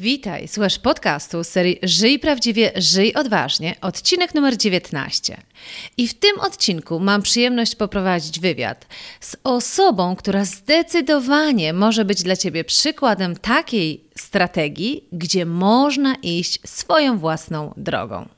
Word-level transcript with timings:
Witaj, 0.00 0.48
słuchasz 0.48 0.78
podcastu 0.78 1.44
serii 1.44 1.78
Żyj 1.82 2.18
prawdziwie, 2.18 2.72
żyj 2.76 3.14
odważnie, 3.14 3.76
odcinek 3.80 4.34
numer 4.34 4.56
19. 4.56 5.36
I 5.96 6.08
w 6.08 6.14
tym 6.14 6.40
odcinku 6.40 7.00
mam 7.00 7.22
przyjemność 7.22 7.76
poprowadzić 7.76 8.40
wywiad 8.40 8.86
z 9.20 9.36
osobą, 9.44 10.16
która 10.16 10.44
zdecydowanie 10.44 11.72
może 11.72 12.04
być 12.04 12.22
dla 12.22 12.36
Ciebie 12.36 12.64
przykładem 12.64 13.36
takiej 13.36 14.04
strategii, 14.18 15.04
gdzie 15.12 15.46
można 15.46 16.14
iść 16.22 16.60
swoją 16.66 17.18
własną 17.18 17.74
drogą. 17.76 18.37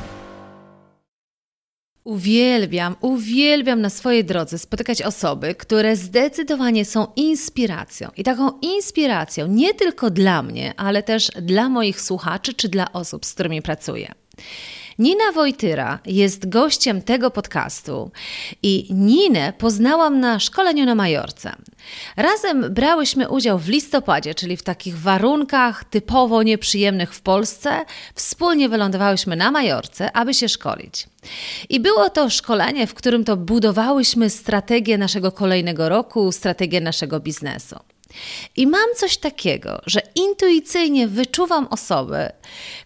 Uwielbiam, 2.03 2.95
uwielbiam 3.01 3.81
na 3.81 3.89
swojej 3.89 4.25
drodze 4.25 4.59
spotykać 4.59 5.01
osoby, 5.01 5.55
które 5.55 5.95
zdecydowanie 5.95 6.85
są 6.85 7.07
inspiracją. 7.15 8.09
I 8.17 8.23
taką 8.23 8.59
inspiracją 8.61 9.47
nie 9.47 9.73
tylko 9.73 10.09
dla 10.09 10.43
mnie, 10.43 10.73
ale 10.77 11.03
też 11.03 11.31
dla 11.41 11.69
moich 11.69 12.01
słuchaczy 12.01 12.53
czy 12.53 12.69
dla 12.69 12.93
osób, 12.93 13.25
z 13.25 13.33
którymi 13.33 13.61
pracuję. 13.61 14.11
Nina 15.01 15.31
Wojtyra 15.31 15.99
jest 16.05 16.49
gościem 16.49 17.01
tego 17.01 17.31
podcastu 17.31 18.11
i 18.63 18.87
Ninę 18.89 19.53
poznałam 19.57 20.19
na 20.19 20.39
szkoleniu 20.39 20.85
na 20.85 20.95
Majorce. 20.95 21.55
Razem 22.17 22.73
brałyśmy 22.73 23.29
udział 23.29 23.59
w 23.59 23.67
listopadzie, 23.67 24.35
czyli 24.35 24.57
w 24.57 24.63
takich 24.63 24.99
warunkach 24.99 25.83
typowo 25.83 26.43
nieprzyjemnych 26.43 27.13
w 27.13 27.21
Polsce. 27.21 27.85
Wspólnie 28.15 28.69
wylądowałyśmy 28.69 29.35
na 29.35 29.51
Majorce, 29.51 30.11
aby 30.11 30.33
się 30.33 30.49
szkolić. 30.49 31.07
I 31.69 31.79
było 31.79 32.09
to 32.09 32.29
szkolenie, 32.29 32.87
w 32.87 32.93
którym 32.93 33.23
to 33.23 33.37
budowałyśmy 33.37 34.29
strategię 34.29 34.97
naszego 34.97 35.31
kolejnego 35.31 35.89
roku, 35.89 36.31
strategię 36.31 36.81
naszego 36.81 37.19
biznesu. 37.19 37.75
I 38.55 38.67
mam 38.67 38.89
coś 38.95 39.17
takiego, 39.17 39.81
że 39.85 40.01
intuicyjnie 40.15 41.07
wyczuwam 41.07 41.67
osoby, 41.67 42.29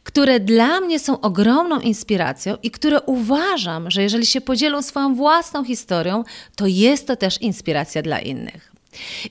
które 0.04 0.40
dla 0.40 0.80
mnie 0.80 1.00
są 1.00 1.22
ogromną 1.22 1.80
inspiracją 1.80 2.58
i 2.64 2.72
które 2.72 3.02
uważam, 3.02 3.92
że 3.92 4.04
jeżeli 4.04 4.26
się 4.26 4.42
podzielą 4.42 4.82
swoją 4.82 5.16
własną 5.16 5.64
historią, 5.64 6.24
to 6.56 6.68
jest 6.68 7.08
to 7.08 7.16
też 7.16 7.42
inspiracja 7.42 8.02
dla 8.02 8.20
innych. 8.20 8.76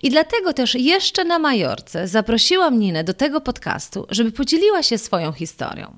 I 0.02 0.10
dlatego 0.10 0.52
też 0.52 0.74
jeszcze 0.74 1.24
na 1.24 1.38
Majorce 1.38 2.08
zaprosiłam 2.08 2.78
Ninę 2.78 3.04
do 3.04 3.14
tego 3.14 3.40
podcastu, 3.40 4.06
żeby 4.10 4.32
podzieliła 4.32 4.82
się 4.82 4.98
swoją 4.98 5.32
historią. 5.32 5.96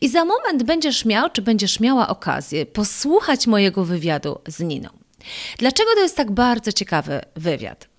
I 0.00 0.08
za 0.08 0.24
moment 0.24 0.62
będziesz 0.62 1.04
miał, 1.04 1.30
czy 1.30 1.42
będziesz 1.42 1.80
miała 1.80 2.08
okazję 2.08 2.66
posłuchać 2.66 3.46
mojego 3.46 3.84
wywiadu 3.84 4.38
z 4.46 4.60
Niną. 4.60 4.88
Dlaczego 5.58 5.90
to 5.94 6.00
jest 6.00 6.16
tak 6.16 6.30
bardzo 6.30 6.72
ciekawy 6.72 7.20
wywiad? 7.36 7.93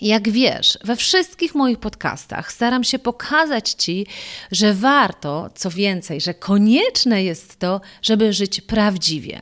Jak 0.00 0.28
wiesz, 0.30 0.78
we 0.84 0.96
wszystkich 0.96 1.54
moich 1.54 1.78
podcastach 1.78 2.52
staram 2.52 2.84
się 2.84 2.98
pokazać 2.98 3.70
Ci, 3.70 4.06
że 4.52 4.74
warto, 4.74 5.50
co 5.54 5.70
więcej, 5.70 6.20
że 6.20 6.34
konieczne 6.34 7.24
jest 7.24 7.58
to, 7.58 7.80
żeby 8.02 8.32
żyć 8.32 8.60
prawdziwie. 8.60 9.40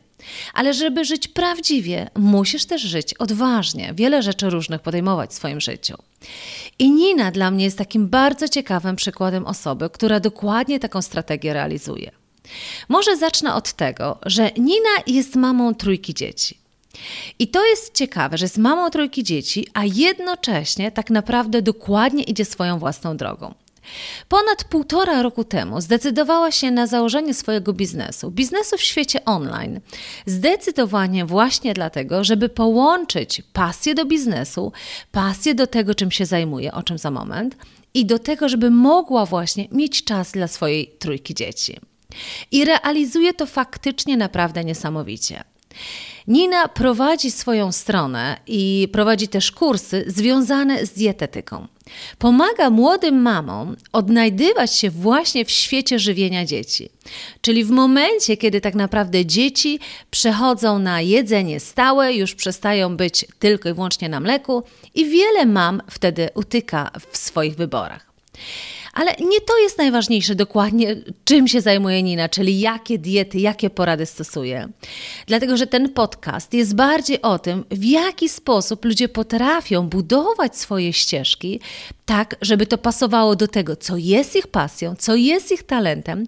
Ale 0.55 0.75
żeby 0.75 1.05
żyć 1.05 1.29
prawdziwie, 1.29 2.11
musisz 2.17 2.65
też 2.65 2.83
żyć 2.83 3.15
odważnie, 3.15 3.93
wiele 3.95 4.23
rzeczy 4.23 4.51
różnych 4.51 4.81
podejmować 4.81 5.31
w 5.31 5.35
swoim 5.35 5.61
życiu. 5.61 5.95
I 6.79 6.91
Nina 6.91 7.31
dla 7.31 7.51
mnie 7.51 7.65
jest 7.65 7.79
takim 7.79 8.09
bardzo 8.09 8.49
ciekawym 8.49 8.97
przykładem 8.97 9.47
osoby, 9.47 9.91
która 9.91 10.21
dokładnie 10.21 10.81
taką 10.81 11.03
strategię 11.03 11.53
realizuje. 11.53 12.11
Może 12.89 13.17
zacznę 13.17 13.55
od 13.55 13.73
tego, 13.73 14.19
że 14.27 14.51
Nina 14.57 14.91
jest 15.07 15.37
mamą 15.37 15.75
trójki 15.75 16.15
dzieci. 16.15 16.64
I 17.39 17.49
to 17.49 17.67
jest 17.67 17.95
ciekawe, 17.95 18.39
że 18.39 18.45
jest 18.45 18.59
mamą 18.59 18.91
trójki 18.91 19.25
dzieci, 19.25 19.67
a 19.75 19.84
jednocześnie 19.84 20.93
tak 20.93 21.11
naprawdę 21.11 21.62
dokładnie 21.62 22.22
idzie 22.22 22.45
swoją 22.45 22.78
własną 22.78 23.17
drogą. 23.17 23.55
Ponad 24.28 24.65
półtora 24.65 25.22
roku 25.22 25.44
temu 25.44 25.81
zdecydowała 25.81 26.50
się 26.50 26.71
na 26.71 26.87
założenie 26.87 27.34
swojego 27.34 27.73
biznesu, 27.73 28.31
biznesu 28.31 28.77
w 28.77 28.83
świecie 28.83 29.25
online. 29.25 29.81
Zdecydowanie 30.27 31.25
właśnie 31.25 31.75
dlatego, 31.75 32.25
żeby 32.25 32.49
połączyć 32.49 33.43
pasję 33.53 33.94
do 33.94 34.05
biznesu, 34.05 34.73
pasję 35.12 35.55
do 35.55 35.67
tego, 35.67 35.94
czym 35.94 36.11
się 36.11 36.27
zajmuje, 36.27 36.73
o 36.73 36.83
czym 36.83 36.99
za 36.99 37.11
moment, 37.11 37.56
i 37.94 38.06
do 38.06 38.19
tego, 38.19 38.49
żeby 38.49 38.71
mogła 38.71 39.27
właśnie 39.27 39.69
mieć 39.73 40.05
czas 40.05 40.33
dla 40.33 40.49
swojej 40.49 40.87
trójki 40.99 41.34
dzieci. 41.34 41.81
I 42.50 42.65
realizuje 42.65 43.34
to 43.34 43.47
faktycznie 43.47 44.17
naprawdę 44.17 44.65
niesamowicie. 44.65 45.44
Nina 46.27 46.69
prowadzi 46.69 47.31
swoją 47.31 47.73
stronę 47.73 48.37
i 48.47 48.89
prowadzi 48.93 49.29
też 49.29 49.53
kursy 49.53 50.05
związane 50.07 50.87
z 50.87 50.91
dietetyką. 50.91 51.67
Pomaga 52.19 52.71
młodym 52.71 53.23
mamom 53.23 53.77
odnajdywać 53.93 54.75
się 54.75 54.91
właśnie 54.91 55.45
w 55.45 55.51
świecie 55.51 55.99
żywienia 55.99 56.45
dzieci. 56.45 56.89
Czyli 57.41 57.65
w 57.65 57.71
momencie, 57.71 58.37
kiedy 58.37 58.61
tak 58.61 58.75
naprawdę 58.75 59.27
dzieci 59.27 59.79
przechodzą 60.11 60.79
na 60.79 61.01
jedzenie 61.01 61.61
stałe, 61.61 62.15
już 62.15 62.35
przestają 62.35 62.97
być 62.97 63.27
tylko 63.39 63.69
i 63.69 63.75
wyłącznie 63.75 64.09
na 64.09 64.21
mleku, 64.21 64.62
i 64.95 65.05
wiele 65.05 65.47
mam 65.47 65.83
wtedy 65.91 66.29
utyka 66.35 66.91
w 67.11 67.17
swoich 67.17 67.55
wyborach. 67.55 68.12
Ale 68.94 69.10
nie 69.21 69.41
to 69.41 69.59
jest 69.59 69.78
najważniejsze 69.78 70.34
dokładnie, 70.34 70.97
czym 71.25 71.49
się 71.49 71.60
zajmuje 71.60 72.03
Nina, 72.03 72.28
czyli 72.28 72.60
jakie 72.60 72.99
diety, 72.99 73.38
jakie 73.38 73.71
porady 73.71 74.06
stosuje. 74.06 74.69
Dlatego, 75.27 75.56
że 75.56 75.66
ten 75.66 75.88
podcast 75.88 76.55
jest 76.55 76.75
bardziej 76.75 77.22
o 77.22 77.38
tym, 77.38 77.65
w 77.71 77.84
jaki 77.84 78.28
sposób 78.28 78.84
ludzie 78.84 79.09
potrafią 79.09 79.88
budować 79.88 80.56
swoje 80.56 80.93
ścieżki 80.93 81.60
tak, 82.06 82.37
żeby 82.41 82.66
to 82.66 82.78
pasowało 82.78 83.37
do 83.37 83.49
tego, 83.49 83.77
co 83.77 83.97
jest 83.97 84.37
ich 84.37 84.47
pasją, 84.47 84.94
co 84.99 85.15
jest 85.15 85.53
ich 85.53 85.62
talentem, 85.62 86.26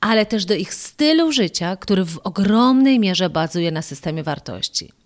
ale 0.00 0.26
też 0.26 0.44
do 0.44 0.54
ich 0.54 0.74
stylu 0.74 1.32
życia, 1.32 1.76
który 1.76 2.04
w 2.04 2.18
ogromnej 2.18 2.98
mierze 2.98 3.30
bazuje 3.30 3.70
na 3.70 3.82
systemie 3.82 4.22
wartości. 4.22 5.03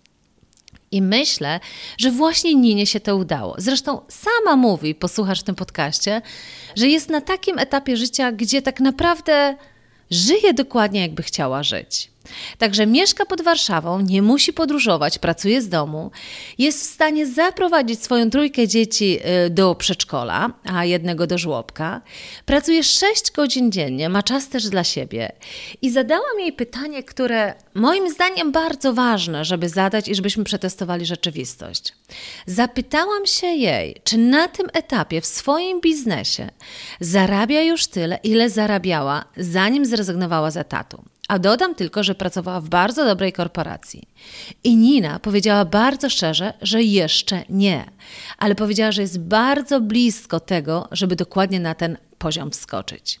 I 0.91 1.01
myślę, 1.01 1.59
że 1.97 2.11
właśnie 2.11 2.55
Ninie 2.55 2.85
się 2.85 2.99
to 2.99 3.15
udało. 3.15 3.55
Zresztą 3.57 4.01
sama 4.07 4.55
mówi, 4.55 4.95
posłuchasz 4.95 5.39
w 5.39 5.43
tym 5.43 5.55
podcaście, 5.55 6.21
że 6.75 6.87
jest 6.87 7.09
na 7.09 7.21
takim 7.21 7.59
etapie 7.59 7.97
życia, 7.97 8.31
gdzie 8.31 8.61
tak 8.61 8.79
naprawdę 8.79 9.55
żyje 10.11 10.53
dokładnie 10.53 11.01
jakby 11.01 11.23
chciała 11.23 11.63
żyć. 11.63 12.11
Także 12.57 12.87
mieszka 12.87 13.25
pod 13.25 13.41
Warszawą, 13.41 14.01
nie 14.01 14.21
musi 14.21 14.53
podróżować, 14.53 15.19
pracuje 15.19 15.61
z 15.61 15.69
domu, 15.69 16.11
jest 16.57 16.79
w 16.79 16.93
stanie 16.93 17.27
zaprowadzić 17.27 18.03
swoją 18.03 18.29
trójkę 18.29 18.67
dzieci 18.67 19.19
y, 19.45 19.49
do 19.49 19.75
przedszkola, 19.75 20.53
a 20.63 20.85
jednego 20.85 21.27
do 21.27 21.37
żłobka. 21.37 22.01
Pracuje 22.45 22.83
6 22.83 23.31
godzin 23.31 23.71
dziennie, 23.71 24.09
ma 24.09 24.23
czas 24.23 24.49
też 24.49 24.69
dla 24.69 24.83
siebie. 24.83 25.31
I 25.81 25.91
zadałam 25.91 26.39
jej 26.39 26.53
pytanie, 26.53 27.03
które 27.03 27.53
moim 27.73 28.09
zdaniem 28.09 28.51
bardzo 28.51 28.93
ważne, 28.93 29.45
żeby 29.45 29.69
zadać 29.69 30.07
i 30.07 30.15
żebyśmy 30.15 30.43
przetestowali 30.43 31.05
rzeczywistość. 31.05 31.93
Zapytałam 32.45 33.25
się 33.25 33.47
jej, 33.47 33.95
czy 34.03 34.17
na 34.17 34.47
tym 34.47 34.67
etapie 34.73 35.21
w 35.21 35.25
swoim 35.25 35.81
biznesie 35.81 36.49
zarabia 36.99 37.61
już 37.61 37.87
tyle, 37.87 38.19
ile 38.23 38.49
zarabiała, 38.49 39.25
zanim 39.37 39.85
zrezygnowała 39.85 40.51
z 40.51 40.57
etatu. 40.57 41.03
A 41.29 41.39
dodam 41.39 41.75
tylko, 41.75 42.03
że 42.03 42.15
pracowała 42.15 42.61
w 42.61 42.69
bardzo 42.69 43.05
dobrej 43.05 43.33
korporacji. 43.33 44.03
I 44.63 44.75
Nina 44.75 45.19
powiedziała 45.19 45.65
bardzo 45.65 46.09
szczerze, 46.09 46.53
że 46.61 46.83
jeszcze 46.83 47.43
nie, 47.49 47.85
ale 48.37 48.55
powiedziała, 48.55 48.91
że 48.91 49.01
jest 49.01 49.19
bardzo 49.19 49.81
blisko 49.81 50.39
tego, 50.39 50.87
żeby 50.91 51.15
dokładnie 51.15 51.59
na 51.59 51.75
ten 51.75 51.97
poziom 52.17 52.51
wskoczyć. 52.51 53.19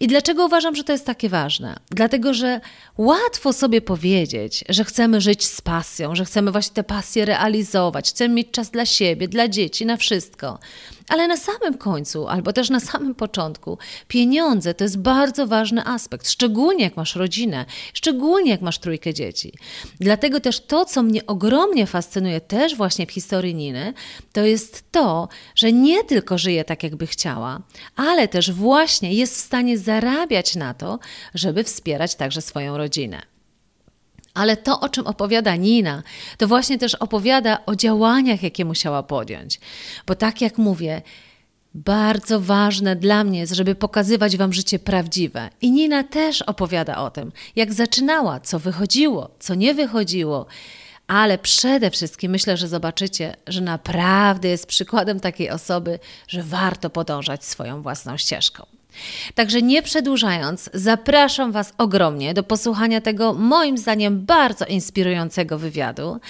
I 0.00 0.06
dlaczego 0.06 0.46
uważam, 0.46 0.76
że 0.76 0.84
to 0.84 0.92
jest 0.92 1.06
takie 1.06 1.28
ważne? 1.28 1.76
Dlatego, 1.90 2.34
że 2.34 2.60
łatwo 2.98 3.52
sobie 3.52 3.80
powiedzieć, 3.80 4.64
że 4.68 4.84
chcemy 4.84 5.20
żyć 5.20 5.46
z 5.46 5.60
pasją, 5.60 6.14
że 6.14 6.24
chcemy 6.24 6.52
właśnie 6.52 6.74
tę 6.74 6.84
pasję 6.84 7.24
realizować, 7.24 8.08
chcemy 8.10 8.34
mieć 8.34 8.50
czas 8.50 8.70
dla 8.70 8.86
siebie, 8.86 9.28
dla 9.28 9.48
dzieci, 9.48 9.86
na 9.86 9.96
wszystko. 9.96 10.58
Ale 11.08 11.28
na 11.28 11.36
samym 11.36 11.78
końcu, 11.78 12.28
albo 12.28 12.52
też 12.52 12.70
na 12.70 12.80
samym 12.80 13.14
początku, 13.14 13.78
pieniądze 14.08 14.74
to 14.74 14.84
jest 14.84 14.98
bardzo 14.98 15.46
ważny 15.46 15.86
aspekt, 15.86 16.30
szczególnie 16.30 16.84
jak 16.84 16.96
masz 16.96 17.16
rodzinę, 17.16 17.64
szczególnie 17.94 18.50
jak 18.50 18.60
masz 18.60 18.78
trójkę 18.78 19.14
dzieci. 19.14 19.52
Dlatego 20.00 20.40
też 20.40 20.60
to, 20.60 20.84
co 20.84 21.02
mnie 21.02 21.26
ogromnie 21.26 21.86
fascynuje 21.86 22.40
też 22.40 22.76
właśnie 22.76 23.06
w 23.06 23.10
historii 23.12 23.54
Niny, 23.54 23.94
to 24.32 24.40
jest 24.40 24.92
to, 24.92 25.28
że 25.54 25.72
nie 25.72 26.04
tylko 26.04 26.38
żyje 26.38 26.64
tak, 26.64 26.82
jakby 26.82 27.06
chciała, 27.06 27.60
ale 27.96 28.28
też 28.28 28.52
właśnie 28.52 29.14
jest 29.14 29.36
w 29.36 29.40
stanie 29.40 29.78
zarabiać 29.78 30.56
na 30.56 30.74
to, 30.74 30.98
żeby 31.34 31.64
wspierać 31.64 32.14
także 32.14 32.42
swoją 32.42 32.76
rodzinę. 32.76 33.31
Ale 34.34 34.56
to, 34.56 34.80
o 34.80 34.88
czym 34.88 35.06
opowiada 35.06 35.56
Nina, 35.56 36.02
to 36.38 36.48
właśnie 36.48 36.78
też 36.78 36.94
opowiada 36.94 37.58
o 37.66 37.76
działaniach, 37.76 38.42
jakie 38.42 38.64
musiała 38.64 39.02
podjąć. 39.02 39.60
Bo 40.06 40.14
tak 40.14 40.40
jak 40.40 40.58
mówię, 40.58 41.02
bardzo 41.74 42.40
ważne 42.40 42.96
dla 42.96 43.24
mnie 43.24 43.38
jest, 43.38 43.52
żeby 43.52 43.74
pokazywać 43.74 44.36
Wam 44.36 44.52
życie 44.52 44.78
prawdziwe. 44.78 45.50
I 45.60 45.70
Nina 45.70 46.04
też 46.04 46.42
opowiada 46.42 46.96
o 46.96 47.10
tym, 47.10 47.32
jak 47.56 47.72
zaczynała, 47.72 48.40
co 48.40 48.58
wychodziło, 48.58 49.30
co 49.38 49.54
nie 49.54 49.74
wychodziło. 49.74 50.46
Ale 51.06 51.38
przede 51.38 51.90
wszystkim 51.90 52.32
myślę, 52.32 52.56
że 52.56 52.68
zobaczycie, 52.68 53.36
że 53.46 53.60
naprawdę 53.60 54.48
jest 54.48 54.66
przykładem 54.66 55.20
takiej 55.20 55.50
osoby, 55.50 55.98
że 56.28 56.42
warto 56.42 56.90
podążać 56.90 57.44
swoją 57.44 57.82
własną 57.82 58.16
ścieżką. 58.16 58.66
Także 59.34 59.62
nie 59.62 59.82
przedłużając, 59.82 60.70
zapraszam 60.74 61.52
Was 61.52 61.72
ogromnie 61.78 62.34
do 62.34 62.42
posłuchania 62.42 63.00
tego 63.00 63.32
moim 63.32 63.78
zdaniem 63.78 64.26
bardzo 64.26 64.64
inspirującego 64.64 65.58
wywiadu 65.58 66.20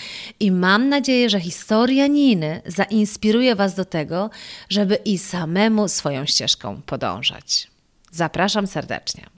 i 0.41 0.53
mam 0.53 0.89
nadzieję, 0.89 1.31
że 1.31 1.41
historia 1.41 2.07
Niny 2.07 2.63
zainspiruje 2.67 3.55
Was 3.55 3.75
do 3.75 3.85
tego, 3.85 4.31
żeby 4.69 4.95
i 4.95 5.19
samemu 5.19 5.89
swoją 5.89 6.27
ścieżką 6.27 6.83
podążać. 6.87 7.69
Zapraszam 8.11 8.67
serdecznie. 8.67 9.32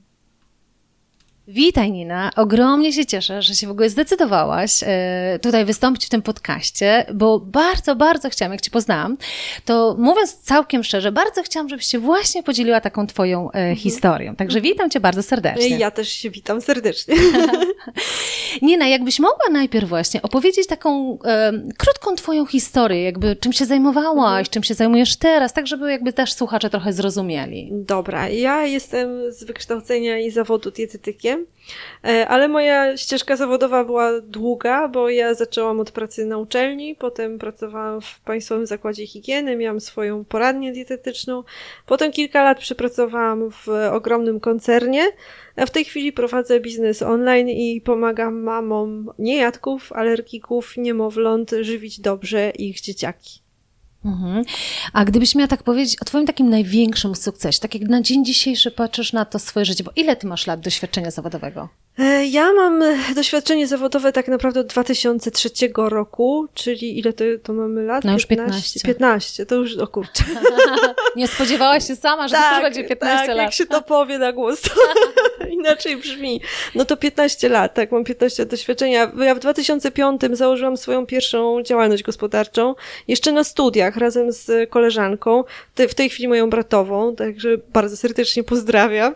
Witaj 1.49 1.93
Nina, 1.93 2.31
ogromnie 2.37 2.93
się 2.93 3.07
cieszę, 3.07 3.43
że 3.43 3.55
się 3.55 3.67
w 3.67 3.71
ogóle 3.71 3.91
zdecydowałaś 3.91 4.83
e, 4.83 5.39
tutaj 5.43 5.65
wystąpić 5.65 6.07
w 6.07 6.09
tym 6.09 6.23
podcaście, 6.23 7.07
bo 7.15 7.41
bardzo, 7.41 7.97
bardzo 7.97 8.31
chciałam, 8.31 8.53
jak 8.53 8.61
Cię 8.61 8.71
poznałam, 8.71 9.17
to 9.65 9.97
mówiąc 9.99 10.35
całkiem 10.35 10.85
szczerze, 10.85 11.13
bardzo 11.13 11.43
chciałam, 11.43 11.69
żebyś 11.69 11.87
się 11.87 11.99
właśnie 11.99 12.43
podzieliła 12.43 12.81
taką 12.81 13.07
Twoją 13.07 13.51
e, 13.51 13.55
mhm. 13.55 13.77
historią. 13.77 14.37
Także 14.37 14.61
witam 14.61 14.91
Cię 14.91 15.01
bardzo 15.01 15.23
serdecznie. 15.23 15.79
Ja 15.79 15.91
też 15.91 16.09
się 16.09 16.31
witam 16.31 16.61
serdecznie. 16.61 17.15
Nina, 18.63 18.87
jakbyś 18.89 19.19
mogła 19.19 19.49
najpierw 19.53 19.89
właśnie 19.89 20.23
opowiedzieć 20.23 20.67
taką 20.67 21.19
e, 21.25 21.53
krótką 21.79 22.15
Twoją 22.17 22.47
historię, 22.47 23.03
jakby 23.03 23.37
czym 23.37 23.53
się 23.53 23.65
zajmowałaś, 23.65 24.39
mhm. 24.39 24.47
czym 24.51 24.63
się 24.63 24.75
zajmujesz 24.75 25.17
teraz, 25.17 25.53
tak 25.53 25.67
żeby 25.67 25.91
jakby 25.91 26.13
też 26.13 26.33
słuchacze 26.33 26.71
trochę 26.71 26.93
zrozumieli. 26.93 27.69
Dobra, 27.73 28.29
ja 28.29 28.67
jestem 28.67 29.33
z 29.33 29.45
wykształcenia 29.45 30.19
i 30.19 30.31
zawodu 30.31 30.71
dietetykiem, 30.71 31.34
E, 32.05 32.29
ale 32.29 32.49
moja 32.49 32.97
ścieżka 32.97 33.37
zawodowa 33.37 33.85
była 33.85 34.21
długa, 34.21 34.89
bo 34.89 35.09
ja 35.11 35.35
zaczęłam 35.35 35.81
od 35.81 35.91
pracy 35.91 36.27
na 36.27 36.39
uczelni, 36.39 36.95
potem 36.97 37.39
pracowałam 37.39 38.01
w 38.01 38.21
Państwowym 38.21 38.67
Zakładzie 38.67 39.07
Higieny, 39.07 39.57
miałam 39.57 39.81
swoją 39.81 40.25
poradnię 40.25 40.73
dietetyczną, 40.73 41.45
potem 41.87 42.13
kilka 42.13 42.43
lat 42.43 42.59
przepracowałam 42.59 43.51
w 43.51 43.69
ogromnym 43.93 44.41
koncernie, 44.41 45.03
a 45.57 45.67
w 45.67 45.71
tej 45.71 45.85
chwili 45.85 46.13
prowadzę 46.13 46.61
biznes 46.61 47.03
online 47.03 47.49
i 47.49 47.81
pomagam 47.81 48.43
mamom 48.43 49.13
niejadków, 49.19 49.93
alergików, 49.93 50.77
niemowląt 50.77 51.51
żywić 51.61 52.01
dobrze 52.01 52.51
ich 52.51 52.81
dzieciaki. 52.81 53.44
Mhm. 54.05 54.45
A 54.93 55.05
gdybyś 55.05 55.35
miała 55.35 55.49
tak 55.49 55.63
powiedzieć 55.63 56.03
o 56.03 56.05
Twoim 56.05 56.27
takim 56.27 56.51
największym 56.51 57.15
sukcesie, 57.15 57.61
tak 57.61 57.75
jak 57.75 57.89
na 57.89 58.03
dzień 58.03 58.25
dzisiejszy 58.25 58.71
patrzysz 58.71 59.13
na 59.13 59.25
to 59.25 59.39
swoje 59.39 59.65
życie, 59.65 59.85
bo 59.85 59.91
ile 59.97 60.17
Ty 60.17 60.27
masz 60.27 60.47
lat 60.47 60.61
doświadczenia 60.61 61.11
zawodowego? 61.11 61.69
E, 61.99 62.27
ja 62.27 62.53
mam 62.53 62.83
e, 62.83 62.97
doświadczenie 63.15 63.67
zawodowe 63.67 64.13
tak 64.13 64.29
naprawdę 64.29 64.61
od 64.61 64.67
2003 64.67 65.51
roku, 65.77 66.49
czyli 66.55 66.99
ile 66.99 67.13
to, 67.13 67.25
to 67.43 67.53
mamy 67.53 67.85
lat? 67.85 68.05
No 68.05 68.13
już 68.13 68.27
15. 68.27 68.81
15, 68.81 69.47
to 69.47 69.55
już, 69.55 69.79
o 69.79 69.87
kurczę. 69.87 70.25
Nie 71.17 71.29
spodziewałaś 71.29 71.87
się 71.87 71.97
sama, 71.97 72.29
że 72.29 72.35
tak, 72.35 72.57
to 72.57 72.63
będzie 72.63 72.85
15 72.85 73.19
tak, 73.19 73.29
lat. 73.29 73.37
jak 73.37 73.53
się 73.53 73.67
to 73.67 73.83
powie 73.95 74.19
na 74.19 74.33
głos, 74.33 74.61
to 74.61 74.71
inaczej 75.51 75.97
brzmi. 75.97 76.41
No 76.75 76.85
to 76.85 76.97
15 76.97 77.49
lat, 77.49 77.75
tak, 77.75 77.93
mam 77.93 78.05
15 78.05 78.47
doświadczenia. 78.47 79.13
Ja 79.19 79.35
w 79.35 79.39
2005 79.39 80.21
założyłam 80.33 80.77
swoją 80.77 81.07
pierwszą 81.07 81.63
działalność 81.63 82.03
gospodarczą, 82.03 82.75
jeszcze 83.09 83.33
na 83.33 83.45
studiach, 83.45 83.97
razem 83.97 84.33
z 84.33 84.71
koleżanką, 84.71 85.45
w 85.89 85.95
tej 85.95 86.11
chwili 86.11 86.29
moją 86.29 86.51
bratową, 86.51 87.17
także 87.17 87.59
bardzo 87.73 87.97
serdecznie 87.97 88.45
pozdrawiam. 88.45 89.15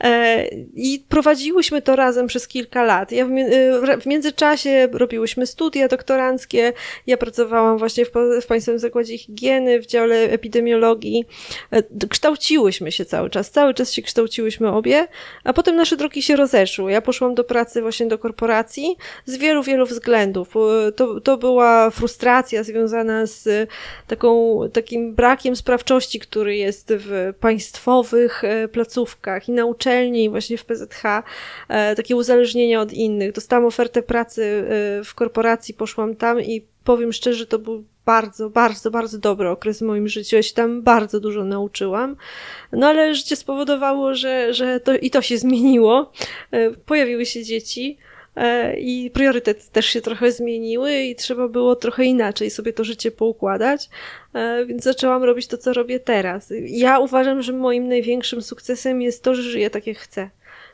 E, 0.00 0.46
I 0.74 1.04
prowadziłyśmy 1.08 1.82
to 1.82 1.96
razem 1.96 2.15
razem 2.16 2.26
przez 2.26 2.48
kilka 2.48 2.84
lat. 2.84 3.12
Ja 3.12 3.26
w, 3.26 3.30
y, 3.30 4.00
w 4.00 4.06
międzyczasie 4.06 4.88
robiłyśmy 4.92 5.46
studia 5.46 5.88
doktoranckie, 5.88 6.72
ja 7.06 7.16
pracowałam 7.16 7.78
właśnie 7.78 8.04
w, 8.04 8.10
w 8.42 8.46
Państwowym 8.46 8.78
Zakładzie 8.78 9.18
Higieny, 9.18 9.80
w 9.80 9.86
dziale 9.86 10.16
epidemiologii. 10.16 11.24
E, 11.70 11.82
kształciłyśmy 12.08 12.92
się 12.92 13.04
cały 13.04 13.30
czas, 13.30 13.50
cały 13.50 13.74
czas 13.74 13.92
się 13.92 14.02
kształciłyśmy 14.02 14.68
obie, 14.68 15.08
a 15.44 15.52
potem 15.52 15.76
nasze 15.76 15.96
drogi 15.96 16.22
się 16.22 16.36
rozeszły. 16.36 16.92
Ja 16.92 17.02
poszłam 17.02 17.34
do 17.34 17.44
pracy 17.44 17.82
właśnie 17.82 18.06
do 18.06 18.18
korporacji 18.18 18.96
z 19.24 19.36
wielu, 19.36 19.62
wielu 19.62 19.86
względów. 19.86 20.54
To, 20.96 21.20
to 21.20 21.36
była 21.36 21.90
frustracja 21.90 22.62
związana 22.62 23.26
z 23.26 23.68
taką, 24.06 24.60
takim 24.72 25.14
brakiem 25.14 25.56
sprawczości, 25.56 26.20
który 26.20 26.56
jest 26.56 26.92
w 26.96 27.34
państwowych 27.40 28.44
e, 28.44 28.68
placówkach 28.68 29.48
i 29.48 29.52
na 29.52 29.64
uczelni, 29.64 30.30
właśnie 30.30 30.58
w 30.58 30.64
PZH. 30.64 31.02
Tak 32.06 32.10
takie 32.10 32.16
uzależnienia 32.16 32.80
od 32.80 32.92
innych. 32.92 33.32
Dostałam 33.32 33.64
ofertę 33.64 34.02
pracy 34.02 34.42
y, 35.00 35.04
w 35.04 35.14
korporacji, 35.14 35.74
poszłam 35.74 36.16
tam 36.16 36.40
i 36.40 36.64
powiem 36.84 37.12
szczerze, 37.12 37.46
to 37.46 37.58
był 37.58 37.84
bardzo, 38.04 38.50
bardzo, 38.50 38.90
bardzo 38.90 39.18
dobry 39.18 39.48
okres 39.48 39.78
w 39.78 39.82
moim 39.82 40.08
życiu. 40.08 40.36
Ja 40.36 40.42
się 40.42 40.54
tam 40.54 40.82
bardzo 40.82 41.20
dużo 41.20 41.44
nauczyłam. 41.44 42.16
No 42.72 42.86
ale 42.86 43.14
życie 43.14 43.36
spowodowało, 43.36 44.14
że, 44.14 44.54
że 44.54 44.80
to 44.80 44.96
i 44.96 45.10
to 45.10 45.22
się 45.22 45.38
zmieniło. 45.38 46.12
Y, 46.54 46.74
pojawiły 46.86 47.26
się 47.26 47.44
dzieci 47.44 47.98
y, 48.36 48.40
i 48.78 49.10
priorytety 49.10 49.70
też 49.72 49.86
się 49.86 50.00
trochę 50.00 50.32
zmieniły 50.32 50.94
i 51.02 51.16
trzeba 51.16 51.48
było 51.48 51.76
trochę 51.76 52.04
inaczej 52.04 52.50
sobie 52.50 52.72
to 52.72 52.84
życie 52.84 53.10
poukładać, 53.10 53.88
więc 54.66 54.82
zaczęłam 54.82 55.24
robić 55.24 55.46
to, 55.46 55.58
co 55.58 55.72
robię 55.72 56.00
teraz. 56.00 56.52
Ja 56.66 56.98
uważam, 56.98 57.42
że 57.42 57.52
moim 57.52 57.88
największym 57.88 58.42
sukcesem 58.42 59.02
jest 59.02 59.22
to, 59.22 59.34
że 59.34 59.42
żyję 59.42 59.70
tak, 59.70 59.86
jak 59.86 59.98
chcę 59.98 60.30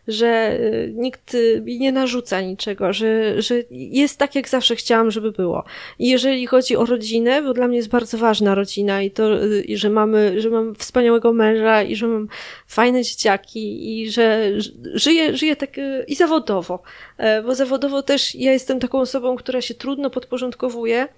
że 0.09 0.59
y, 0.61 0.93
nikt 0.97 1.37
mi 1.63 1.79
nie 1.79 1.93
narzuca 1.93 2.41
niczego, 2.41 2.93
że, 2.93 3.43
że 3.43 3.55
jest 3.71 4.19
tak, 4.19 4.35
jak 4.35 4.49
zawsze 4.49 4.77
chciałam, 4.77 5.11
żeby 5.11 5.33
było. 5.33 5.65
I 5.99 6.09
jeżeli 6.09 6.47
chodzi 6.47 6.77
o 6.77 6.85
rodzinę, 6.85 7.43
bo 7.43 7.55
dla 7.55 7.69
mnie 7.69 7.77
jest 7.77 7.89
bardzo 7.89 8.19
ważna 8.19 8.55
rodzina 8.55 9.03
i 9.03 9.11
to, 9.11 9.45
y, 9.45 9.63
i 9.63 9.77
że 9.77 9.91
mamy, 9.91 10.41
że 10.41 10.51
mam 10.51 10.75
wspaniałego 10.75 11.33
męża 11.33 11.83
i 11.83 11.97
że 11.97 12.07
mam 12.07 12.29
fajne 12.67 13.03
dzieciaki 13.03 14.01
i 14.01 14.11
że 14.11 14.51
żyję, 14.95 15.37
żyję 15.37 15.57
tak 15.57 15.79
y, 15.79 16.05
i 16.09 16.15
zawodowo, 16.15 16.83
e, 17.19 17.43
bo 17.43 17.55
zawodowo 17.55 18.03
też 18.03 18.35
ja 18.35 18.53
jestem 18.53 18.81
taką 18.81 19.01
osobą, 19.01 19.37
która 19.37 19.61
się 19.61 19.75
trudno 19.75 20.11
podporządkowuje, 20.11 21.09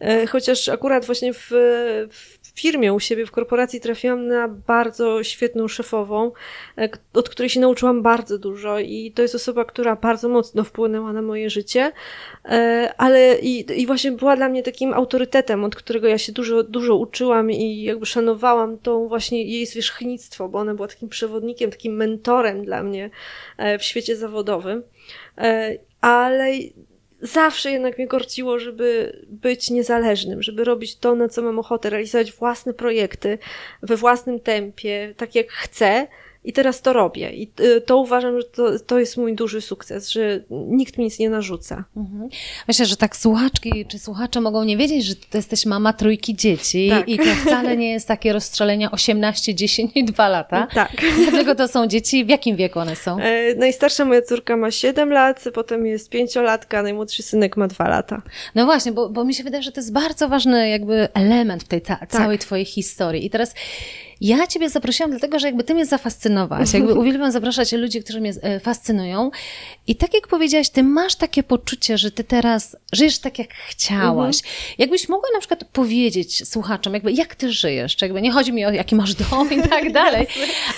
e, 0.00 0.26
chociaż 0.26 0.68
akurat 0.68 1.04
właśnie 1.04 1.34
w, 1.34 1.50
w 2.10 2.43
firmie 2.54 2.92
u 2.92 3.00
siebie, 3.00 3.26
w 3.26 3.30
korporacji 3.30 3.80
trafiłam 3.80 4.26
na 4.26 4.48
bardzo 4.48 5.22
świetną 5.22 5.68
szefową, 5.68 6.32
e, 6.78 6.88
od 7.14 7.28
której 7.28 7.50
się 7.50 7.60
nauczyłam 7.60 8.02
bardzo 8.02 8.38
dużo 8.38 8.78
i 8.78 9.12
to 9.14 9.22
jest 9.22 9.34
osoba, 9.34 9.64
która 9.64 9.96
bardzo 9.96 10.28
mocno 10.28 10.64
wpłynęła 10.64 11.12
na 11.12 11.22
moje 11.22 11.50
życie, 11.50 11.92
e, 12.44 12.94
ale 12.96 13.38
i, 13.38 13.80
i 13.82 13.86
właśnie 13.86 14.12
była 14.12 14.36
dla 14.36 14.48
mnie 14.48 14.62
takim 14.62 14.94
autorytetem, 14.94 15.64
od 15.64 15.76
którego 15.76 16.08
ja 16.08 16.18
się 16.18 16.32
dużo, 16.32 16.62
dużo 16.62 16.96
uczyłam 16.96 17.50
i 17.50 17.82
jakby 17.82 18.06
szanowałam 18.06 18.78
tą 18.78 19.08
właśnie 19.08 19.44
jej 19.44 19.66
zwierzchnictwo, 19.66 20.48
bo 20.48 20.58
ona 20.58 20.74
była 20.74 20.88
takim 20.88 21.08
przewodnikiem, 21.08 21.70
takim 21.70 21.96
mentorem 21.96 22.64
dla 22.64 22.82
mnie 22.82 23.10
e, 23.56 23.78
w 23.78 23.82
świecie 23.82 24.16
zawodowym. 24.16 24.82
Ale 26.00 26.52
zawsze 27.24 27.70
jednak 27.70 27.98
mnie 27.98 28.06
korciło, 28.06 28.58
żeby 28.58 29.18
być 29.28 29.70
niezależnym, 29.70 30.42
żeby 30.42 30.64
robić 30.64 30.96
to, 30.96 31.14
na 31.14 31.28
co 31.28 31.42
mam 31.42 31.58
ochotę, 31.58 31.90
realizować 31.90 32.32
własne 32.32 32.74
projekty 32.74 33.38
we 33.82 33.96
własnym 33.96 34.40
tempie, 34.40 35.14
tak 35.16 35.34
jak 35.34 35.50
chcę 35.50 36.06
i 36.44 36.52
teraz 36.52 36.82
to 36.82 36.92
robię. 36.92 37.30
I 37.30 37.50
y, 37.60 37.80
to 37.80 37.96
uważam, 37.96 38.40
że 38.40 38.46
to, 38.46 38.78
to 38.78 38.98
jest 38.98 39.16
mój 39.16 39.34
duży 39.34 39.60
sukces, 39.60 40.10
że 40.10 40.40
nikt 40.50 40.98
mi 40.98 41.04
nic 41.04 41.18
nie 41.18 41.30
narzuca. 41.30 41.84
Mhm. 41.96 42.28
Myślę, 42.68 42.86
że 42.86 42.96
tak 42.96 43.16
słuchaczki 43.16 43.86
czy 43.88 43.98
słuchacze 43.98 44.40
mogą 44.40 44.64
nie 44.64 44.76
wiedzieć, 44.76 45.04
że 45.04 45.14
to 45.14 45.38
jesteś 45.38 45.66
mama 45.66 45.92
trójki 45.92 46.36
dzieci 46.36 46.88
tak. 46.90 47.08
i 47.08 47.18
to 47.18 47.24
wcale 47.46 47.76
nie 47.76 47.90
jest 47.90 48.08
takie 48.08 48.32
rozstrzelenie 48.32 48.90
18, 48.90 49.54
10 49.54 49.92
i 49.94 50.04
2 50.04 50.28
lata. 50.28 50.66
Tak. 50.74 50.90
Dlatego 51.30 51.54
to 51.54 51.68
są 51.68 51.86
dzieci, 51.86 52.24
w 52.24 52.28
jakim 52.28 52.56
wieku 52.56 52.78
one 52.78 52.96
są? 52.96 53.18
E, 53.20 53.54
najstarsza 53.54 54.04
moja 54.04 54.22
córka 54.22 54.56
ma 54.56 54.70
7 54.70 55.12
lat, 55.12 55.44
potem 55.54 55.86
jest 55.86 56.10
pięciolatka, 56.10 56.82
najmłodszy 56.82 57.22
synek 57.22 57.56
ma 57.56 57.68
2 57.68 57.88
lata. 57.88 58.22
No 58.54 58.64
właśnie, 58.64 58.92
bo, 58.92 59.08
bo 59.08 59.24
mi 59.24 59.34
się 59.34 59.44
wydaje, 59.44 59.62
że 59.62 59.72
to 59.72 59.80
jest 59.80 59.92
bardzo 59.92 60.28
ważny 60.28 60.68
jakby 60.68 61.08
element 61.14 61.62
w 61.62 61.68
tej 61.68 61.80
ta, 61.80 61.96
tak. 61.96 62.10
całej 62.10 62.38
twojej 62.38 62.64
historii. 62.64 63.26
I 63.26 63.30
teraz 63.30 63.54
ja 64.20 64.46
Ciebie 64.46 64.70
zaprosiłam 64.70 65.10
dlatego, 65.10 65.38
że 65.38 65.46
jakby 65.46 65.64
Ty 65.64 65.74
mnie 65.74 65.86
zafascynowałaś. 65.86 66.74
Jakby 66.74 66.94
uwielbiam 67.00 67.32
zapraszać 67.32 67.72
ludzi, 67.72 68.02
którzy 68.02 68.20
mnie 68.20 68.32
e, 68.42 68.60
fascynują. 68.60 69.30
I 69.86 69.96
tak 69.96 70.14
jak 70.14 70.28
powiedziałaś, 70.28 70.70
Ty 70.70 70.82
masz 70.82 71.14
takie 71.14 71.42
poczucie, 71.42 71.98
że 71.98 72.10
Ty 72.10 72.24
teraz 72.24 72.76
żyjesz 72.92 73.18
tak, 73.18 73.38
jak 73.38 73.54
chciałaś. 73.54 74.36
Mhm. 74.36 74.74
Jakbyś 74.78 75.08
mogła 75.08 75.28
na 75.34 75.38
przykład 75.38 75.64
powiedzieć 75.64 76.48
słuchaczom, 76.48 76.94
jakby 76.94 77.12
jak 77.12 77.34
Ty 77.34 77.52
żyjesz? 77.52 77.96
Czy 77.96 78.04
jakby 78.04 78.22
nie 78.22 78.32
chodzi 78.32 78.52
mi 78.52 78.66
o 78.66 78.70
jaki 78.70 78.94
masz 78.94 79.14
dom 79.14 79.52
i 79.52 79.68
tak 79.68 79.92
dalej, 80.02 80.26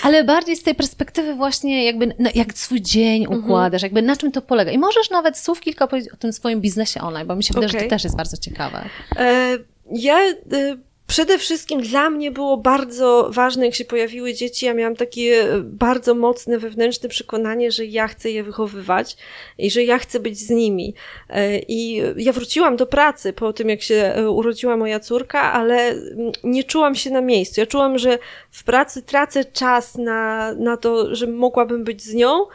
ale 0.03 0.23
bardziej 0.23 0.55
z 0.55 0.63
tej 0.63 0.75
perspektywy 0.75 1.33
właśnie 1.33 1.85
jakby 1.85 2.15
no, 2.19 2.29
jak 2.35 2.53
swój 2.53 2.81
dzień 2.81 3.23
mhm. 3.23 3.39
układasz, 3.39 3.81
jakby 3.81 4.01
na 4.01 4.15
czym 4.15 4.31
to 4.31 4.41
polega. 4.41 4.71
I 4.71 4.77
możesz 4.77 5.09
nawet 5.09 5.37
słów 5.37 5.59
kilka 5.59 5.87
powiedzieć 5.87 6.13
o 6.13 6.17
tym 6.17 6.33
swoim 6.33 6.61
biznesie 6.61 7.01
online, 7.01 7.27
bo 7.27 7.35
mi 7.35 7.43
się 7.43 7.53
wydaje, 7.53 7.69
okay. 7.69 7.79
że 7.79 7.85
to 7.85 7.89
też 7.89 8.03
jest 8.03 8.17
bardzo 8.17 8.37
ciekawe. 8.37 8.89
E, 9.15 9.57
ja... 9.91 10.29
Y 10.53 10.86
Przede 11.07 11.37
wszystkim 11.37 11.81
dla 11.81 12.09
mnie 12.09 12.31
było 12.31 12.57
bardzo 12.57 13.29
ważne, 13.33 13.65
jak 13.65 13.75
się 13.75 13.85
pojawiły 13.85 14.33
dzieci. 14.33 14.65
Ja 14.65 14.73
miałam 14.73 14.95
takie 14.95 15.53
e, 15.53 15.59
bardzo 15.61 16.15
mocne 16.15 16.57
wewnętrzne 16.59 17.09
przekonanie, 17.09 17.71
że 17.71 17.85
ja 17.85 18.07
chcę 18.07 18.31
je 18.31 18.43
wychowywać 18.43 19.17
i 19.57 19.71
że 19.71 19.83
ja 19.83 19.97
chcę 19.97 20.19
być 20.19 20.39
z 20.39 20.49
nimi. 20.49 20.93
E, 21.29 21.59
I 21.59 22.01
ja 22.17 22.33
wróciłam 22.33 22.75
do 22.75 22.85
pracy 22.85 23.33
po 23.33 23.53
tym, 23.53 23.69
jak 23.69 23.81
się 23.81 23.95
e, 23.95 24.29
urodziła 24.29 24.77
moja 24.77 24.99
córka, 24.99 25.53
ale 25.53 25.95
nie 26.43 26.63
czułam 26.63 26.95
się 26.95 27.09
na 27.09 27.21
miejscu. 27.21 27.61
Ja 27.61 27.67
czułam, 27.67 27.97
że 27.97 28.19
w 28.51 28.63
pracy 28.63 29.01
tracę 29.01 29.45
czas 29.45 29.95
na, 29.95 30.53
na 30.53 30.77
to, 30.77 31.15
że 31.15 31.27
mogłabym 31.27 31.83
być 31.83 32.01
z 32.01 32.13
nią 32.13 32.45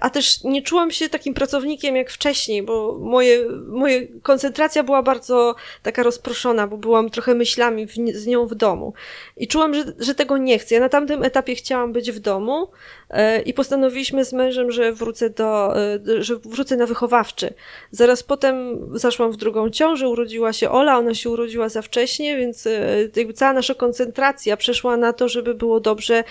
a 0.00 0.10
też 0.10 0.44
nie 0.44 0.62
czułam 0.62 0.90
się 0.90 1.08
takim 1.08 1.34
pracownikiem 1.34 1.96
jak 1.96 2.10
wcześniej, 2.10 2.62
bo 2.62 2.98
moje, 3.00 3.48
moje 3.66 4.06
koncentracja 4.22 4.82
była 4.82 5.02
bardzo 5.02 5.54
taka 5.82 6.02
rozproszona, 6.02 6.66
bo 6.66 6.76
byłam 6.76 7.10
trochę 7.10 7.34
myślami 7.34 7.86
w, 7.86 7.94
z 8.14 8.26
nią 8.26 8.46
w 8.46 8.54
domu. 8.54 8.94
I 9.36 9.48
czułam, 9.48 9.74
że, 9.74 9.84
że 9.98 10.14
tego 10.14 10.38
nie 10.38 10.58
chcę. 10.58 10.74
Ja 10.74 10.80
na 10.80 10.88
tamtym 10.88 11.22
etapie 11.22 11.54
chciałam 11.54 11.92
być 11.92 12.12
w 12.12 12.18
domu 12.18 12.62
e, 12.62 13.01
i 13.44 13.54
postanowiliśmy 13.54 14.24
z 14.24 14.32
mężem, 14.32 14.72
że 14.72 14.92
wrócę 14.92 15.30
do, 15.30 15.76
e, 15.76 15.98
że 16.18 16.36
wrócę 16.36 16.76
na 16.76 16.86
wychowawczy. 16.86 17.54
Zaraz 17.90 18.22
potem 18.22 18.78
zaszłam 18.94 19.32
w 19.32 19.36
drugą 19.36 19.70
ciążę, 19.70 20.08
urodziła 20.08 20.52
się 20.52 20.70
Ola, 20.70 20.98
ona 20.98 21.14
się 21.14 21.30
urodziła 21.30 21.68
za 21.68 21.82
wcześnie, 21.82 22.36
więc 22.36 22.68
jakby 23.16 23.32
cała 23.32 23.52
nasza 23.52 23.74
koncentracja 23.74 24.56
przeszła 24.56 24.96
na 24.96 25.12
to, 25.12 25.28
żeby 25.28 25.54
było 25.54 25.80
dobrze 25.80 26.24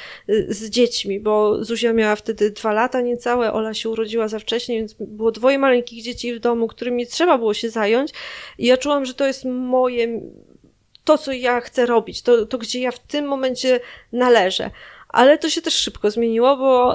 z 0.47 0.69
dziećmi, 0.69 1.19
bo 1.19 1.63
Zuzia 1.63 1.93
miała 1.93 2.15
wtedy 2.15 2.51
dwa 2.51 2.73
lata, 2.73 3.01
nie 3.01 3.17
całe. 3.17 3.53
Ola 3.53 3.73
się 3.73 3.89
urodziła 3.89 4.27
za 4.27 4.39
wcześnie, 4.39 4.77
więc 4.77 4.95
było 5.00 5.31
dwoje 5.31 5.59
maleńkich 5.59 6.03
dzieci 6.03 6.33
w 6.33 6.39
domu, 6.39 6.67
którymi 6.67 7.07
trzeba 7.07 7.38
było 7.38 7.53
się 7.53 7.69
zająć. 7.69 8.11
I 8.57 8.65
ja 8.65 8.77
czułam, 8.77 9.05
że 9.05 9.13
to 9.13 9.27
jest 9.27 9.45
moje, 9.45 10.21
to 11.03 11.17
co 11.17 11.31
ja 11.31 11.61
chcę 11.61 11.85
robić, 11.85 12.21
to, 12.21 12.45
to 12.45 12.57
gdzie 12.57 12.79
ja 12.79 12.91
w 12.91 13.00
tym 13.00 13.25
momencie 13.25 13.79
należę. 14.11 14.71
Ale 15.12 15.38
to 15.38 15.50
się 15.50 15.62
też 15.62 15.74
szybko 15.74 16.12
zmieniło, 16.12 16.58
bo 16.58 16.94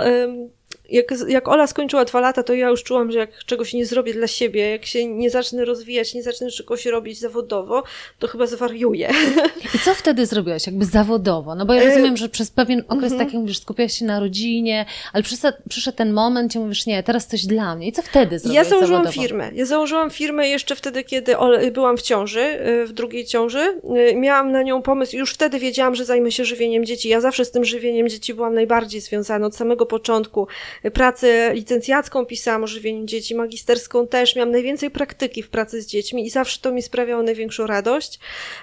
jak, 0.90 1.14
jak 1.28 1.48
Ola 1.48 1.66
skończyła 1.66 2.04
dwa 2.04 2.20
lata, 2.20 2.42
to 2.42 2.54
ja 2.54 2.68
już 2.68 2.82
czułam, 2.82 3.12
że 3.12 3.18
jak 3.18 3.44
czegoś 3.44 3.74
nie 3.74 3.86
zrobię 3.86 4.14
dla 4.14 4.26
siebie, 4.26 4.70
jak 4.70 4.86
się 4.86 5.06
nie 5.06 5.30
zacznę 5.30 5.64
rozwijać, 5.64 6.14
nie 6.14 6.22
zacznę 6.22 6.50
czegoś 6.50 6.86
robić 6.86 7.20
zawodowo, 7.20 7.82
to 8.18 8.28
chyba 8.28 8.46
zwariuję. 8.46 9.10
I 9.74 9.78
co 9.78 9.94
wtedy 9.94 10.26
zrobiłaś, 10.26 10.66
jakby 10.66 10.84
zawodowo? 10.84 11.54
No 11.54 11.66
bo 11.66 11.74
ja 11.74 11.84
rozumiem, 11.84 12.16
że 12.16 12.28
przez 12.28 12.50
pewien 12.50 12.80
okres, 12.88 13.12
mm 13.12 13.14
-hmm. 13.14 13.18
tak 13.18 13.32
jak 13.32 13.42
mówisz, 13.42 13.58
skupiałaś 13.58 13.98
się 13.98 14.04
na 14.04 14.20
rodzinie, 14.20 14.86
ale 15.12 15.22
przyszedł, 15.22 15.58
przyszedł 15.68 15.96
ten 15.96 16.12
moment, 16.12 16.50
gdzie 16.50 16.58
mówisz, 16.58 16.86
nie, 16.86 17.02
teraz 17.02 17.26
coś 17.26 17.46
dla 17.46 17.76
mnie. 17.76 17.88
I 17.88 17.92
co 17.92 18.02
wtedy 18.02 18.38
zrobiłaś 18.38 18.64
Ja 18.64 18.70
założyłam 18.70 19.04
zawodowo? 19.04 19.22
firmę. 19.22 19.50
Ja 19.54 19.66
założyłam 19.66 20.10
firmę 20.10 20.48
jeszcze 20.48 20.76
wtedy, 20.76 21.04
kiedy 21.04 21.36
byłam 21.72 21.96
w 21.96 22.02
ciąży, 22.02 22.40
y, 22.40 22.86
w 22.86 22.92
drugiej 22.92 23.24
ciąży. 23.24 23.80
Y, 24.10 24.16
miałam 24.16 24.52
na 24.52 24.62
nią 24.62 24.82
pomysł, 24.82 25.16
już 25.16 25.32
wtedy 25.32 25.58
wiedziałam, 25.58 25.94
że 25.94 26.04
zajmę 26.04 26.32
się 26.32 26.44
żywieniem 26.44 26.84
dzieci. 26.84 27.08
Ja 27.08 27.20
zawsze 27.20 27.44
z 27.44 27.50
tym 27.50 27.64
żywieniem 27.64 28.08
dzieci 28.08 28.34
byłam 28.34 28.54
najbardziej 28.54 29.00
związana 29.00 29.46
od 29.46 29.56
samego 29.56 29.86
początku 29.86 30.46
pracę 30.94 31.50
licencjacką 31.54 32.26
pisałam 32.26 32.64
o 32.64 32.66
żywieniu 32.66 33.04
dzieci, 33.04 33.34
magisterską 33.34 34.06
też, 34.06 34.36
miałam 34.36 34.50
najwięcej 34.50 34.90
praktyki 34.90 35.42
w 35.42 35.50
pracy 35.50 35.82
z 35.82 35.86
dziećmi 35.86 36.26
i 36.26 36.30
zawsze 36.30 36.60
to 36.60 36.72
mi 36.72 36.82
sprawiało 36.82 37.22
największą 37.22 37.66
radość. 37.66 38.18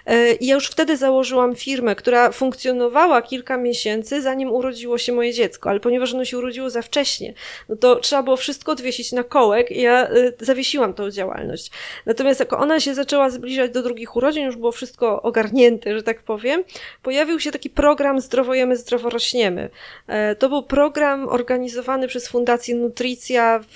E, 0.05 0.34
I 0.34 0.46
ja 0.46 0.55
już 0.55 0.67
wtedy 0.67 0.98
założyłam 0.98 1.55
firmę, 1.55 1.96
która 1.96 2.32
funkcjonowała 2.32 3.22
kilka 3.22 3.58
miesięcy, 3.58 4.22
zanim 4.22 4.51
urodziło 4.51 4.98
się 4.98 5.13
moje 5.13 5.34
dziecko, 5.34 5.70
ale 5.70 5.79
ponieważ 5.79 6.13
ono 6.13 6.25
się 6.25 6.38
urodziło 6.38 6.70
za 6.70 6.82
wcześnie, 6.82 7.34
no 7.70 7.75
to 7.75 7.96
trzeba 7.96 8.24
było 8.24 8.38
wszystko 8.38 8.72
odwiesić 8.72 9.12
na 9.12 9.24
kołek 9.24 9.72
i 9.72 9.82
ja 9.82 10.08
e, 10.08 10.32
zawiesiłam 10.39 10.93
tą 10.93 11.12
działalność. 11.12 11.72
Natomiast 12.05 12.39
jak 12.39 12.53
ona 12.53 12.79
się 12.79 12.96
zaczęła 12.96 13.29
zbliżać 13.29 13.72
do 13.72 13.84
drugich 13.84 14.15
urodzin, 14.15 14.46
już 14.46 14.55
było 14.55 14.72
wszystko 14.72 15.22
ogarnięte, 15.22 15.96
że 15.96 16.03
tak 16.03 16.24
powiem, 16.24 16.63
pojawił 17.03 17.39
się 17.39 17.51
taki 17.51 17.70
program 17.70 18.20
Zdrowojemy, 18.20 18.77
Zdrowo 18.77 19.10
Rośniemy. 19.10 19.70
E, 20.08 20.36
to 20.36 20.50
był 20.50 20.63
program 20.63 21.29
organizowany 21.29 22.02
przez 22.07 22.27
Fundację 22.27 22.75
Nutricja 22.75 23.60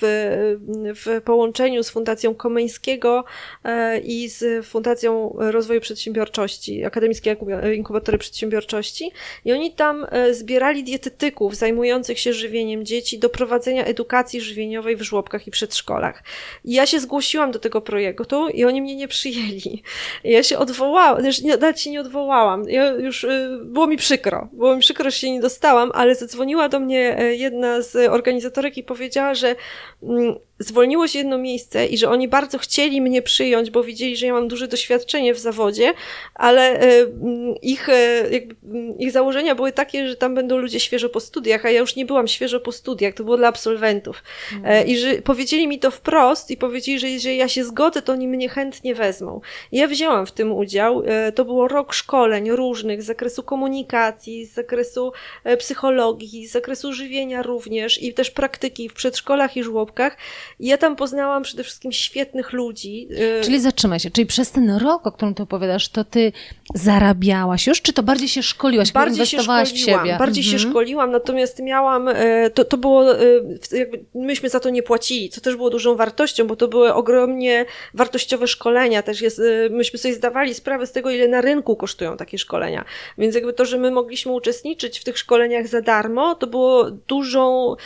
w 0.94 1.22
połączeniu 1.24 1.82
z 1.82 1.90
Fundacją 1.90 2.34
Komeńskiego 2.34 3.24
e, 3.64 3.98
i 3.98 4.28
z 4.28 4.66
Fundacją 4.66 5.36
Rozwoju 5.38 5.80
Przedsiębiorczości, 5.80 6.84
Akademickie 6.84 7.36
Inkubatory 7.74 8.18
Przedsiębiorczości. 8.18 9.12
I 9.44 9.52
oni 9.52 9.72
tam 9.72 10.06
e, 10.10 10.34
zbierali 10.34 10.84
dietetyków 10.84 11.56
zajmujących 11.56 12.18
się 12.18 12.32
żywieniem 12.32 12.84
dzieci 12.84 13.18
do 13.18 13.28
prowadzenia 13.28 13.84
edukacji 13.84 14.40
żywieniowej 14.40 14.96
w 14.96 15.02
żłobkach 15.02 15.46
i 15.46 15.50
przedszkolach. 15.50 16.22
I 16.64 16.72
ja 16.72 16.86
się 16.86 17.00
zgłosiłam 17.00 17.50
do 17.50 17.58
tego 17.58 17.80
projektu 17.80 18.48
i 18.48 18.64
oni 18.64 18.82
mnie 18.82 18.96
nie 18.96 19.08
przyjęli. 19.08 19.82
I 20.24 20.30
ja 20.30 20.42
się 20.42 20.58
odwołałam, 20.58 21.22
też 21.22 21.42
nawet 21.42 21.80
się 21.80 21.90
nie 21.90 22.00
odwołałam. 22.00 22.68
Ja 22.68 22.90
już, 22.90 23.24
e, 23.24 23.58
było 23.64 23.86
mi 23.86 23.96
przykro. 23.96 24.48
Było 24.52 24.74
mi 24.74 24.80
przykro, 24.80 25.10
że 25.10 25.16
się 25.16 25.30
nie 25.30 25.40
dostałam, 25.40 25.90
ale 25.94 26.14
zadzwoniła 26.14 26.68
do 26.68 26.80
mnie 26.80 27.16
jedna 27.36 27.82
z 27.82 28.10
organizatorek 28.18 28.78
i 28.78 28.84
powiedziała, 28.84 29.34
że 29.34 29.56
mm, 30.02 30.34
zwolniło 30.58 31.08
się 31.08 31.18
jedno 31.18 31.38
miejsce 31.38 31.86
i 31.86 31.98
że 31.98 32.10
oni 32.10 32.28
bardzo 32.28 32.58
chcieli 32.58 33.00
mnie 33.00 33.22
przyjąć, 33.22 33.70
bo 33.70 33.82
widzieli, 33.82 34.16
że 34.16 34.26
ja 34.26 34.32
mam 34.32 34.48
duże 34.48 34.68
doświadczenie 34.68 35.34
w 35.34 35.38
zawodzie, 35.38 35.94
ale 36.34 36.80
e, 36.80 37.00
mm, 37.00 37.54
ich, 37.62 37.88
e, 37.88 38.30
jakby, 38.30 38.54
mm, 38.64 38.98
ich 38.98 39.12
założenia 39.12 39.54
były 39.54 39.72
takie, 39.72 40.08
że 40.08 40.16
tam 40.16 40.34
będą 40.34 40.56
ludzie 40.56 40.80
świeżo 40.80 41.08
po 41.08 41.20
studiach, 41.20 41.66
a 41.66 41.70
ja 41.70 41.80
już 41.80 41.96
nie 41.96 42.06
byłam 42.06 42.28
świeżo 42.28 42.60
po 42.60 42.72
studiach, 42.72 43.14
to 43.14 43.24
było 43.24 43.36
dla 43.36 43.48
absolwentów. 43.48 44.22
Mm. 44.52 44.86
I 44.86 44.96
że 44.96 45.14
powiedzieli 45.14 45.68
mi 45.68 45.78
to 45.78 45.90
wprost 45.90 46.50
i 46.50 46.56
powiedzieli, 46.56 46.98
że 46.98 47.08
jeżeli 47.08 47.36
ja 47.36 47.48
się 47.48 47.64
zgodzę, 47.64 48.02
to 48.02 48.12
oni 48.12 48.28
mnie 48.28 48.48
chętnie 48.48 48.94
wezmą. 48.94 49.40
I 49.72 49.76
ja 49.76 49.88
wzięłam 49.88 50.26
w 50.26 50.32
tym 50.32 50.52
udział. 50.52 51.02
To 51.34 51.44
było 51.44 51.68
rok 51.68 51.92
szkoleń 51.94 52.50
różnych 52.50 53.02
z 53.02 53.06
zakresu 53.06 53.42
komunikacji, 53.42 54.46
z 54.46 54.54
zakresu 54.54 55.12
psychologii, 55.58 56.46
z 56.46 56.52
zakresu 56.52 56.92
żywienia 56.92 57.42
również 57.42 58.02
i 58.02 58.14
też 58.14 58.30
praktyki 58.30 58.88
w 58.88 58.92
przedszkolach 58.92 59.56
i 59.56 59.62
żłobkach. 59.62 60.16
Ja 60.60 60.78
tam 60.78 60.96
poznałam 60.96 61.42
przede 61.42 61.64
wszystkim 61.64 61.92
świetnych 61.92 62.52
ludzi. 62.52 63.08
Y, 63.40 63.44
czyli 63.44 63.60
zatrzymaj 63.60 64.00
się, 64.00 64.10
czyli 64.10 64.26
przez 64.26 64.50
ten 64.50 64.70
rok, 64.70 65.06
o 65.06 65.12
którym 65.12 65.34
ty 65.34 65.42
opowiadasz, 65.42 65.88
to 65.88 66.04
ty 66.04 66.32
zarabiałaś 66.74 67.66
już, 67.66 67.82
czy 67.82 67.92
to 67.92 68.02
bardziej 68.02 68.28
się 68.28 68.42
szkoliłaś, 68.42 68.92
bardziej 68.92 69.26
się 69.26 69.42
szkoliłam, 69.42 69.66
w 69.66 69.78
siebie? 69.78 70.16
Bardziej 70.18 70.44
mhm. 70.44 70.58
się 70.62 70.68
szkoliłam, 70.68 71.10
natomiast 71.10 71.62
miałam, 71.62 72.08
y, 72.08 72.50
to, 72.54 72.64
to 72.64 72.76
było, 72.76 73.22
y, 73.22 73.58
jakby 73.72 74.04
myśmy 74.14 74.48
za 74.48 74.60
to 74.60 74.70
nie 74.70 74.82
płacili, 74.82 75.28
co 75.28 75.40
też 75.40 75.56
było 75.56 75.70
dużą 75.70 75.96
wartością, 75.96 76.46
bo 76.46 76.56
to 76.56 76.68
były 76.68 76.94
ogromnie 76.94 77.66
wartościowe 77.94 78.46
szkolenia, 78.46 79.02
też 79.02 79.20
jest, 79.20 79.42
myśmy 79.70 79.98
sobie 79.98 80.14
zdawali 80.14 80.54
sprawę 80.54 80.86
z 80.86 80.92
tego, 80.92 81.10
ile 81.10 81.28
na 81.28 81.40
rynku 81.40 81.76
kosztują 81.76 82.16
takie 82.16 82.38
szkolenia, 82.38 82.84
więc 83.18 83.34
jakby 83.34 83.52
to, 83.52 83.64
że 83.64 83.78
my 83.78 83.90
mogliśmy 83.90 84.32
uczestniczyć 84.32 84.98
w 84.98 85.04
tych 85.04 85.18
szkoleniach 85.18 85.68
za 85.68 85.80
darmo, 85.80 86.34
to 86.34 86.46
było 86.46 86.90
dużą, 86.90 87.76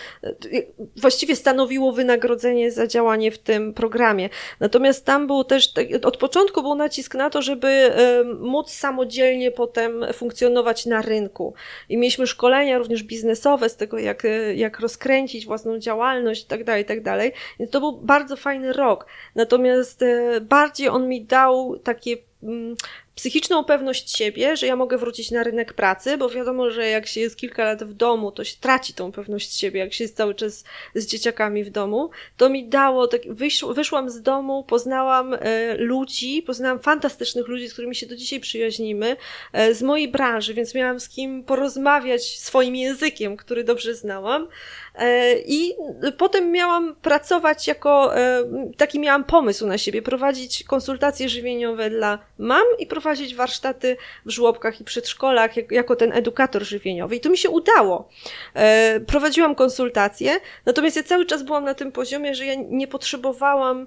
właściwie 0.96 1.36
stanowiło 1.36 1.92
wynagrodzenie 1.92 2.51
za 2.70 2.86
działanie 2.86 3.30
w 3.30 3.38
tym 3.38 3.74
programie. 3.74 4.28
Natomiast 4.60 5.06
tam 5.06 5.26
był 5.26 5.44
też, 5.44 5.72
od 6.04 6.16
początku 6.16 6.62
był 6.62 6.74
nacisk 6.74 7.14
na 7.14 7.30
to, 7.30 7.42
żeby 7.42 7.92
móc 8.40 8.70
samodzielnie 8.70 9.50
potem 9.50 10.04
funkcjonować 10.12 10.86
na 10.86 11.02
rynku. 11.02 11.54
I 11.88 11.96
mieliśmy 11.96 12.26
szkolenia 12.26 12.78
również 12.78 13.02
biznesowe 13.02 13.68
z 13.68 13.76
tego, 13.76 13.98
jak, 13.98 14.22
jak 14.54 14.80
rozkręcić 14.80 15.46
własną 15.46 15.78
działalność 15.78 16.42
itd., 16.42 16.64
tak 16.64 16.78
itd. 16.78 17.18
Tak 17.18 17.32
Więc 17.58 17.70
to 17.70 17.80
był 17.80 17.92
bardzo 17.92 18.36
fajny 18.36 18.72
rok. 18.72 19.06
Natomiast 19.34 20.02
e, 20.02 20.40
bardziej 20.40 20.88
on 20.88 21.08
mi 21.08 21.24
dał 21.24 21.78
takie 21.78 22.16
mm, 22.42 22.76
psychiczną 23.14 23.64
pewność 23.64 24.16
siebie, 24.16 24.56
że 24.56 24.66
ja 24.66 24.76
mogę 24.76 24.98
wrócić 24.98 25.30
na 25.30 25.42
rynek 25.42 25.72
pracy, 25.72 26.16
bo 26.16 26.28
wiadomo, 26.28 26.70
że 26.70 26.88
jak 26.88 27.06
się 27.06 27.20
jest 27.20 27.36
kilka 27.36 27.64
lat 27.64 27.84
w 27.84 27.92
domu, 27.92 28.32
to 28.32 28.44
się 28.44 28.56
traci 28.60 28.94
tą 28.94 29.12
pewność 29.12 29.58
siebie, 29.58 29.80
jak 29.80 29.92
się 29.92 30.04
jest 30.04 30.16
cały 30.16 30.34
czas 30.34 30.64
z 30.94 31.06
dzieciakami 31.06 31.64
w 31.64 31.70
domu. 31.70 32.10
To 32.36 32.48
mi 32.48 32.68
dało, 32.68 33.08
tak, 33.08 33.20
wysz, 33.26 33.64
wyszłam 33.74 34.10
z 34.10 34.22
domu, 34.22 34.64
poznałam 34.64 35.34
e, 35.34 35.76
ludzi, 35.76 36.42
poznałam 36.42 36.78
fantastycznych 36.78 37.48
ludzi, 37.48 37.68
z 37.68 37.72
którymi 37.72 37.94
się 37.94 38.06
do 38.06 38.16
dzisiaj 38.16 38.40
przyjaźnimy, 38.40 39.16
e, 39.52 39.74
z 39.74 39.82
mojej 39.82 40.08
branży, 40.08 40.54
więc 40.54 40.74
miałam 40.74 41.00
z 41.00 41.08
kim 41.08 41.44
porozmawiać 41.44 42.38
swoim 42.38 42.76
językiem, 42.76 43.36
który 43.36 43.64
dobrze 43.64 43.94
znałam. 43.94 44.48
E, 44.94 45.34
I 45.38 45.74
potem 46.18 46.50
miałam 46.50 46.94
pracować 46.94 47.66
jako, 47.66 48.16
e, 48.16 48.44
taki 48.76 49.00
miałam 49.00 49.24
pomysł 49.24 49.66
na 49.66 49.78
siebie, 49.78 50.02
prowadzić 50.02 50.64
konsultacje 50.64 51.28
żywieniowe 51.28 51.90
dla 51.90 52.18
mam 52.38 52.64
i 52.78 52.86
prowadzić 52.86 53.34
warsztaty 53.34 53.96
w 54.26 54.30
żłobkach 54.30 54.80
i 54.80 54.84
przedszkolach 54.84 55.72
jako 55.72 55.96
ten 55.96 56.12
edukator 56.12 56.62
żywieniowy. 56.62 57.16
I 57.16 57.20
to 57.20 57.30
mi 57.30 57.38
się 57.38 57.50
udało. 57.50 58.08
E, 58.54 59.00
prowadziłam 59.00 59.54
konsultacje, 59.54 60.40
natomiast 60.66 60.96
ja 60.96 61.02
cały 61.02 61.26
czas 61.26 61.42
byłam 61.42 61.64
na 61.64 61.74
tym 61.74 61.92
poziomie, 61.92 62.34
że 62.34 62.46
ja 62.46 62.54
nie 62.68 62.88
potrzebowałam 62.88 63.86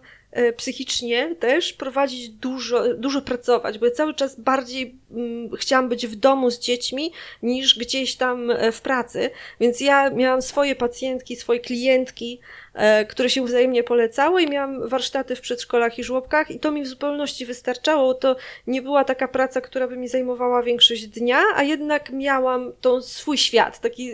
psychicznie 0.58 1.36
też 1.40 1.74
prowadzić 1.74 2.30
dużo, 2.30 2.94
dużo 2.94 3.22
pracować, 3.22 3.80
bo 3.80 3.86
ja 3.86 3.92
cały 3.92 4.14
czas 4.14 4.40
bardziej 4.40 4.96
mm, 5.12 5.56
chciałam 5.58 5.90
być 5.90 6.08
w 6.08 6.16
domu 6.16 6.52
z 6.52 6.60
dziećmi 6.60 7.12
niż 7.44 7.80
gdzieś 7.80 8.16
tam 8.16 8.52
e, 8.52 8.72
w 8.72 8.82
pracy, 8.82 9.30
więc 9.60 9.82
ja 9.82 10.10
miałam 10.10 10.42
swoje 10.42 10.76
pacjentki, 10.76 11.36
swoje 11.36 11.60
klientki, 11.60 12.40
e, 12.74 13.06
które 13.06 13.30
się 13.30 13.46
wzajemnie 13.46 13.84
polecały 13.84 14.42
i 14.42 14.50
miałam 14.50 14.90
warsztaty 14.90 15.36
w 15.36 15.42
przedszkolach 15.42 16.00
i 16.00 16.04
żłobkach 16.04 16.52
i 16.52 16.60
to 16.60 16.72
mi 16.72 16.84
w 16.84 16.88
zupełności 16.88 17.46
wystarczało. 17.46 18.14
To 18.14 18.36
nie 18.68 18.82
była 18.82 19.04
taka 19.04 19.28
praca, 19.28 19.62
która 19.62 19.88
by 19.88 19.98
mi 19.98 20.08
zajmowała 20.08 20.64
większość 20.64 21.08
dnia, 21.08 21.42
a 21.56 21.64
jednak 21.64 22.10
miałam 22.10 22.74
tą 22.82 23.02
swój 23.02 23.38
świat, 23.38 23.80
taki 23.80 24.12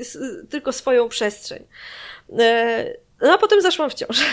tylko 0.50 0.72
swoją 0.72 1.10
przestrzeń. 1.10 1.64
No 3.22 3.34
a 3.34 3.38
potem 3.38 3.62
zaszłam 3.62 3.90
w 3.90 3.94
ciążę. 3.94 4.24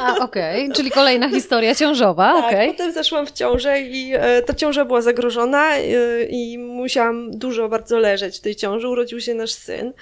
A, 0.00 0.16
okej, 0.18 0.64
okay. 0.64 0.76
czyli 0.76 0.90
kolejna 0.90 1.28
historia 1.28 1.74
ciążowa, 1.74 2.32
tak, 2.32 2.44
okej. 2.44 2.66
Okay. 2.66 2.72
potem 2.72 2.92
zaszłam 2.92 3.26
w 3.26 3.32
ciążę 3.32 3.80
i 3.80 4.12
e, 4.14 4.42
ta 4.42 4.54
ciąża 4.54 4.84
była 4.84 5.02
zagrożona 5.02 5.76
e, 5.76 5.82
i 6.22 6.58
musiałam 6.58 7.30
dużo 7.30 7.68
bardzo 7.68 7.98
leżeć 7.98 8.38
w 8.38 8.40
tej 8.40 8.56
ciąży. 8.56 8.88
Urodził 8.88 9.20
się 9.20 9.34
nasz 9.34 9.52
syn 9.52 9.92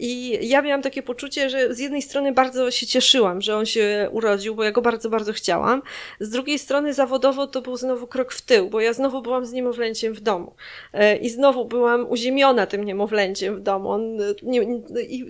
i 0.00 0.38
ja 0.48 0.62
miałam 0.62 0.82
takie 0.82 1.02
poczucie, 1.02 1.50
że 1.50 1.74
z 1.74 1.78
jednej 1.78 2.02
strony 2.02 2.32
bardzo 2.32 2.70
się 2.70 2.86
cieszyłam, 2.86 3.42
że 3.42 3.56
on 3.56 3.66
się 3.66 4.08
urodził, 4.12 4.54
bo 4.54 4.64
ja 4.64 4.72
go 4.72 4.82
bardzo, 4.82 5.10
bardzo 5.10 5.32
chciałam. 5.32 5.82
Z 6.20 6.30
drugiej 6.30 6.58
strony 6.58 6.94
zawodowo 6.94 7.46
to 7.46 7.62
był 7.62 7.76
znowu 7.76 8.06
krok 8.06 8.32
w 8.32 8.42
tył, 8.42 8.70
bo 8.70 8.80
ja 8.80 8.92
znowu 8.92 9.22
byłam 9.22 9.46
z 9.46 9.52
niemowlęciem 9.52 10.14
w 10.14 10.20
domu 10.20 10.54
e, 10.92 11.16
i 11.16 11.30
znowu 11.30 11.64
byłam 11.64 12.10
uziemiona 12.10 12.66
tym 12.66 12.84
niemowlęciem 12.84 13.56
w 13.56 13.60
domu. 13.60 13.90
On, 13.90 14.20
e, 14.20 14.34
nie, 14.42 14.82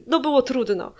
no 0.06 0.20
było 0.20 0.42
trudno. 0.42 0.92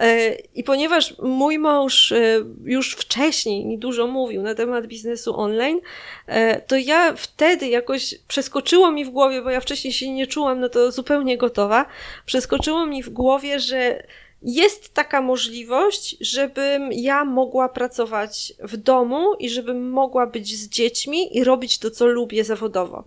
E, 0.00 0.34
I 0.54 0.64
ponieważ 0.64 1.18
mój 1.18 1.58
mąż 1.58 2.12
e, 2.12 2.44
już 2.64 2.92
wcześniej 2.92 3.66
mi 3.66 3.78
dużo 3.78 4.06
mówił 4.06 4.42
na 4.42 4.54
temat 4.54 4.86
biznesu 4.86 5.40
online, 5.40 5.80
e, 6.26 6.60
to 6.60 6.76
ja 6.76 7.14
wtedy 7.16 7.68
jakoś 7.68 8.14
przeskoczyło 8.28 8.90
mi 8.90 9.04
w 9.04 9.10
głowie, 9.10 9.42
bo 9.42 9.50
ja 9.50 9.60
wcześniej 9.60 9.92
się 9.92 10.10
nie 10.10 10.26
czułam 10.26 10.60
na 10.60 10.68
to 10.68 10.92
zupełnie 10.92 11.38
gotowa, 11.38 11.86
przeskoczyło 12.26 12.79
mi 12.86 13.02
w 13.02 13.08
głowie, 13.08 13.60
że 13.60 14.02
jest 14.42 14.94
taka 14.94 15.20
możliwość, 15.22 16.16
żebym 16.20 16.92
ja 16.92 17.24
mogła 17.24 17.68
pracować 17.68 18.52
w 18.62 18.76
domu 18.76 19.34
i 19.34 19.50
żebym 19.50 19.90
mogła 19.90 20.26
być 20.26 20.56
z 20.56 20.68
dziećmi 20.68 21.36
i 21.36 21.44
robić 21.44 21.78
to, 21.78 21.90
co 21.90 22.06
lubię 22.06 22.44
zawodowo. 22.44 23.04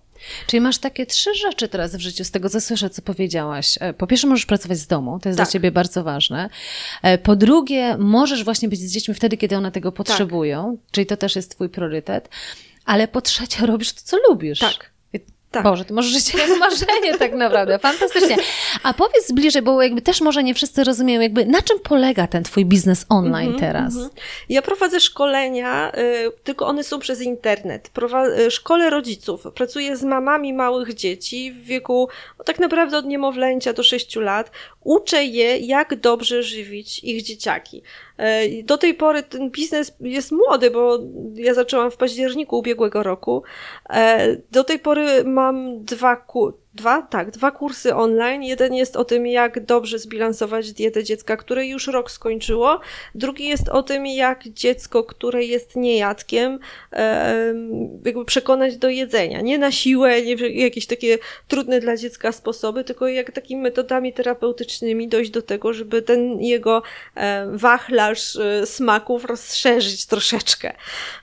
Czyli 0.47 0.61
masz 0.61 0.77
takie 0.77 1.05
trzy 1.05 1.35
rzeczy 1.35 1.67
teraz 1.67 1.95
w 1.95 1.99
życiu, 1.99 2.23
z 2.23 2.31
tego 2.31 2.49
co 2.49 2.61
słyszę, 2.61 2.89
co 2.89 3.01
powiedziałaś. 3.01 3.77
E, 3.79 3.93
po 3.93 4.07
pierwsze, 4.07 4.27
możesz 4.27 4.45
pracować 4.45 4.77
z 4.77 4.87
domu, 4.87 5.19
to 5.21 5.29
jest 5.29 5.37
tak. 5.37 5.47
dla 5.47 5.51
ciebie 5.51 5.71
bardzo 5.71 6.03
ważne. 6.03 6.49
E, 7.01 7.17
po 7.17 7.35
drugie, 7.35 7.97
możesz 7.97 8.43
właśnie 8.43 8.69
być 8.69 8.79
z 8.79 8.91
dziećmi 8.91 9.13
wtedy, 9.13 9.37
kiedy 9.37 9.57
one 9.57 9.71
tego 9.71 9.91
potrzebują, 9.91 10.77
tak. 10.77 10.91
czyli 10.91 11.05
to 11.05 11.17
też 11.17 11.35
jest 11.35 11.51
twój 11.51 11.69
priorytet. 11.69 12.29
Ale 12.85 13.07
po 13.07 13.21
trzecie, 13.21 13.65
robisz 13.65 13.93
to, 13.93 14.01
co 14.03 14.17
lubisz. 14.29 14.59
Tak. 14.59 14.92
Tak. 15.53 15.63
Boże, 15.63 15.85
to 15.85 15.93
może 15.93 16.09
życie 16.09 16.37
jak 16.37 16.59
marzenie 16.59 17.17
tak 17.19 17.33
naprawdę, 17.33 17.79
fantastycznie. 17.79 18.37
A 18.83 18.93
powiedz 18.93 19.31
bliżej, 19.31 19.61
bo 19.61 19.81
jakby 19.81 20.01
też 20.01 20.21
może 20.21 20.43
nie 20.43 20.53
wszyscy 20.53 20.83
rozumieją, 20.83 21.21
jakby 21.21 21.45
na 21.45 21.61
czym 21.61 21.79
polega 21.79 22.27
ten 22.27 22.43
twój 22.43 22.65
biznes 22.65 23.05
online 23.09 23.47
mm 23.47 23.57
-hmm, 23.57 23.59
teraz? 23.59 23.95
Mm 23.95 24.07
-hmm. 24.07 24.11
Ja 24.49 24.61
prowadzę 24.61 24.99
szkolenia, 24.99 25.91
y, 25.97 26.31
tylko 26.43 26.67
one 26.67 26.83
są 26.83 26.99
przez 26.99 27.21
internet. 27.21 27.91
Y, 28.47 28.51
szkole 28.51 28.89
rodziców. 28.89 29.47
Pracuję 29.55 29.97
z 29.97 30.03
mamami 30.03 30.53
małych 30.53 30.93
dzieci 30.93 31.51
w 31.51 31.63
wieku 31.63 32.09
no, 32.39 32.45
tak 32.45 32.59
naprawdę 32.59 32.97
od 32.97 33.05
niemowlęcia 33.05 33.73
do 33.73 33.83
6 33.83 34.15
lat. 34.15 34.51
Uczę 34.83 35.23
je, 35.23 35.57
jak 35.57 35.95
dobrze 35.95 36.43
żywić 36.43 37.03
ich 37.03 37.23
dzieciaki. 37.23 37.81
E, 38.23 38.63
do 38.63 38.77
tej 38.77 38.93
pory 38.93 39.23
ten 39.23 39.49
biznes 39.49 39.95
jest 39.99 40.31
młody, 40.31 40.71
bo 40.71 40.99
ja 41.35 41.53
zaczęłam 41.53 41.91
w 41.91 41.97
październiku 41.97 42.57
ubiegłego 42.57 43.03
roku. 43.03 43.43
E, 43.89 44.37
do 44.51 44.63
tej 44.63 44.79
pory 44.79 45.23
mam 45.23 45.83
dwa, 45.83 46.15
Dwa? 46.75 47.01
Tak, 47.01 47.31
dwa 47.31 47.51
kursy 47.51 47.95
online. 47.95 48.43
Jeden 48.43 48.73
jest 48.73 48.95
o 48.95 49.05
tym, 49.05 49.27
jak 49.27 49.65
dobrze 49.65 49.99
zbilansować 49.99 50.73
dietę 50.73 51.03
dziecka, 51.03 51.37
które 51.37 51.67
już 51.67 51.87
rok 51.87 52.11
skończyło. 52.11 52.79
Drugi 53.15 53.47
jest 53.47 53.69
o 53.69 53.83
tym, 53.83 54.05
jak 54.05 54.43
dziecko, 54.47 55.03
które 55.03 55.43
jest 55.43 55.75
niejadkiem, 55.75 56.59
jakby 58.05 58.25
przekonać 58.25 58.77
do 58.77 58.89
jedzenia. 58.89 59.41
Nie 59.41 59.57
na 59.57 59.71
siłę, 59.71 60.21
nie 60.21 60.35
jakieś 60.61 60.85
takie 60.87 61.17
trudne 61.47 61.79
dla 61.79 61.97
dziecka 61.97 62.31
sposoby, 62.31 62.83
tylko 62.83 63.07
jak 63.07 63.31
takimi 63.31 63.61
metodami 63.61 64.13
terapeutycznymi 64.13 65.07
dojść 65.07 65.31
do 65.31 65.41
tego, 65.41 65.73
żeby 65.73 66.01
ten 66.01 66.41
jego 66.41 66.81
wachlarz 67.51 68.35
e, 68.35 68.65
smaków 68.65 69.25
rozszerzyć 69.25 70.05
troszeczkę. 70.05 70.73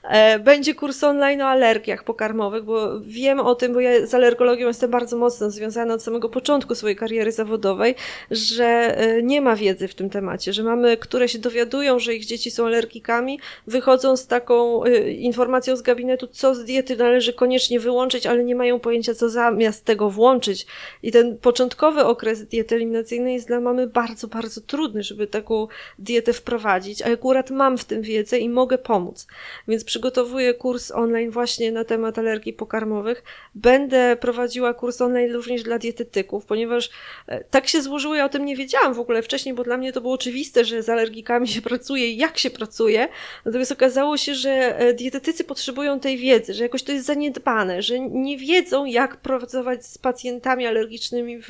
E, 0.03 0.39
będzie 0.39 0.75
kurs 0.75 1.03
online 1.03 1.41
o 1.41 1.47
alergiach 1.47 2.03
pokarmowych, 2.03 2.63
bo 2.63 2.99
wiem 2.99 3.39
o 3.39 3.55
tym, 3.55 3.73
bo 3.73 3.79
ja 3.79 4.07
z 4.07 4.13
alergologią 4.13 4.67
jestem 4.67 4.91
bardzo 4.91 5.17
mocno 5.17 5.40
mocno 5.41 5.51
związane 5.51 5.93
od 5.93 6.03
samego 6.03 6.29
początku 6.29 6.75
swojej 6.75 6.95
kariery 6.95 7.31
zawodowej, 7.31 7.95
że 8.31 8.65
e, 8.65 9.23
nie 9.23 9.41
ma 9.41 9.55
wiedzy 9.55 9.87
w 9.87 9.95
tym 9.95 10.09
temacie, 10.09 10.53
że 10.53 10.63
mamy, 10.63 10.97
które 10.97 11.29
się 11.29 11.39
dowiadują, 11.39 11.99
że 11.99 12.13
ich 12.13 12.25
dzieci 12.25 12.51
są 12.51 12.65
alergikami, 12.65 13.39
wychodzą 13.67 14.17
z 14.17 14.27
taką 14.27 14.83
e, 14.83 15.11
informacją 15.11 15.75
z 15.75 15.81
gabinetu, 15.81 16.27
co 16.27 16.55
z 16.55 16.63
diety 16.63 16.97
należy 16.97 17.33
koniecznie 17.33 17.79
wyłączyć, 17.79 18.27
ale 18.27 18.43
nie 18.43 18.55
mają 18.55 18.79
pojęcia, 18.79 19.13
co 19.13 19.29
zamiast 19.29 19.85
tego 19.85 20.09
włączyć. 20.09 20.65
I 21.03 21.11
ten 21.11 21.37
początkowy 21.37 22.05
okres 22.05 22.45
diety 22.45 22.75
eliminacyjnej 22.75 23.33
jest 23.33 23.47
dla 23.47 23.59
mamy 23.59 23.87
bardzo, 23.87 24.27
bardzo 24.27 24.61
trudny, 24.61 25.03
żeby 25.03 25.27
taką 25.27 25.67
dietę 25.99 26.33
wprowadzić, 26.33 27.01
a 27.01 27.11
akurat 27.11 27.51
mam 27.51 27.77
w 27.77 27.85
tym 27.85 28.01
wiedzę 28.01 28.39
i 28.39 28.49
mogę 28.49 28.77
pomóc. 28.77 29.27
Więc 29.67 29.83
przygotowuję 29.83 30.53
kurs 30.53 30.91
online 30.91 31.31
właśnie 31.31 31.71
na 31.71 31.83
temat 31.83 32.19
alergii 32.19 32.53
pokarmowych. 32.53 33.23
Będę 33.55 34.17
prowadziła 34.19 34.73
kurs 34.73 35.01
online 35.01 35.30
również 35.33 35.63
dla 35.63 35.79
dietetyków, 35.79 36.45
ponieważ 36.45 36.89
e, 37.27 37.43
tak 37.43 37.67
się 37.67 37.81
złożyło, 37.81 38.15
ja 38.15 38.25
o 38.25 38.29
tym 38.29 38.45
nie 38.45 38.55
wiedziałam 38.55 38.93
w 38.93 38.99
ogóle 38.99 39.21
wcześniej, 39.21 39.55
bo 39.55 39.63
dla 39.63 39.77
mnie 39.77 39.93
to 39.93 40.01
było 40.01 40.13
oczywiste, 40.13 40.65
że 40.65 40.83
z 40.83 40.89
alergikami 40.89 41.47
się 41.47 41.61
pracuje 41.71 42.07
i 42.07 42.17
jak 42.17 42.37
się 42.37 42.49
pracuje. 42.49 43.07
Natomiast 43.45 43.71
okazało 43.71 44.17
się, 44.17 44.35
że 44.35 44.79
e, 44.79 44.93
dietetycy 44.93 45.43
potrzebują 45.43 45.99
tej 45.99 46.17
wiedzy, 46.17 46.53
że 46.53 46.63
jakoś 46.63 46.83
to 46.83 46.91
jest 46.91 47.05
zaniedbane, 47.05 47.81
że 47.81 47.99
nie 47.99 48.37
wiedzą, 48.37 48.85
jak 48.85 49.17
pracować 49.17 49.85
z 49.85 49.97
pacjentami 49.97 50.67
alergicznymi 50.67 51.41
w 51.41 51.49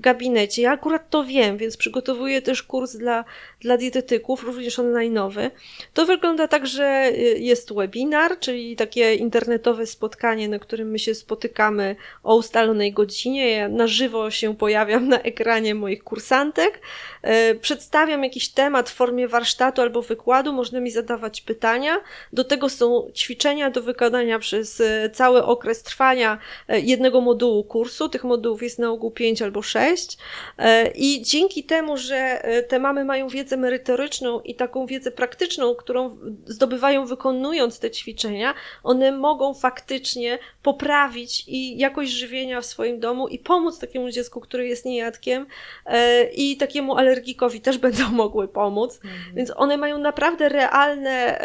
gabinecie. 0.00 0.62
Ja 0.62 0.72
akurat 0.72 1.10
to 1.10 1.24
wiem, 1.24 1.56
więc 1.56 1.76
przygotowuję 1.76 2.42
też 2.42 2.62
kurs 2.62 2.96
dla, 2.96 3.24
dla 3.60 3.76
dietetyków, 3.76 4.44
również 4.44 4.78
online'owy. 4.78 5.50
To 5.94 6.06
wygląda 6.06 6.48
tak, 6.48 6.66
że 6.66 6.84
e, 6.84 7.12
jest 7.38 7.74
webinar, 7.74 8.38
czyli 8.38 8.76
takie 8.76 9.14
internetowe 9.14 9.86
spotkanie, 9.86 10.48
na 10.48 10.58
którym 10.58 10.90
my 10.90 10.98
się 10.98 11.14
spotykamy 11.14 11.96
o 12.22 12.36
ustalonej 12.36 12.92
godzinie 12.92 13.19
godzinie. 13.20 13.50
Ja 13.50 13.68
na 13.68 13.86
żywo 13.86 14.30
się 14.30 14.56
pojawiam 14.56 15.08
na 15.08 15.20
ekranie 15.20 15.74
moich 15.74 16.04
kursantek. 16.04 16.80
E, 17.22 17.54
przedstawiam 17.54 18.24
jakiś 18.24 18.48
temat 18.48 18.90
w 18.90 18.94
formie 18.94 19.28
warsztatu 19.28 19.82
albo 19.82 20.02
wykładu, 20.02 20.52
można 20.52 20.80
mi 20.80 20.90
zadawać 20.90 21.40
pytania. 21.40 22.00
Do 22.32 22.44
tego 22.44 22.68
są 22.68 23.10
ćwiczenia 23.14 23.70
do 23.70 23.82
wykonania 23.82 24.38
przez 24.38 24.80
e, 24.80 25.10
cały 25.10 25.44
okres 25.44 25.82
trwania 25.82 26.38
e, 26.68 26.80
jednego 26.80 27.20
modułu 27.20 27.64
kursu. 27.64 28.08
Tych 28.08 28.24
modułów 28.24 28.62
jest 28.62 28.78
na 28.78 28.90
ogół 28.90 29.10
5 29.10 29.42
albo 29.42 29.62
6. 29.62 30.18
I 30.94 31.22
dzięki 31.22 31.64
temu, 31.64 31.96
że 31.96 32.42
te 32.68 32.78
mamy 32.78 33.04
mają 33.04 33.28
wiedzę 33.28 33.56
merytoryczną 33.56 34.40
i 34.40 34.54
taką 34.54 34.86
wiedzę 34.86 35.10
praktyczną, 35.10 35.74
którą 35.74 36.18
zdobywają 36.46 37.06
wykonując 37.06 37.80
te 37.80 37.90
ćwiczenia, 37.90 38.54
one 38.82 39.12
mogą 39.12 39.54
faktycznie 39.54 40.38
poprawić 40.62 41.44
i 41.48 41.78
jakość 41.78 42.12
żywienia 42.12 42.60
w 42.60 42.66
swoim 42.66 43.00
domu 43.00 43.09
domu 43.10 43.28
i 43.28 43.38
pomóc 43.38 43.78
takiemu 43.78 44.10
dziecku, 44.10 44.40
które 44.40 44.66
jest 44.66 44.84
niejadkiem 44.84 45.46
e, 45.86 46.24
i 46.24 46.56
takiemu 46.56 46.96
alergikowi 46.96 47.60
też 47.60 47.78
będą 47.86 48.10
mogły 48.10 48.48
pomóc. 48.48 49.00
Mhm. 49.04 49.34
Więc 49.34 49.52
one 49.56 49.76
mają 49.76 49.98
naprawdę 49.98 50.48
realne, 50.48 51.40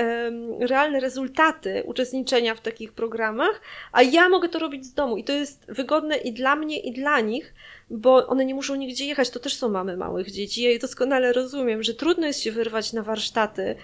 realne 0.60 1.00
rezultaty 1.00 1.84
uczestniczenia 1.86 2.56
w 2.56 2.62
takich 2.62 2.94
programach, 2.94 3.62
a 3.92 4.02
ja 4.02 4.30
mogę 4.30 4.50
to 4.50 4.60
robić 4.60 4.86
z 4.86 4.94
domu 4.94 5.18
i 5.18 5.24
to 5.24 5.34
jest 5.34 5.66
wygodne 5.68 6.16
i 6.18 6.34
dla 6.34 6.56
mnie, 6.56 6.80
i 6.80 6.94
dla 6.94 7.20
nich, 7.20 7.54
bo 7.90 8.28
one 8.28 8.46
nie 8.46 8.56
muszą 8.56 8.76
nigdzie 8.76 9.06
jechać. 9.06 9.30
To 9.30 9.40
też 9.40 9.56
są 9.56 9.70
mamy 9.70 9.98
małych 9.98 10.32
dzieci. 10.32 10.64
Ja 10.64 10.70
je 10.70 10.80
doskonale 10.80 11.34
rozumiem, 11.34 11.84
że 11.84 11.94
trudno 11.94 12.28
jest 12.28 12.42
się 12.42 12.52
wyrwać 12.52 12.94
na 12.94 13.04
warsztaty 13.04 13.76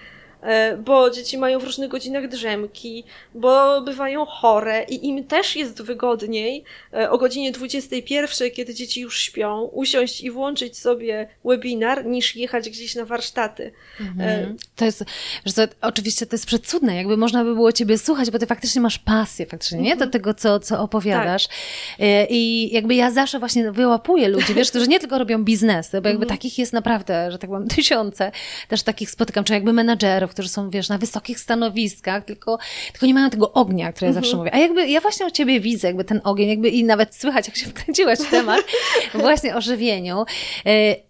bo 0.84 1.10
dzieci 1.10 1.38
mają 1.38 1.58
w 1.58 1.64
różnych 1.64 1.88
godzinach 1.88 2.28
drzemki, 2.28 3.04
bo 3.34 3.80
bywają 3.80 4.24
chore 4.26 4.82
i 4.88 5.06
im 5.06 5.24
też 5.24 5.56
jest 5.56 5.82
wygodniej 5.82 6.64
e, 6.92 7.10
o 7.10 7.18
godzinie 7.18 7.52
21, 7.52 8.50
kiedy 8.50 8.74
dzieci 8.74 9.00
już 9.00 9.20
śpią, 9.20 9.62
usiąść 9.62 10.20
i 10.20 10.30
włączyć 10.30 10.78
sobie 10.78 11.28
webinar, 11.44 12.06
niż 12.06 12.36
jechać 12.36 12.70
gdzieś 12.70 12.94
na 12.94 13.04
warsztaty. 13.04 13.72
Mhm. 14.00 14.56
To 14.76 14.84
jest, 14.84 15.04
że 15.46 15.52
to, 15.52 15.74
oczywiście 15.80 16.26
to 16.26 16.34
jest 16.34 16.46
przecudne, 16.46 16.96
jakby 16.96 17.16
można 17.16 17.44
by 17.44 17.54
było 17.54 17.72
ciebie 17.72 17.98
słuchać, 17.98 18.30
bo 18.30 18.38
ty 18.38 18.46
faktycznie 18.46 18.80
masz 18.80 18.98
pasję, 18.98 19.46
faktycznie, 19.46 19.78
nie? 19.78 19.90
Do 19.90 19.92
mhm. 19.92 20.10
tego, 20.10 20.34
co, 20.34 20.60
co 20.60 20.80
opowiadasz. 20.80 21.46
Tak. 21.46 21.56
I 22.30 22.70
jakby 22.72 22.94
ja 22.94 23.10
zawsze 23.10 23.38
właśnie 23.38 23.72
wyłapuję 23.72 24.28
ludzi, 24.28 24.54
wiesz, 24.54 24.70
którzy 24.70 24.88
nie 24.88 25.00
tylko 25.00 25.18
robią 25.18 25.44
biznesy, 25.44 26.00
bo 26.00 26.08
jakby 26.08 26.24
mhm. 26.24 26.38
takich 26.38 26.58
jest 26.58 26.72
naprawdę, 26.72 27.30
że 27.30 27.38
tak 27.38 27.50
powiem, 27.50 27.68
tysiące, 27.68 28.32
też 28.68 28.82
takich 28.82 29.10
spotykam, 29.10 29.44
czy 29.44 29.52
jakby 29.52 29.72
menadżerów, 29.72 30.31
którzy 30.32 30.48
są, 30.48 30.70
wiesz, 30.70 30.88
na 30.88 30.98
wysokich 30.98 31.40
stanowiskach, 31.40 32.24
tylko, 32.24 32.58
tylko 32.92 33.06
nie 33.06 33.14
mają 33.14 33.30
tego 33.30 33.52
ognia, 33.52 33.92
który 33.92 34.06
ja 34.06 34.12
zawsze 34.12 34.30
mhm. 34.30 34.38
mówię. 34.38 34.54
A 34.54 34.58
jakby 34.58 34.88
ja 34.88 35.00
właśnie 35.00 35.26
u 35.26 35.30
ciebie 35.30 35.60
widzę, 35.60 35.88
jakby 35.88 36.04
ten 36.04 36.20
ogień, 36.24 36.48
jakby 36.48 36.68
i 36.68 36.84
nawet 36.84 37.14
słychać, 37.14 37.48
jak 37.48 37.56
się 37.56 37.66
wkręciłaś 37.66 38.18
w 38.18 38.30
temat 38.30 38.64
właśnie 39.14 39.56
o 39.56 39.60
żywieniu. 39.60 40.24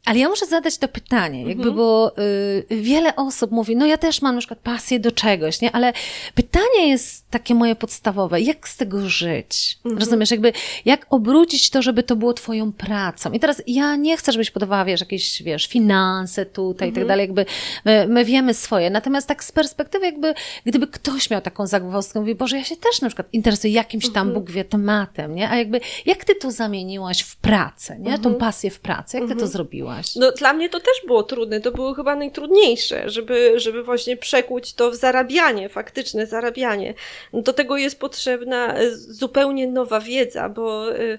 Ale 0.07 0.19
ja 0.19 0.29
muszę 0.29 0.47
zadać 0.47 0.79
to 0.79 0.89
pytanie, 0.89 1.39
jakby, 1.39 1.69
mhm. 1.69 1.77
bo 1.77 2.13
y, 2.19 2.65
wiele 2.71 3.17
osób 3.17 3.51
mówi, 3.51 3.77
no 3.77 3.87
ja 3.87 3.99
też 3.99 4.23
mam 4.23 4.35
na 4.35 4.39
przykład 4.39 4.59
pasję 4.59 5.01
do 5.01 5.13
czegoś, 5.13 5.61
nie? 5.61 5.73
Ale 5.73 5.93
pytanie 6.35 6.89
jest 6.89 7.31
takie 7.31 7.55
moje 7.55 7.77
podstawowe, 7.77 8.41
jak 8.41 8.69
z 8.69 8.77
tego 8.77 9.09
żyć? 9.09 9.79
Mhm. 9.85 9.99
Rozumiesz, 9.99 10.31
jakby, 10.31 10.53
jak 10.85 11.07
obrócić 11.11 11.71
to, 11.71 11.83
żeby 11.83 12.03
to 12.03 12.17
było 12.17 12.35
twoją 12.35 12.73
pracą? 12.73 13.33
I 13.33 13.41
teraz 13.41 13.63
ja 13.67 13.97
nie 13.97 14.17
chcę, 14.17 14.33
żebyś 14.33 14.51
podawała, 14.51 14.85
wiesz, 14.85 15.01
jakieś, 15.01 15.43
wiesz, 15.43 15.67
finanse 15.67 16.47
tutaj 16.47 16.89
i 16.89 16.93
tak 16.93 17.07
dalej, 17.07 17.25
jakby 17.25 17.47
my, 17.85 18.07
my 18.09 18.25
wiemy 18.25 18.55
swoje. 18.55 18.91
Natomiast 18.91 19.29
tak 19.29 19.45
z 19.45 19.53
perspektywy 19.53 20.07
jakby, 20.07 20.35
gdyby 20.67 20.87
ktoś 20.87 21.31
miał 21.31 21.41
taką 21.41 21.67
zagwozdkę, 21.67 22.21
mówi, 22.21 22.35
Boże, 22.35 22.57
ja 22.57 22.65
się 22.65 22.77
też 22.77 23.01
na 23.01 23.09
przykład 23.09 23.29
interesuję 23.33 23.73
jakimś 23.73 24.05
tam, 24.05 24.29
mhm. 24.29 24.35
Bóg 24.35 24.51
wie, 24.51 24.65
tematem, 24.65 25.35
nie? 25.35 25.51
A 25.51 25.57
jakby, 25.57 25.81
jak 26.07 26.25
ty 26.25 26.35
to 26.35 26.51
zamieniłaś 26.51 27.21
w 27.21 27.37
pracę, 27.37 27.99
nie? 27.99 28.11
Tą 28.11 28.29
mhm. 28.29 28.35
pasję 28.35 28.71
w 28.71 28.81
pracę, 28.81 29.19
jak 29.19 29.29
ty 29.29 29.35
to 29.35 29.45
mhm. 29.45 29.53
Zrobiłaś? 29.93 30.17
No 30.17 30.33
dla 30.33 30.53
mnie 30.53 30.69
to 30.69 30.81
też 30.81 31.07
było 31.07 31.23
trudne, 31.23 31.61
to 31.61 31.73
było 31.73 31.95
chyba 31.95 32.17
najtrudniejsze, 32.17 33.11
żeby, 33.11 33.53
żeby 33.57 33.83
właśnie 33.83 34.17
przekuć 34.17 34.75
to 34.75 34.91
w 34.91 34.95
zarabianie, 34.95 35.69
faktyczne 35.69 36.27
zarabianie. 36.27 36.95
Do 37.33 37.53
tego 37.53 37.77
jest 37.77 38.01
potrzebna 38.01 38.75
e, 38.75 38.97
zupełnie 38.97 39.67
nowa 39.67 40.01
wiedza, 40.01 40.49
bo 40.49 40.97
e, 40.97 41.19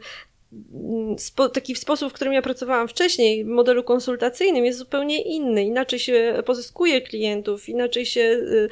spo, 1.18 1.50
taki 1.50 1.76
sposób, 1.76 2.10
w 2.10 2.16
którym 2.16 2.34
ja 2.34 2.42
pracowałam 2.42 2.88
wcześniej, 2.88 3.46
w 3.46 3.48
modelu 3.48 3.84
konsultacyjnym, 3.84 4.66
jest 4.66 4.80
zupełnie 4.80 5.22
inny. 5.22 5.64
Inaczej 5.64 6.00
się 6.00 6.44
pozyskuje 6.46 7.02
klientów, 7.02 7.70
inaczej 7.70 8.06
się 8.06 8.22
y, 8.22 8.70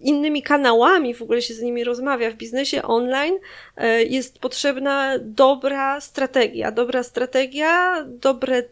innymi 0.00 0.42
kanałami 0.42 1.14
w 1.14 1.22
ogóle 1.22 1.42
się 1.42 1.54
z 1.54 1.62
nimi 1.62 1.84
rozmawia. 1.84 2.30
W 2.30 2.34
biznesie 2.34 2.82
online 2.82 3.34
jest 4.08 4.38
potrzebna 4.38 5.18
dobra 5.18 6.00
strategia. 6.00 6.72
Dobra 6.72 7.02
strategia, 7.02 8.04
dobre 8.08 8.62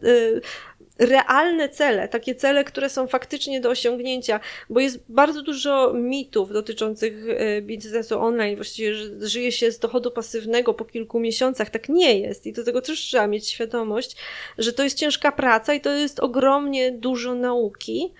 realne 0.99 1.69
cele, 1.69 2.07
takie 2.07 2.35
cele, 2.35 2.63
które 2.63 2.89
są 2.89 3.07
faktycznie 3.07 3.61
do 3.61 3.69
osiągnięcia, 3.69 4.39
bo 4.69 4.79
jest 4.79 4.99
bardzo 5.09 5.41
dużo 5.41 5.93
mitów 5.93 6.53
dotyczących 6.53 7.13
e, 7.29 7.61
biznesu 7.61 8.19
online, 8.19 8.55
właściwie, 8.55 8.95
że 8.95 9.27
żyje 9.29 9.51
się 9.51 9.71
z 9.71 9.79
dochodu 9.79 10.11
pasywnego 10.11 10.73
po 10.73 10.85
kilku 10.85 11.19
miesiącach. 11.19 11.69
Tak 11.69 11.89
nie 11.89 12.19
jest 12.19 12.47
i 12.47 12.53
do 12.53 12.63
tego 12.63 12.81
też 12.81 12.99
trzeba 12.99 13.27
mieć 13.27 13.47
świadomość, 13.47 14.15
że 14.57 14.73
to 14.73 14.83
jest 14.83 14.97
ciężka 14.97 15.31
praca 15.31 15.73
i 15.73 15.81
to 15.81 15.89
jest 15.89 16.19
ogromnie 16.19 16.91
dużo 16.91 17.35
nauki, 17.35 18.13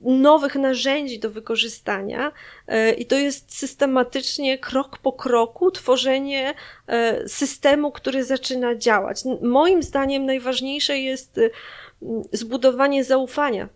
nowych 0.00 0.54
narzędzi 0.54 1.18
do 1.18 1.30
wykorzystania 1.30 2.32
e, 2.66 2.92
i 2.92 3.06
to 3.06 3.16
jest 3.16 3.58
systematycznie, 3.58 4.58
krok 4.58 4.98
po 4.98 5.12
kroku, 5.12 5.70
tworzenie 5.70 6.54
e, 6.86 7.28
systemu, 7.28 7.92
który 7.92 8.24
zaczyna 8.24 8.74
działać. 8.74 9.20
Moim 9.42 9.82
zdaniem 9.82 10.26
najważniejsze 10.26 10.98
jest 10.98 11.40
zbudowanie 12.32 13.04
zaufania 13.04 13.68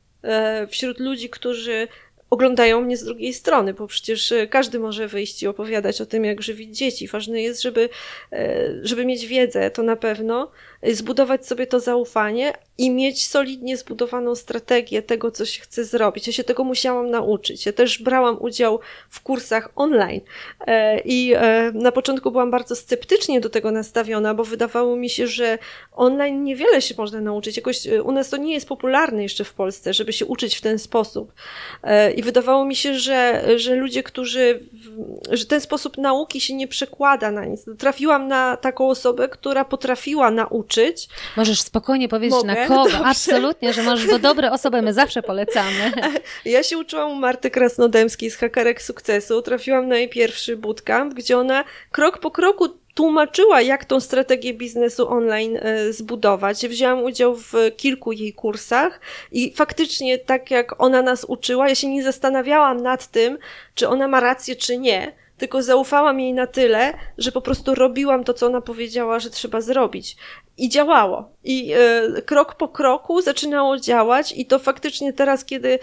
wśród 0.68 1.00
ludzi, 1.00 1.30
którzy 1.30 1.88
oglądają 2.30 2.80
mnie 2.80 2.96
z 2.96 3.04
drugiej 3.04 3.34
strony, 3.34 3.74
bo 3.74 3.86
przecież 3.86 4.34
każdy 4.50 4.78
może 4.78 5.08
wyjść 5.08 5.42
i 5.42 5.46
opowiadać 5.46 6.00
o 6.00 6.06
tym, 6.06 6.24
jak 6.24 6.42
żywić 6.42 6.78
dzieci. 6.78 7.08
Ważne 7.08 7.42
jest, 7.42 7.62
żeby, 7.62 7.88
żeby 8.82 9.04
mieć 9.04 9.26
wiedzę, 9.26 9.70
to 9.70 9.82
na 9.82 9.96
pewno, 9.96 10.50
zbudować 10.82 11.46
sobie 11.46 11.66
to 11.66 11.80
zaufanie 11.80 12.52
i 12.78 12.90
mieć 12.90 13.28
solidnie 13.28 13.76
zbudowaną 13.76 14.34
strategię 14.34 15.02
tego, 15.02 15.30
co 15.30 15.44
się 15.44 15.60
chce 15.60 15.84
zrobić. 15.84 16.26
Ja 16.26 16.32
się 16.32 16.44
tego 16.44 16.64
musiałam 16.64 17.10
nauczyć. 17.10 17.66
Ja 17.66 17.72
też 17.72 18.02
brałam 18.02 18.36
udział 18.40 18.80
w 19.10 19.20
kursach 19.20 19.68
online 19.76 20.20
e, 20.66 21.00
i 21.00 21.32
e, 21.36 21.72
na 21.74 21.92
początku 21.92 22.30
byłam 22.30 22.50
bardzo 22.50 22.76
sceptycznie 22.76 23.40
do 23.40 23.50
tego 23.50 23.70
nastawiona, 23.70 24.34
bo 24.34 24.44
wydawało 24.44 24.96
mi 24.96 25.10
się, 25.10 25.26
że 25.26 25.58
online 25.92 26.44
niewiele 26.44 26.82
się 26.82 26.94
można 26.98 27.20
nauczyć. 27.20 27.56
Jakoś 27.56 27.86
e, 27.86 28.02
u 28.02 28.12
nas 28.12 28.30
to 28.30 28.36
nie 28.36 28.54
jest 28.54 28.68
popularne 28.68 29.22
jeszcze 29.22 29.44
w 29.44 29.54
Polsce, 29.54 29.94
żeby 29.94 30.12
się 30.12 30.26
uczyć 30.26 30.56
w 30.56 30.60
ten 30.60 30.78
sposób. 30.78 31.32
I 32.16 32.22
wydawało 32.22 32.64
mi 32.64 32.76
się, 32.76 32.94
że, 32.94 33.44
że 33.56 33.74
ludzie, 33.74 34.02
którzy, 34.02 34.60
że 35.30 35.46
ten 35.46 35.60
sposób 35.60 35.98
nauki 35.98 36.40
się 36.40 36.54
nie 36.54 36.68
przekłada 36.68 37.30
na 37.30 37.44
nic. 37.44 37.64
Trafiłam 37.78 38.28
na 38.28 38.56
taką 38.56 38.88
osobę, 38.88 39.28
która 39.28 39.64
potrafiła 39.64 40.30
nauczyć 40.30 40.69
uczyć. 40.70 41.08
Możesz 41.36 41.60
spokojnie 41.60 42.08
powiedzieć 42.08 42.38
Mogę? 42.38 42.46
na 42.46 42.66
kogo. 42.66 42.82
Dobrze. 42.82 42.98
Absolutnie, 43.04 43.72
że 43.72 43.82
możesz, 43.82 44.06
bo 44.06 44.18
dobre 44.18 44.52
osoby 44.52 44.82
my 44.82 44.94
zawsze 44.94 45.22
polecamy. 45.22 45.92
Ja 46.44 46.62
się 46.62 46.78
uczyłam 46.78 47.10
u 47.10 47.14
Marty 47.14 47.50
Krasnodębskiej 47.50 48.30
z 48.30 48.36
Hakerek 48.36 48.82
Sukcesu. 48.82 49.42
Trafiłam 49.42 49.88
na 49.88 49.96
jej 49.96 50.08
pierwszy 50.08 50.56
bootcamp, 50.56 51.14
gdzie 51.14 51.38
ona 51.38 51.64
krok 51.90 52.18
po 52.18 52.30
kroku 52.30 52.68
tłumaczyła, 52.94 53.62
jak 53.62 53.84
tą 53.84 54.00
strategię 54.00 54.54
biznesu 54.54 55.08
online 55.08 55.56
e, 55.56 55.92
zbudować. 55.92 56.68
Wzięłam 56.68 57.04
udział 57.04 57.36
w 57.36 57.52
kilku 57.76 58.12
jej 58.12 58.32
kursach 58.32 59.00
i 59.32 59.52
faktycznie, 59.54 60.18
tak 60.18 60.50
jak 60.50 60.82
ona 60.82 61.02
nas 61.02 61.24
uczyła, 61.24 61.68
ja 61.68 61.74
się 61.74 61.88
nie 61.88 62.02
zastanawiałam 62.02 62.82
nad 62.82 63.06
tym, 63.06 63.38
czy 63.74 63.88
ona 63.88 64.08
ma 64.08 64.20
rację, 64.20 64.56
czy 64.56 64.78
nie 64.78 65.12
tylko 65.40 65.62
zaufałam 65.62 66.20
jej 66.20 66.34
na 66.34 66.46
tyle, 66.46 66.94
że 67.18 67.32
po 67.32 67.40
prostu 67.40 67.74
robiłam 67.74 68.24
to, 68.24 68.34
co 68.34 68.46
ona 68.46 68.60
powiedziała, 68.60 69.18
że 69.18 69.30
trzeba 69.30 69.60
zrobić. 69.60 70.16
I 70.60 70.68
działało. 70.68 71.30
I 71.44 71.72
e, 71.72 72.22
krok 72.22 72.54
po 72.54 72.68
kroku 72.68 73.22
zaczynało 73.22 73.78
działać, 73.78 74.32
i 74.36 74.46
to 74.46 74.58
faktycznie 74.58 75.12
teraz, 75.12 75.44
kiedy 75.44 75.78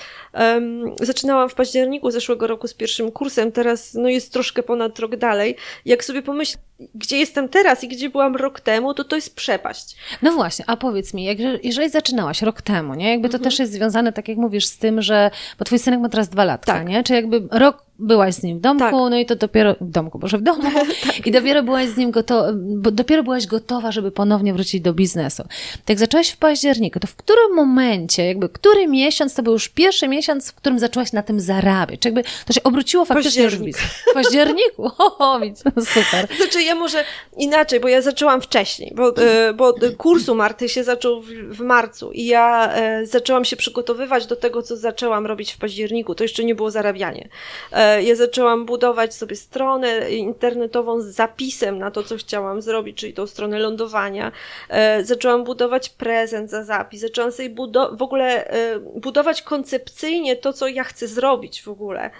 zaczynałam 1.01 1.49
w 1.49 1.53
październiku 1.53 2.11
zeszłego 2.11 2.47
roku 2.47 2.67
z 2.67 2.73
pierwszym 2.73 3.11
kursem, 3.11 3.51
teraz 3.51 3.93
no 3.93 4.09
jest 4.09 4.33
troszkę 4.33 4.63
ponad 4.63 4.99
rok 4.99 5.15
dalej. 5.15 5.55
Jak 5.85 6.03
sobie 6.03 6.21
pomyślę, 6.21 6.59
gdzie 6.95 7.17
jestem 7.17 7.49
teraz 7.49 7.83
i 7.83 7.87
gdzie 7.87 8.09
byłam 8.09 8.35
rok 8.35 8.59
temu, 8.59 8.93
to 8.93 9.03
to 9.03 9.15
jest 9.15 9.35
przepaść. 9.35 9.95
No 10.21 10.31
właśnie, 10.31 10.65
a 10.67 10.77
powiedz 10.77 11.13
mi, 11.13 11.23
jak, 11.23 11.37
jeżeli 11.63 11.89
zaczynałaś 11.89 12.41
rok 12.41 12.61
temu, 12.61 12.93
nie? 12.93 13.11
Jakby 13.11 13.29
to 13.29 13.37
mhm. 13.37 13.43
też 13.43 13.59
jest 13.59 13.71
związane, 13.71 14.13
tak 14.13 14.27
jak 14.27 14.37
mówisz, 14.37 14.65
z 14.65 14.77
tym, 14.77 15.01
że, 15.01 15.31
bo 15.59 15.65
twój 15.65 15.79
synek 15.79 15.99
ma 15.99 16.09
teraz 16.09 16.29
dwa 16.29 16.45
latka, 16.45 16.73
tak. 16.73 16.87
nie? 16.87 17.03
Czy 17.03 17.13
jakby 17.13 17.47
rok 17.51 17.85
byłaś 17.99 18.33
z 18.33 18.43
nim 18.43 18.57
w 18.57 18.61
domku, 18.61 18.83
tak. 18.83 18.93
no 18.93 19.17
i 19.17 19.25
to 19.25 19.35
dopiero, 19.35 19.75
w 19.81 19.89
domku, 19.89 20.19
może 20.19 20.37
w 20.37 20.41
domu, 20.41 20.63
tak. 21.07 21.27
i 21.27 21.31
dopiero 21.31 21.63
byłaś 21.63 21.89
z 21.89 21.97
nim 21.97 22.11
gotowa, 22.11 22.49
dopiero 22.91 23.23
byłaś 23.23 23.47
gotowa, 23.47 23.91
żeby 23.91 24.11
ponownie 24.11 24.53
wrócić 24.53 24.66
do 24.75 24.93
biznesu. 24.93 25.43
Tak 25.85 25.99
zaczęłaś 25.99 26.29
w 26.29 26.37
październiku, 26.37 26.99
to 26.99 27.07
w 27.07 27.15
którym 27.15 27.53
momencie, 27.55 28.25
jakby, 28.25 28.49
który 28.49 28.87
miesiąc 28.87 29.33
to 29.33 29.43
był 29.43 29.53
już 29.53 29.69
pierwszy 29.69 30.07
miesiąc, 30.07 30.51
w 30.51 30.55
którym 30.55 30.79
zaczęłaś 30.79 31.13
na 31.13 31.23
tym 31.23 31.39
zarabiać? 31.39 31.99
Czy 31.99 32.07
jakby 32.07 32.23
to 32.45 32.53
się 32.53 32.63
obróciło 32.63 33.05
faktycznie 33.05 33.43
już 33.43 33.55
w 33.55 33.61
biznes? 33.61 33.85
W 34.11 34.13
październiku? 34.13 34.91
O, 35.19 35.39
no 35.39 35.81
super. 35.81 36.27
Znaczy 36.37 36.63
ja 36.63 36.75
może 36.75 37.03
inaczej, 37.37 37.79
bo 37.79 37.87
ja 37.87 38.01
zaczęłam 38.01 38.41
wcześniej, 38.41 38.93
bo, 38.95 39.17
e, 39.17 39.53
bo 39.53 39.73
kursu 39.97 40.35
Marty 40.35 40.69
się 40.69 40.83
zaczął 40.83 41.21
w, 41.21 41.27
w 41.29 41.59
marcu 41.59 42.11
i 42.11 42.25
ja 42.25 42.73
e, 42.73 43.05
zaczęłam 43.05 43.45
się 43.45 43.55
przygotowywać 43.55 44.25
do 44.25 44.35
tego, 44.35 44.63
co 44.63 44.77
zaczęłam 44.77 45.25
robić 45.25 45.53
w 45.53 45.57
październiku. 45.57 46.15
To 46.15 46.23
jeszcze 46.23 46.43
nie 46.43 46.55
było 46.55 46.71
zarabianie. 46.71 47.29
E, 47.71 48.03
ja 48.03 48.15
zaczęłam 48.15 48.65
budować 48.65 49.15
sobie 49.15 49.35
stronę 49.35 50.11
internetową 50.11 51.01
z 51.01 51.05
zapisem 51.05 51.79
na 51.79 51.91
to, 51.91 52.03
co 52.03 52.17
chciałam 52.17 52.61
zrobić, 52.61 52.97
czyli 52.97 53.13
tą 53.13 53.27
stronę 53.27 53.59
lądowania. 53.59 54.31
E, 54.69 55.03
zaczęłam 55.03 55.43
budować 55.43 55.89
prezent 55.89 56.49
za 56.49 56.63
zapis, 56.63 57.01
zaczęłam 57.01 57.31
sobie 57.31 57.49
budo- 57.49 57.97
w 57.97 58.01
ogóle 58.01 58.47
e, 58.47 58.79
budować 58.79 59.41
koncepcyjnie 59.41 60.35
to, 60.35 60.53
co 60.53 60.67
ja 60.67 60.83
chcę 60.83 61.07
zrobić 61.07 61.61
w 61.61 61.67
ogóle. 61.67 62.11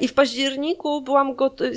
I 0.00 0.08
w 0.08 0.14
październiku 0.14 1.02
byłam 1.02 1.34
gotowa, 1.34 1.70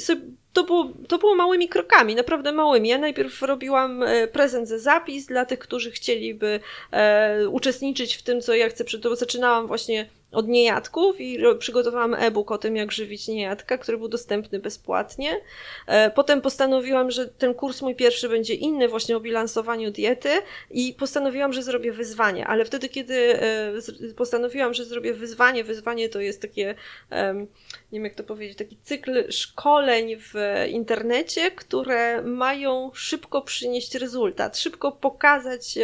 to 0.53 0.63
było, 0.63 0.89
to 1.07 1.17
było 1.17 1.35
małymi 1.35 1.69
krokami, 1.69 2.15
naprawdę 2.15 2.51
małymi. 2.51 2.89
Ja 2.89 2.97
najpierw 2.97 3.41
robiłam 3.41 4.03
prezent 4.31 4.67
za 4.67 4.79
zapis 4.79 5.25
dla 5.25 5.45
tych, 5.45 5.59
którzy 5.59 5.91
chcieliby 5.91 6.59
e, 6.91 7.49
uczestniczyć 7.49 8.15
w 8.15 8.23
tym, 8.23 8.41
co 8.41 8.53
ja 8.53 8.69
chcę. 8.69 8.83
To 8.83 9.15
zaczynałam 9.15 9.67
właśnie 9.67 10.09
od 10.35 10.47
niejadków 10.47 11.21
i 11.21 11.39
przygotowałam 11.59 12.13
e-book 12.13 12.51
o 12.51 12.57
tym, 12.57 12.75
jak 12.75 12.91
żywić 12.91 13.27
niejadka, 13.27 13.77
który 13.77 13.97
był 13.97 14.07
dostępny 14.07 14.59
bezpłatnie. 14.59 15.41
E, 15.87 16.11
potem 16.11 16.41
postanowiłam, 16.41 17.11
że 17.11 17.27
ten 17.27 17.53
kurs 17.53 17.81
mój 17.81 17.95
pierwszy 17.95 18.29
będzie 18.29 18.53
inny, 18.53 18.87
właśnie 18.87 19.17
o 19.17 19.19
bilansowaniu 19.19 19.91
diety 19.91 20.29
i 20.71 20.93
postanowiłam, 20.93 21.53
że 21.53 21.63
zrobię 21.63 21.91
wyzwanie, 21.91 22.47
ale 22.47 22.65
wtedy, 22.65 22.89
kiedy 22.89 23.41
e, 23.41 23.73
postanowiłam, 24.17 24.73
że 24.73 24.85
zrobię 24.85 25.13
wyzwanie, 25.13 25.63
wyzwanie 25.63 26.09
to 26.09 26.19
jest 26.19 26.41
takie, 26.41 26.75
nie 27.91 27.99
wiem 27.99 28.03
jak 28.03 28.15
to 28.15 28.23
powiedzieć, 28.23 28.57
taki 28.57 28.77
cykl 28.83 29.31
szkoleń 29.31 30.15
w 30.19 30.33
internecie, 30.69 31.51
które 31.51 32.21
mają 32.21 32.91
szybko 32.93 33.41
przynieść 33.41 33.95
rezultat, 33.95 34.57
szybko 34.57 34.91
pokazać 34.91 35.77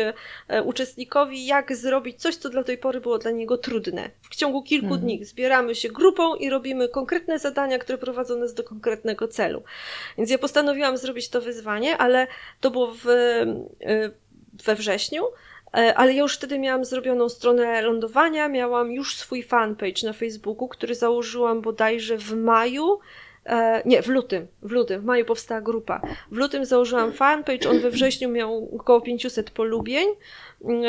e, 0.48 0.64
uczestnikowi, 0.64 1.46
jak 1.46 1.76
zrobić 1.76 2.22
coś, 2.22 2.36
co 2.36 2.50
do 2.50 2.64
tej 2.64 2.78
pory 2.78 3.02
było 3.02 3.18
dla 3.18 3.32
niego 3.32 3.58
trudne 3.58 4.10
ciągu 4.42 4.64
kilku 4.64 4.86
mhm. 4.86 5.02
dni 5.02 5.26
zbieramy 5.26 5.76
się 5.76 5.90
grupą 5.90 6.36
i 6.36 6.50
robimy 6.50 6.90
konkretne 6.90 7.40
zadania, 7.40 7.80
które 7.80 7.98
prowadzą 7.98 8.38
nas 8.38 8.54
do 8.54 8.64
konkretnego 8.64 9.28
celu. 9.28 9.64
Więc 10.18 10.30
ja 10.30 10.38
postanowiłam 10.38 10.98
zrobić 10.98 11.30
to 11.30 11.42
wyzwanie, 11.42 11.98
ale 11.98 12.28
to 12.62 12.72
było 12.72 12.94
w, 13.04 13.08
y, 13.08 14.12
we 14.66 14.76
wrześniu. 14.76 15.24
E, 15.78 15.96
ale 15.96 16.14
ja 16.14 16.22
już 16.22 16.36
wtedy 16.36 16.60
miałam 16.60 16.86
zrobioną 16.86 17.30
stronę 17.30 17.82
lądowania, 17.82 18.48
miałam 18.48 18.92
już 18.92 19.16
swój 19.16 19.44
fanpage 19.44 20.04
na 20.04 20.14
Facebooku, 20.14 20.68
który 20.68 20.96
założyłam 20.96 21.62
bodajże 21.62 22.18
w 22.18 22.36
maju. 22.36 23.00
E, 23.46 23.82
nie, 23.86 24.02
w 24.02 24.08
lutym, 24.08 24.48
w 24.62 24.72
lutym, 24.72 25.02
w 25.02 25.06
maju 25.06 25.26
powstała 25.26 25.62
grupa. 25.62 26.02
W 26.32 26.38
lutym 26.38 26.66
założyłam 26.66 27.12
fanpage, 27.12 27.70
on 27.70 27.80
we 27.80 27.90
wrześniu 27.90 28.30
miał 28.30 28.70
około 28.80 29.02
500 29.02 29.52
polubień. 29.52 30.08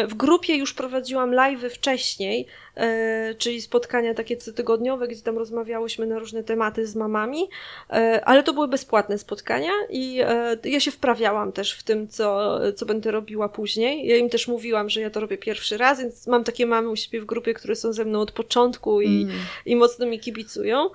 W 0.09 0.15
grupie 0.15 0.57
już 0.57 0.75
prowadziłam 0.75 1.31
live'y 1.31 1.71
wcześniej, 1.71 2.47
e, 2.77 3.35
czyli 3.35 3.63
spotkania 3.63 4.15
takie 4.15 4.37
cotygodniowe, 4.37 5.09
gdzie 5.09 5.23
tam 5.23 5.39
rozmawiałyśmy 5.39 6.07
na 6.07 6.19
różne 6.19 6.45
tematy 6.45 6.87
z 6.87 6.97
mamami, 6.97 7.49
e, 7.91 8.25
ale 8.25 8.43
to 8.43 8.53
były 8.53 8.69
bezpłatne 8.69 9.19
spotkania 9.19 9.71
i 9.91 10.21
e, 10.21 10.57
ja 10.65 10.81
się 10.81 10.91
wprawiałam 10.91 11.53
też 11.53 11.73
w 11.73 11.83
tym, 11.83 12.09
co, 12.09 12.59
co 12.75 12.87
będę 12.87 13.11
robiła 13.11 13.49
później. 13.49 14.07
Ja 14.07 14.17
im 14.17 14.31
też 14.31 14.49
mówiłam, 14.49 14.91
że 14.91 15.01
ja 15.01 15.11
to 15.11 15.21
robię 15.21 15.39
pierwszy 15.39 15.77
raz, 15.77 16.01
więc 16.01 16.27
mam 16.27 16.45
takie 16.45 16.67
mamy 16.67 16.89
u 16.89 16.97
siebie 16.97 17.21
w 17.21 17.25
grupie, 17.25 17.55
które 17.55 17.75
są 17.75 17.93
ze 17.93 18.05
mną 18.05 18.21
od 18.21 18.33
początku 18.33 19.01
i, 19.01 19.23
mm. 19.23 19.37
i 19.67 19.77
mocno 19.77 20.07
mi 20.07 20.21
kibicują. 20.21 20.91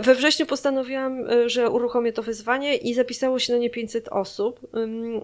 We 0.00 0.14
wrześniu 0.14 0.46
postanowiłam, 0.46 1.24
że 1.46 1.70
uruchomię 1.70 2.12
to 2.12 2.22
wyzwanie 2.22 2.76
i 2.76 2.94
zapisało 2.94 3.38
się 3.38 3.52
na 3.52 3.58
nie 3.58 3.70
500 3.70 4.08
osób 4.08 4.60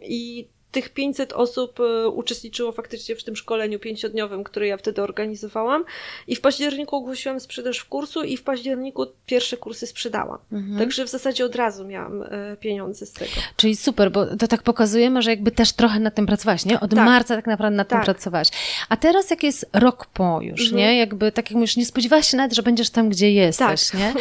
i 0.02 0.48
tych 0.72 0.88
500 0.88 1.32
osób 1.32 1.80
e, 1.80 2.08
uczestniczyło 2.08 2.72
faktycznie 2.72 3.16
w 3.16 3.24
tym 3.24 3.36
szkoleniu 3.36 3.78
pięciodniowym, 3.78 4.44
które 4.44 4.66
ja 4.66 4.76
wtedy 4.76 5.02
organizowałam. 5.02 5.84
I 6.26 6.36
w 6.36 6.40
październiku 6.40 6.96
ogłosiłam 6.96 7.40
sprzedaż 7.40 7.78
w 7.78 7.88
kursu 7.88 8.22
i 8.22 8.36
w 8.36 8.42
październiku 8.42 9.06
pierwsze 9.26 9.56
kursy 9.56 9.86
sprzedałam. 9.86 10.38
Mhm. 10.52 10.78
Także 10.78 11.04
w 11.04 11.08
zasadzie 11.08 11.44
od 11.44 11.56
razu 11.56 11.84
miałam 11.84 12.22
e, 12.22 12.56
pieniądze 12.60 13.06
z 13.06 13.12
tego. 13.12 13.32
Czyli 13.56 13.76
super, 13.76 14.12
bo 14.12 14.36
to 14.36 14.48
tak 14.48 14.62
pokazujemy, 14.62 15.22
że 15.22 15.30
jakby 15.30 15.50
też 15.50 15.72
trochę 15.72 16.00
nad 16.00 16.14
tym 16.14 16.26
pracowałaś, 16.26 16.64
nie? 16.64 16.80
Od 16.80 16.90
tak. 16.90 17.04
marca 17.04 17.36
tak 17.36 17.46
naprawdę 17.46 17.76
nad 17.76 17.88
tak. 17.88 17.98
tym 17.98 18.04
pracowałaś. 18.04 18.48
A 18.88 18.96
teraz 18.96 19.30
jak 19.30 19.42
jest 19.42 19.70
rok 19.72 20.06
po 20.06 20.40
już, 20.42 20.60
mhm. 20.60 20.76
nie? 20.76 20.98
Jakby 20.98 21.32
tak 21.32 21.50
jak 21.50 21.54
mówisz, 21.54 21.76
nie 21.76 21.86
spodziewałaś 21.86 22.30
się 22.30 22.36
nawet, 22.36 22.54
że 22.54 22.62
będziesz 22.62 22.90
tam, 22.90 23.08
gdzie 23.08 23.32
jesteś, 23.32 23.90
tak. 23.90 24.00
nie? 24.00 24.14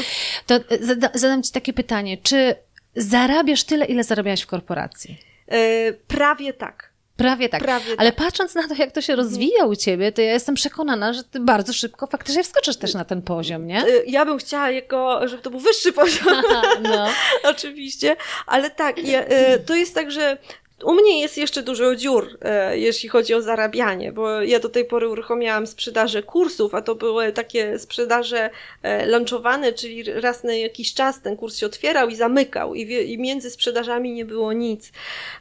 To 0.47 0.59
zada 0.81 1.09
zadam 1.13 1.43
Ci 1.43 1.51
takie 1.51 1.73
pytanie, 1.73 2.17
czy 2.23 2.55
zarabiasz 2.95 3.63
tyle, 3.63 3.85
ile 3.85 4.03
zarabiałaś 4.03 4.41
w 4.41 4.47
korporacji? 4.47 5.30
E, 5.47 5.93
prawie 5.93 6.54
tak. 6.54 6.91
Prawie 7.17 7.49
tak. 7.49 7.63
Prawie 7.63 7.95
Ale 7.97 8.12
tak. 8.12 8.25
patrząc 8.25 8.56
na 8.56 8.67
to, 8.67 8.75
jak 8.75 8.91
to 8.91 9.01
się 9.01 9.15
rozwija 9.15 9.65
u 9.65 9.75
ciebie, 9.75 10.12
to 10.12 10.21
ja 10.21 10.34
jestem 10.34 10.56
przekonana, 10.56 11.13
że 11.13 11.23
ty 11.23 11.39
bardzo 11.39 11.73
szybko 11.73 12.08
faktycznie 12.08 12.43
wskoczysz 12.43 12.77
też 12.77 12.93
na 12.93 13.06
ten 13.06 13.21
poziom, 13.21 13.67
nie? 13.67 13.84
E, 13.84 14.06
ja 14.08 14.25
bym 14.25 14.38
chciała 14.38 14.69
jego, 14.69 15.27
żeby 15.27 15.41
to 15.41 15.49
był 15.49 15.60
wyższy 15.60 15.93
poziom. 15.93 16.34
no. 16.84 17.08
Oczywiście. 17.51 18.15
Ale 18.45 18.69
tak, 18.69 19.08
ja, 19.08 19.21
e, 19.21 19.60
to 19.60 19.75
jest 19.75 19.95
tak, 19.95 20.12
że 20.12 20.38
u 20.83 20.93
mnie 20.93 21.21
jest 21.21 21.37
jeszcze 21.37 21.63
dużo 21.63 21.95
dziur, 21.95 22.37
e, 22.41 22.77
jeśli 22.77 23.09
chodzi 23.09 23.33
o 23.33 23.41
zarabianie, 23.41 24.11
bo 24.11 24.41
ja 24.41 24.59
do 24.59 24.69
tej 24.69 24.85
pory 24.85 25.09
uruchomiłam 25.09 25.67
sprzedaże 25.67 26.23
kursów, 26.23 26.75
a 26.75 26.81
to 26.81 26.95
były 26.95 27.31
takie 27.31 27.79
sprzedaże 27.79 28.49
e, 28.83 29.05
launchowane, 29.05 29.73
czyli 29.73 30.03
raz 30.03 30.43
na 30.43 30.53
jakiś 30.53 30.93
czas 30.93 31.21
ten 31.21 31.37
kurs 31.37 31.57
się 31.57 31.65
otwierał 31.65 32.09
i 32.09 32.15
zamykał 32.15 32.75
i, 32.75 33.11
i 33.13 33.17
między 33.17 33.49
sprzedażami 33.49 34.11
nie 34.11 34.25
było 34.25 34.53
nic. 34.53 34.91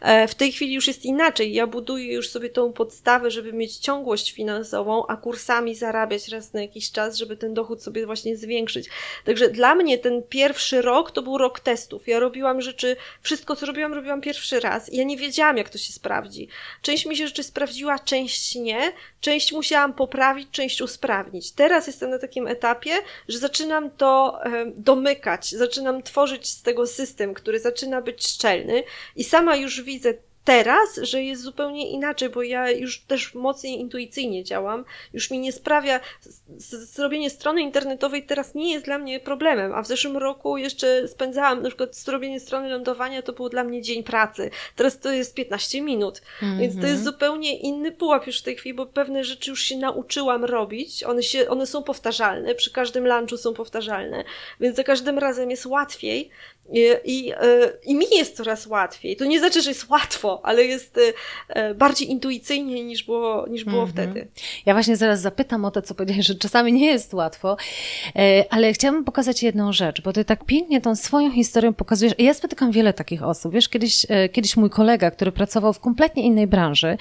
E, 0.01 0.29
w 0.29 0.35
tej 0.35 0.53
chwili 0.53 0.75
już 0.75 0.87
jest 0.87 1.05
inaczej. 1.05 1.53
Ja 1.53 1.67
buduję 1.67 2.15
już 2.15 2.29
sobie 2.29 2.51
tą 2.51 2.73
podstawę, 2.73 3.31
żeby 3.31 3.53
mieć 3.53 3.77
ciągłość 3.77 4.33
finansową, 4.33 5.07
a 5.07 5.17
kursami 5.17 5.75
zarabiać 5.75 6.29
raz 6.29 6.53
na 6.53 6.63
jakiś 6.63 6.93
czas, 6.93 7.17
żeby 7.17 7.37
ten 7.37 7.55
dochód 7.55 7.83
sobie 7.83 8.07
właśnie 8.07 8.37
zwiększyć. 8.37 8.89
Także 9.25 9.49
dla 9.49 9.75
mnie 9.75 9.99
ten 9.99 10.23
pierwszy 10.23 10.83
rok 10.83 11.11
to 11.11 11.23
był 11.23 11.39
rok 11.39 11.61
testów. 11.61 12.09
Ja 12.09 12.19
robiłam 12.19 12.61
rzeczy, 12.61 12.97
wszystko 13.23 13.57
co 13.57 13.67
robiłam, 13.67 13.95
robiłam 13.95 14.21
pierwszy 14.21 14.61
raz. 14.61 14.93
Ja 14.93 15.05
nie 15.05 15.17
wiedziałam, 15.17 15.30
jak 15.57 15.69
to 15.69 15.79
się 15.79 15.93
sprawdzi. 15.93 16.49
Część 16.83 17.07
mi 17.07 17.17
się 17.17 17.27
rzeczy 17.27 17.43
sprawdziła, 17.43 17.99
część 17.99 18.55
nie. 18.55 18.93
Część 19.21 19.53
musiałam 19.53 19.95
poprawić, 19.95 20.49
część 20.51 20.83
usprawnić. 20.83 21.53
Teraz 21.53 21.87
jestem 21.87 22.11
na 22.11 22.19
takim 22.19 22.47
etapie, 22.47 22.93
że 23.29 23.39
zaczynam 23.39 23.91
to 23.91 24.41
domykać, 24.67 25.51
zaczynam 25.51 26.03
tworzyć 26.03 26.49
z 26.49 26.63
tego 26.63 26.87
system, 26.87 27.35
który 27.35 27.61
zaczyna 27.61 28.03
być 28.03 28.27
szczelny 28.27 28.83
i 29.17 29.25
sama 29.25 29.57
już 29.57 29.83
widzę 29.83 30.15
teraz, 30.45 30.97
że 31.03 31.23
jest 31.23 31.43
zupełnie 31.43 31.91
inaczej, 31.91 32.29
bo 32.29 32.43
ja 32.43 32.71
już 32.71 33.01
też 33.01 33.35
mocniej 33.35 33.81
intuicyjnie 33.81 34.45
działam, 34.45 34.85
już 35.13 35.31
mi 35.31 35.39
nie 35.39 35.53
sprawia, 35.53 36.01
zrobienie 36.57 37.31
strony 37.31 37.63
internetowej 37.63 38.23
teraz 38.27 38.55
nie 38.55 38.73
jest 38.73 38.85
dla 38.85 38.99
mnie 38.99 39.21
problemem, 39.21 39.75
a 39.75 39.83
w 39.83 39.87
zeszłym 39.87 40.17
roku 40.17 40.57
jeszcze 40.57 41.09
spędzałam, 41.09 41.63
na 41.63 41.69
przykład 41.69 41.97
zrobienie 41.97 42.41
strony 42.41 42.69
lądowania 42.69 43.23
to 43.23 43.33
był 43.33 43.49
dla 43.49 43.65
mnie 43.65 43.83
dzień 43.83 44.03
pracy, 44.03 44.51
teraz 44.77 44.99
to 44.99 45.13
jest 45.13 45.35
15 45.35 45.83
minut, 45.83 46.23
mm 46.43 46.55
-hmm. 46.55 46.61
więc 46.61 46.75
to 46.75 46.87
jest 46.87 46.99
mhm. 46.99 47.05
zupełnie 47.05 47.59
inny 47.59 47.93
pułap 47.93 48.27
już 48.27 48.41
w 48.41 48.43
tej 48.43 48.57
chwili, 48.57 48.75
bo 48.75 48.87
pewne 48.87 49.25
rzeczy 49.25 49.51
już 49.51 49.63
się 49.63 49.77
nauczyłam 49.77 50.45
robić, 50.45 51.05
one, 51.05 51.23
się, 51.23 51.49
one 51.49 51.67
są 51.67 51.83
powtarzalne, 51.83 52.55
przy 52.55 52.73
każdym 52.73 53.07
lunchu 53.07 53.37
są 53.37 53.55
powtarzalne, 53.55 54.25
więc 54.61 54.77
za 54.77 54.85
każdym 54.85 55.19
razem 55.19 55.51
jest 55.51 55.67
łatwiej, 55.67 56.31
i, 56.73 56.89
i, 57.05 57.33
e, 57.33 57.73
I 57.87 57.95
mi 57.95 58.07
jest 58.13 58.37
coraz 58.37 58.67
łatwiej. 58.67 59.17
To 59.17 59.25
nie 59.25 59.39
znaczy, 59.39 59.63
że 59.63 59.71
jest 59.71 59.89
łatwo, 59.89 60.41
ale 60.43 60.65
jest 60.65 60.99
e, 61.49 61.75
bardziej 61.75 62.11
intuicyjnie 62.11 62.85
niż 62.85 63.05
było, 63.05 63.47
niż 63.49 63.65
było 63.65 63.87
-hmm. 63.87 63.91
wtedy. 63.91 64.29
Ja 64.67 64.75
właśnie 64.75 64.97
zaraz 64.97 65.21
zapytam 65.21 65.65
o 65.65 65.71
to, 65.71 65.83
co 65.83 65.95
powiedziałeś, 65.95 66.27
że 66.27 66.35
czasami 66.35 66.73
nie 66.73 66.87
jest 66.87 67.15
łatwo, 67.15 67.57
e, 68.17 68.45
ale 68.51 68.73
chciałabym 68.73 69.05
pokazać 69.05 69.43
jedną 69.43 69.73
rzecz, 69.73 70.03
bo 70.03 70.13
ty 70.13 70.25
tak 70.25 70.45
pięknie 70.45 70.81
tą 70.81 70.97
swoją 70.97 71.31
historią 71.31 71.75
pokazujesz. 71.75 72.15
Ja 72.19 72.35
spotykam 72.35 72.73
wiele 72.73 72.93
takich 72.93 73.23
osób. 73.23 73.53
Wiesz, 73.53 73.69
kiedyś, 73.69 74.07
kiedyś 74.33 74.57
mój 74.57 74.71
kolega, 74.71 75.11
który 75.11 75.33
pracował 75.33 75.73
w 75.73 75.81
kompletnie 75.81 76.23
innej 76.23 76.47
branży, 76.47 76.97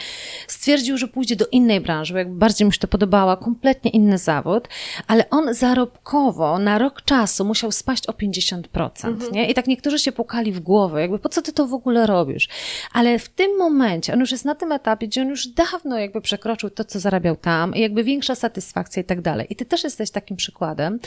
stwierdził, 0.48 0.98
że 0.98 1.08
pójdzie 1.08 1.36
do 1.36 1.48
innej 1.48 1.82
branży, 1.82 2.14
bo 2.14 2.20
jakby 2.20 2.36
bardziej 2.36 2.66
mu 2.66 2.72
się 2.72 2.80
to 2.80 2.88
podobała, 2.88 3.38
kompletnie 3.38 3.92
inny 3.92 4.18
zawód, 4.18 4.68
ale 5.08 5.30
on 5.30 5.54
zarobkowo 5.54 6.60
na 6.60 6.78
rok 6.78 7.02
czasu 7.02 7.46
musiał 7.46 7.72
spaść 7.72 8.08
o 8.08 8.12
50%, 8.12 9.08
mm 9.08 9.20
-hmm. 9.20 9.32
nie? 9.32 9.50
I 9.50 9.54
tak 9.60 9.68
niektórzy 9.68 10.00
się 10.00 10.12
pukali 10.12 10.52
w 10.52 10.60
głowę, 10.60 11.02
jakby 11.02 11.20
po 11.20 11.30
co 11.30 11.42
ty 11.42 11.54
to 11.54 11.68
w 11.68 11.74
ogóle 11.74 12.08
robisz? 12.08 12.50
Ale 12.94 13.20
w 13.20 13.30
tym 13.30 13.58
momencie, 13.58 14.14
on 14.14 14.20
już 14.20 14.32
jest 14.32 14.46
na 14.46 14.56
tym 14.56 14.72
etapie, 14.72 15.08
gdzie 15.08 15.22
on 15.22 15.28
już 15.28 15.48
dawno 15.48 16.00
jakby 16.00 16.22
przekroczył 16.22 16.70
to, 16.70 16.84
co 16.84 17.00
zarabiał 17.00 17.36
tam 17.36 17.76
i 17.76 17.80
jakby 17.80 18.04
większa 18.04 18.36
satysfakcja 18.36 19.02
i 19.02 19.06
tak 19.06 19.22
dalej. 19.22 19.48
I 19.50 19.56
ty 19.56 19.66
też 19.66 19.84
jesteś 19.84 20.12
takim 20.12 20.38
przykładem, 20.38 21.00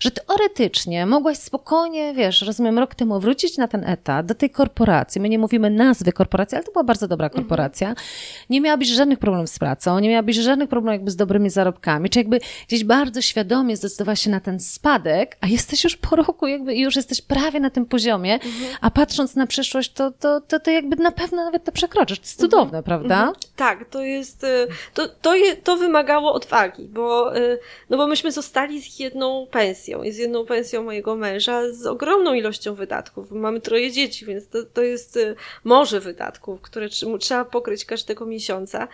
że 0.00 0.10
teoretycznie 0.10 1.06
mogłaś 1.06 1.38
spokojnie, 1.38 2.14
wiesz, 2.14 2.42
rozumiem, 2.42 2.78
rok 2.78 2.94
temu 2.94 3.20
wrócić 3.20 3.56
na 3.56 3.68
ten 3.68 3.84
etat 3.84 4.26
do 4.26 4.34
tej 4.34 4.50
korporacji. 4.50 5.20
My 5.20 5.28
nie 5.28 5.38
mówimy 5.38 5.70
nazwy 5.70 6.12
korporacji, 6.12 6.56
ale 6.56 6.64
to 6.64 6.72
była 6.72 6.84
bardzo 6.84 7.08
dobra 7.08 7.26
mhm. 7.26 7.42
korporacja. 7.42 7.88
Mhm. 7.88 8.06
Nie 8.50 8.60
miałabyś 8.60 8.88
żadnych 8.88 9.18
problemów 9.18 9.50
z 9.50 9.58
pracą, 9.58 9.98
nie 9.98 10.08
miałabyś 10.08 10.36
żadnych 10.36 10.68
problemów 10.68 10.98
jakby 10.98 11.10
z 11.10 11.16
dobrymi 11.16 11.50
zarobkami, 11.50 12.10
czy 12.10 12.18
jakby 12.18 12.40
gdzieś 12.68 12.84
bardzo 12.84 13.22
świadomie 13.22 13.76
zdecydowałaś 13.76 14.20
się 14.20 14.30
na 14.30 14.40
ten 14.40 14.60
spadek, 14.60 15.36
a 15.40 15.46
jesteś 15.46 15.84
już 15.84 15.96
po 15.96 16.16
roku 16.16 16.46
jakby 16.46 16.74
i 16.74 16.80
już 16.80 16.96
jesteś 16.96 17.22
prawie 17.22 17.60
na 17.60 17.70
tym 17.70 17.86
poziomie, 17.86 17.99
mhm. 18.34 18.76
a 18.80 18.90
patrząc 18.90 19.36
na 19.36 19.46
przyszłość, 19.46 19.92
to, 19.92 20.10
to, 20.10 20.40
to, 20.40 20.60
to 20.60 20.70
jakby 20.70 20.96
na 20.96 21.12
pewno 21.12 21.44
nawet 21.44 21.64
to 21.64 21.72
przekroczysz. 21.72 22.18
To 22.18 22.24
jest 22.24 22.40
cudowne, 22.40 22.78
mhm. 22.78 22.84
prawda? 22.84 23.18
Mhm. 23.18 23.34
Tak, 23.56 23.88
to 23.90 24.02
jest, 24.02 24.44
y, 24.44 24.68
to, 24.94 25.08
to, 25.08 25.34
je, 25.34 25.56
to 25.56 25.76
wymagało 25.76 26.32
odwagi, 26.32 26.88
bo, 26.88 27.36
y, 27.36 27.58
no 27.90 27.96
bo 27.96 28.06
myśmy 28.06 28.32
zostali 28.32 28.82
z 28.82 28.98
jedną 28.98 29.46
pensją, 29.50 30.02
z 30.10 30.16
jedną 30.16 30.46
pensją 30.46 30.82
mojego 30.82 31.16
męża, 31.16 31.72
z 31.72 31.86
ogromną 31.86 32.34
ilością 32.34 32.74
wydatków. 32.74 33.30
Mamy 33.30 33.60
troje 33.60 33.92
dzieci, 33.92 34.26
więc 34.26 34.48
to, 34.48 34.58
to 34.64 34.82
jest 34.82 35.16
y, 35.16 35.34
morze 35.64 36.00
wydatków, 36.00 36.60
które 36.60 36.88
trzeba 37.20 37.44
pokryć 37.44 37.84
każdego 37.84 38.26
miesiąca 38.26 38.88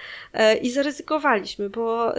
i 0.62 0.71
zaryzykowaliśmy, 0.71 1.71
bo 1.71 2.14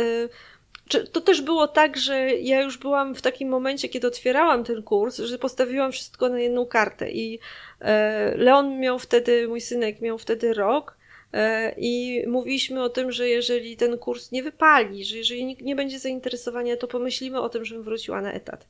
to 1.11 1.21
też 1.21 1.41
było 1.41 1.67
tak, 1.67 1.97
że 1.97 2.31
ja 2.31 2.61
już 2.61 2.77
byłam 2.77 3.15
w 3.15 3.21
takim 3.21 3.49
momencie, 3.49 3.89
kiedy 3.89 4.07
otwierałam 4.07 4.63
ten 4.63 4.83
kurs, 4.83 5.17
że 5.17 5.39
postawiłam 5.39 5.91
wszystko 5.91 6.29
na 6.29 6.39
jedną 6.39 6.65
kartę 6.65 7.11
i 7.11 7.39
e, 7.81 8.37
Leon 8.37 8.79
miał 8.79 8.99
wtedy, 8.99 9.47
mój 9.47 9.61
synek 9.61 10.01
miał 10.01 10.17
wtedy 10.17 10.53
rok 10.53 10.97
e, 11.33 11.75
i 11.77 12.23
mówiliśmy 12.27 12.83
o 12.83 12.89
tym, 12.89 13.11
że 13.11 13.29
jeżeli 13.29 13.77
ten 13.77 13.97
kurs 13.97 14.31
nie 14.31 14.43
wypali, 14.43 15.05
że 15.05 15.17
jeżeli 15.17 15.45
nikt 15.45 15.61
nie 15.61 15.75
będzie 15.75 15.99
zainteresowania, 15.99 16.77
to 16.77 16.87
pomyślimy 16.87 17.41
o 17.41 17.49
tym, 17.49 17.65
żebym 17.65 17.83
wróciła 17.83 18.21
na 18.21 18.33
etat. 18.33 18.67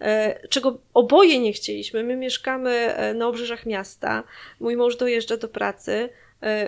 E, 0.00 0.48
czego 0.48 0.78
oboje 0.94 1.38
nie 1.38 1.52
chcieliśmy. 1.52 2.02
My 2.04 2.16
mieszkamy 2.16 2.94
na 3.14 3.28
obrzeżach 3.28 3.66
miasta, 3.66 4.22
mój 4.60 4.76
mąż 4.76 4.96
dojeżdża 4.96 5.36
do 5.36 5.48
pracy, 5.48 6.08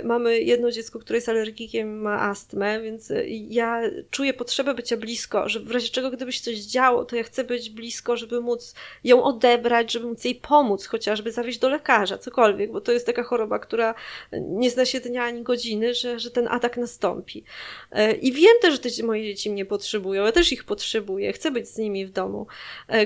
mamy 0.05 0.41
jedno 0.41 0.71
dziecko, 0.71 0.99
które 0.99 1.17
jest 1.17 1.29
alergikiem, 1.29 2.01
ma 2.01 2.23
astmę, 2.23 2.81
więc 2.81 3.11
e, 3.11 3.29
ja 3.29 3.83
czuję 4.11 4.35
potrzebę 4.35 4.75
bycia 4.75 4.97
blisko, 4.97 5.49
że 5.49 5.61
w 5.61 5.71
razie 5.71 5.89
czego 5.89 6.11
gdyby 6.11 6.33
się 6.33 6.41
coś 6.41 6.57
działo, 6.59 7.05
to 7.05 7.17
ja 7.17 7.23
chcę 7.23 7.45
być 7.45 7.71
blisko, 7.71 8.17
żeby 8.17 8.41
móc 8.41 8.75
ją 9.05 9.25
odebrać, 9.25 9.93
żeby 9.93 10.07
móc 10.07 10.25
jej 10.25 10.35
pomóc, 10.35 10.87
chociażby 10.87 11.33
zawieźć 11.33 11.59
do 11.59 11.69
lekarza, 11.69 12.19
cokolwiek, 12.19 12.73
bo 12.73 12.81
to 12.81 12.93
jest 12.93 13.07
taka 13.07 13.23
choroba, 13.23 13.59
która 13.59 13.95
nie 14.33 14.71
zna 14.71 14.85
się 14.85 15.01
dnia 15.01 15.25
ani 15.25 15.43
godziny, 15.43 15.95
że, 15.95 16.19
że 16.19 16.31
ten 16.31 16.49
atak 16.49 16.77
nastąpi. 16.77 17.45
E, 17.93 18.13
I 18.13 18.33
wiem 18.33 18.55
też, 18.63 18.75
że 18.75 18.79
te 18.79 19.07
moje 19.07 19.25
dzieci 19.25 19.51
mnie 19.51 19.65
potrzebują, 19.65 20.25
ja 20.25 20.33
też 20.33 20.53
ich 20.53 20.65
potrzebuję, 20.65 21.33
chcę 21.33 21.51
być 21.51 21.69
z 21.69 21.79
nimi 21.79 22.07
w 22.07 22.11
domu. 22.11 22.47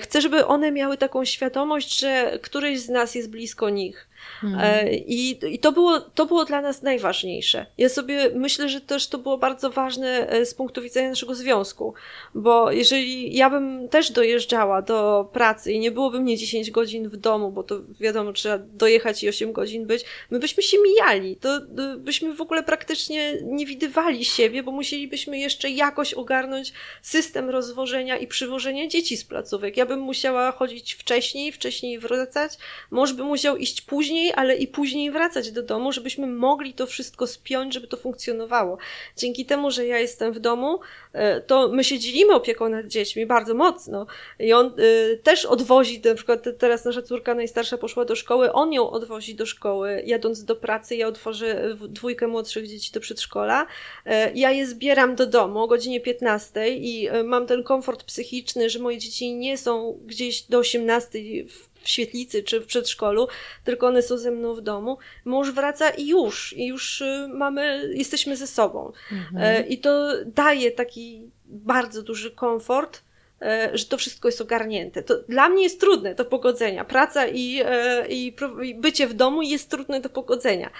Chcę, 0.00 0.20
żeby 0.20 0.46
one 0.46 0.72
miały 0.72 0.96
taką 0.96 1.24
świadomość, 1.24 2.00
że 2.00 2.38
któryś 2.42 2.80
z 2.80 2.88
nas 2.88 3.14
jest 3.14 3.30
blisko 3.30 3.70
nich 3.70 4.09
Mhm. 4.44 4.88
I, 4.92 5.38
I 5.46 5.58
to 5.58 5.72
było, 5.72 6.00
to 6.00 6.26
było 6.26 6.44
dla 6.44 6.60
nas 6.60 6.82
najważniejsze. 6.82 7.66
Ja 7.78 7.88
sobie 7.88 8.30
myślę, 8.34 8.68
że 8.68 8.80
też 8.80 9.08
to 9.08 9.18
było 9.18 9.38
bardzo 9.38 9.70
ważne 9.70 10.28
e, 10.28 10.46
z 10.46 10.54
punktu 10.54 10.82
widzenia 10.82 11.08
naszego 11.08 11.34
związku, 11.34 11.94
bo 12.34 12.72
jeżeli 12.72 13.36
ja 13.36 13.50
bym 13.50 13.88
też 13.88 14.10
dojeżdżała 14.10 14.82
do 14.82 15.28
pracy 15.32 15.72
i 15.72 15.78
nie 15.78 15.90
byłoby 15.90 16.20
mnie 16.20 16.36
10 16.36 16.70
godzin 16.70 17.08
w 17.08 17.16
domu, 17.16 17.50
bo 17.50 17.62
to 17.62 17.80
wiadomo, 18.00 18.32
trzeba 18.32 18.58
dojechać 18.58 19.22
i 19.22 19.28
8 19.28 19.52
godzin 19.52 19.86
być, 19.86 20.04
my 20.30 20.38
byśmy 20.38 20.62
się 20.62 20.76
mijali, 20.78 21.36
to 21.36 21.60
byśmy 21.98 22.34
w 22.34 22.40
ogóle 22.40 22.62
praktycznie 22.62 23.38
nie 23.42 23.66
widywali 23.66 24.24
siebie, 24.24 24.62
bo 24.62 24.72
musielibyśmy 24.72 25.38
jeszcze 25.38 25.70
jakoś 25.70 26.14
ogarnąć 26.14 26.72
system 27.02 27.50
rozwożenia 27.50 28.16
i 28.16 28.26
przywożenia 28.26 28.86
dzieci 28.86 29.16
z 29.16 29.24
placówek. 29.24 29.76
Ja 29.76 29.86
bym 29.86 30.00
musiała 30.00 30.52
chodzić 30.52 30.94
wcześniej, 30.94 31.52
wcześniej 31.52 31.98
wracać, 31.98 32.52
mąż 32.90 33.12
by 33.12 33.24
musiał 33.24 33.56
iść 33.56 33.80
później, 33.80 34.09
później, 34.10 34.32
ale 34.36 34.56
i 34.56 34.68
później 34.68 35.10
wracać 35.10 35.52
do 35.52 35.62
domu, 35.62 35.92
żebyśmy 35.92 36.26
mogli 36.26 36.74
to 36.74 36.86
wszystko 36.86 37.26
spiąć, 37.26 37.74
żeby 37.74 37.86
to 37.86 37.96
funkcjonowało. 37.96 38.78
Dzięki 39.16 39.46
temu, 39.46 39.70
że 39.70 39.86
ja 39.86 39.98
jestem 39.98 40.32
w 40.32 40.38
domu, 40.38 40.80
e, 41.12 41.40
to 41.40 41.68
my 41.68 41.84
się 41.84 41.98
dzielimy 41.98 42.34
opieką 42.34 42.68
nad 42.68 42.86
dziećmi 42.86 43.26
bardzo 43.26 43.54
mocno. 43.54 44.06
I 44.38 44.52
on 44.52 44.74
y, 44.78 45.20
też 45.22 45.44
odwozi, 45.44 46.00
na 46.04 46.14
przykład 46.14 46.44
teraz 46.58 46.84
nasza 46.84 47.02
córka 47.02 47.34
najstarsza 47.34 47.78
poszła 47.78 48.04
do 48.04 48.16
szkoły, 48.16 48.52
on 48.52 48.72
ją 48.72 48.90
odwozi 48.90 49.34
do 49.34 49.46
szkoły, 49.46 50.02
jadąc 50.06 50.44
do 50.44 50.56
pracy, 50.56 50.96
ja 50.96 51.06
otworzę 51.06 51.76
dwójkę 51.88 52.26
młodszych 52.26 52.66
dzieci 52.68 52.92
do 52.92 53.00
przedszkola. 53.00 53.66
Y, 54.06 54.10
ja 54.34 54.50
je 54.50 54.66
zbieram 54.66 55.14
do 55.14 55.26
domu 55.26 55.62
o 55.62 55.66
godzinie 55.66 56.00
15 56.00 56.68
i 56.68 57.08
mam 57.24 57.46
ten 57.46 57.62
komfort 57.62 58.04
psychiczny, 58.04 58.70
że 58.70 58.78
moje 58.78 58.98
dzieci 58.98 59.34
nie 59.34 59.58
są 59.58 60.00
gdzieś 60.06 60.42
do 60.42 60.58
18 60.58 61.18
w 61.48 61.69
w 61.82 61.88
świetlicy 61.88 62.42
czy 62.42 62.60
w 62.60 62.66
przedszkolu, 62.66 63.28
tylko 63.64 63.86
one 63.86 64.02
są 64.02 64.18
ze 64.18 64.30
mną 64.30 64.54
w 64.54 64.60
domu. 64.60 64.98
Mąż 65.24 65.50
wraca 65.50 65.90
i 65.90 66.08
już, 66.08 66.52
i 66.56 66.66
już 66.66 67.00
y, 67.00 67.28
mamy, 67.28 67.90
jesteśmy 67.94 68.36
ze 68.36 68.46
sobą. 68.46 68.92
Mhm. 69.12 69.36
E, 69.42 69.66
I 69.66 69.78
to 69.78 70.08
daje 70.26 70.70
taki 70.70 71.30
bardzo 71.46 72.02
duży 72.02 72.30
komfort, 72.30 73.02
e, 73.42 73.70
że 73.72 73.84
to 73.84 73.96
wszystko 73.96 74.28
jest 74.28 74.40
ogarnięte. 74.40 75.02
To 75.02 75.14
dla 75.28 75.48
mnie 75.48 75.62
jest 75.62 75.80
trudne 75.80 76.14
do 76.14 76.24
pogodzenia. 76.24 76.84
Praca 76.84 77.26
i, 77.26 77.62
e, 77.64 78.06
i, 78.08 78.36
i 78.62 78.74
bycie 78.74 79.06
w 79.06 79.14
domu 79.14 79.42
jest 79.42 79.70
trudne 79.70 80.00
do 80.00 80.08
pogodzenia 80.08 80.70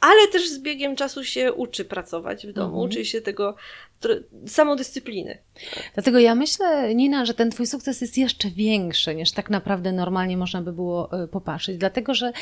ale 0.00 0.28
też 0.28 0.50
z 0.50 0.58
biegiem 0.58 0.96
czasu 0.96 1.24
się 1.24 1.52
uczy 1.52 1.84
pracować 1.84 2.46
w 2.46 2.52
domu, 2.52 2.74
mhm. 2.74 2.84
uczy 2.84 3.04
się 3.04 3.20
tego 3.20 3.56
samodyscypliny. 4.46 5.38
Dlatego 5.94 6.18
ja 6.18 6.34
myślę, 6.34 6.94
Nina, 6.94 7.24
że 7.24 7.34
ten 7.34 7.50
twój 7.50 7.66
sukces 7.66 8.00
jest 8.00 8.18
jeszcze 8.18 8.50
większy 8.50 9.14
niż 9.14 9.32
tak 9.32 9.50
naprawdę 9.50 9.92
normalnie 9.92 10.36
można 10.36 10.62
by 10.62 10.72
było 10.72 11.22
e, 11.22 11.28
popatrzeć, 11.28 11.76
dlatego 11.76 12.14
że 12.14 12.32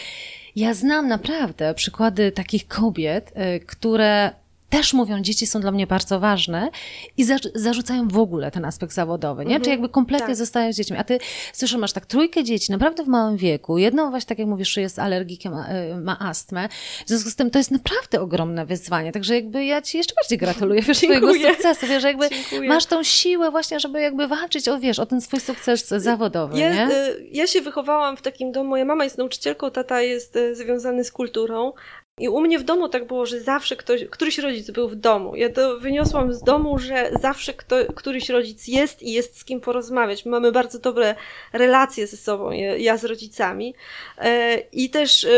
ja 0.56 0.74
znam 0.74 1.08
naprawdę 1.08 1.74
przykłady 1.74 2.32
takich 2.32 2.68
kobiet, 2.68 3.32
e, 3.34 3.60
które 3.60 4.30
też 4.70 4.92
mówią, 4.92 5.22
dzieci 5.22 5.46
są 5.46 5.60
dla 5.60 5.70
mnie 5.70 5.86
bardzo 5.86 6.20
ważne 6.20 6.70
i 7.16 7.24
za, 7.24 7.36
zarzucają 7.54 8.08
w 8.08 8.18
ogóle 8.18 8.50
ten 8.50 8.64
aspekt 8.64 8.92
zawodowy, 8.92 9.44
nie? 9.44 9.50
Mm 9.50 9.62
-hmm. 9.62 9.64
Czy 9.64 9.70
jakby 9.70 9.88
kompletnie 9.88 10.26
tak. 10.26 10.36
zostają 10.36 10.72
z 10.72 10.76
dziećmi. 10.76 10.96
A 10.96 11.04
ty, 11.04 11.18
słyszę, 11.52 11.78
masz 11.78 11.92
tak 11.92 12.06
trójkę 12.06 12.44
dzieci, 12.44 12.72
naprawdę 12.72 13.04
w 13.04 13.08
małym 13.08 13.36
wieku. 13.36 13.78
Jedną 13.78 14.10
właśnie, 14.10 14.28
tak 14.28 14.38
jak 14.38 14.48
mówisz, 14.48 14.76
jest 14.76 14.98
alergikiem, 14.98 15.52
ma, 15.52 15.68
e, 15.68 16.00
ma 16.00 16.18
astmę. 16.18 16.68
W 17.06 17.08
związku 17.08 17.30
z 17.30 17.36
tym 17.36 17.50
to 17.50 17.58
jest 17.58 17.70
naprawdę 17.70 18.20
ogromne 18.20 18.66
wyzwanie. 18.66 19.12
Także 19.12 19.34
jakby 19.34 19.64
ja 19.64 19.82
ci 19.82 19.98
jeszcze 19.98 20.14
bardziej 20.14 20.38
gratuluję, 20.38 20.82
wiesz, 20.88 20.98
twojego 20.98 21.34
sukcesu, 21.34 21.86
wiesz, 21.86 22.04
jakby 22.04 22.28
Dziękuję. 22.28 22.68
masz 22.68 22.86
tą 22.86 23.02
siłę 23.02 23.50
właśnie, 23.50 23.80
żeby 23.80 24.00
jakby 24.00 24.28
walczyć 24.28 24.68
o, 24.68 24.78
wiesz, 24.78 24.98
o 24.98 25.06
ten 25.06 25.20
swój 25.20 25.40
sukces 25.40 25.88
zawodowy, 25.88 26.58
ja, 26.58 26.74
nie? 26.74 26.94
E, 26.94 27.14
ja 27.32 27.46
się 27.46 27.60
wychowałam 27.60 28.16
w 28.16 28.22
takim 28.22 28.52
domu, 28.52 28.70
moja 28.70 28.84
mama 28.84 29.04
jest 29.04 29.18
nauczycielką, 29.18 29.70
tata 29.70 30.02
jest 30.02 30.36
e, 30.36 30.54
związany 30.54 31.04
z 31.04 31.12
kulturą, 31.12 31.72
i 32.18 32.28
u 32.28 32.40
mnie 32.40 32.58
w 32.58 32.62
domu 32.62 32.88
tak 32.88 33.06
było, 33.06 33.26
że 33.26 33.40
zawsze 33.40 33.76
ktoś, 33.76 34.04
któryś 34.04 34.38
rodzic 34.38 34.70
był 34.70 34.88
w 34.88 34.94
domu. 34.94 35.36
Ja 35.36 35.52
to 35.52 35.78
wyniosłam 35.78 36.32
z 36.32 36.42
domu, 36.42 36.78
że 36.78 37.10
zawsze 37.20 37.54
kto, 37.54 37.76
któryś 37.94 38.28
rodzic 38.28 38.68
jest 38.68 39.02
i 39.02 39.12
jest 39.12 39.38
z 39.38 39.44
kim 39.44 39.60
porozmawiać. 39.60 40.24
My 40.24 40.30
mamy 40.30 40.52
bardzo 40.52 40.78
dobre 40.78 41.14
relacje 41.52 42.06
ze 42.06 42.16
sobą, 42.16 42.50
ja 42.78 42.96
z 42.96 43.04
rodzicami. 43.04 43.74
E, 44.18 44.58
I 44.72 44.90
też 44.90 45.24
e, 45.24 45.28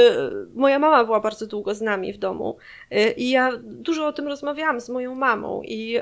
moja 0.54 0.78
mama 0.78 1.04
była 1.04 1.20
bardzo 1.20 1.46
długo 1.46 1.74
z 1.74 1.80
nami 1.80 2.12
w 2.12 2.18
domu. 2.18 2.56
E, 2.90 3.12
I 3.12 3.30
ja 3.30 3.52
dużo 3.62 4.06
o 4.06 4.12
tym 4.12 4.28
rozmawiałam 4.28 4.80
z 4.80 4.88
moją 4.88 5.14
mamą. 5.14 5.62
I 5.64 6.00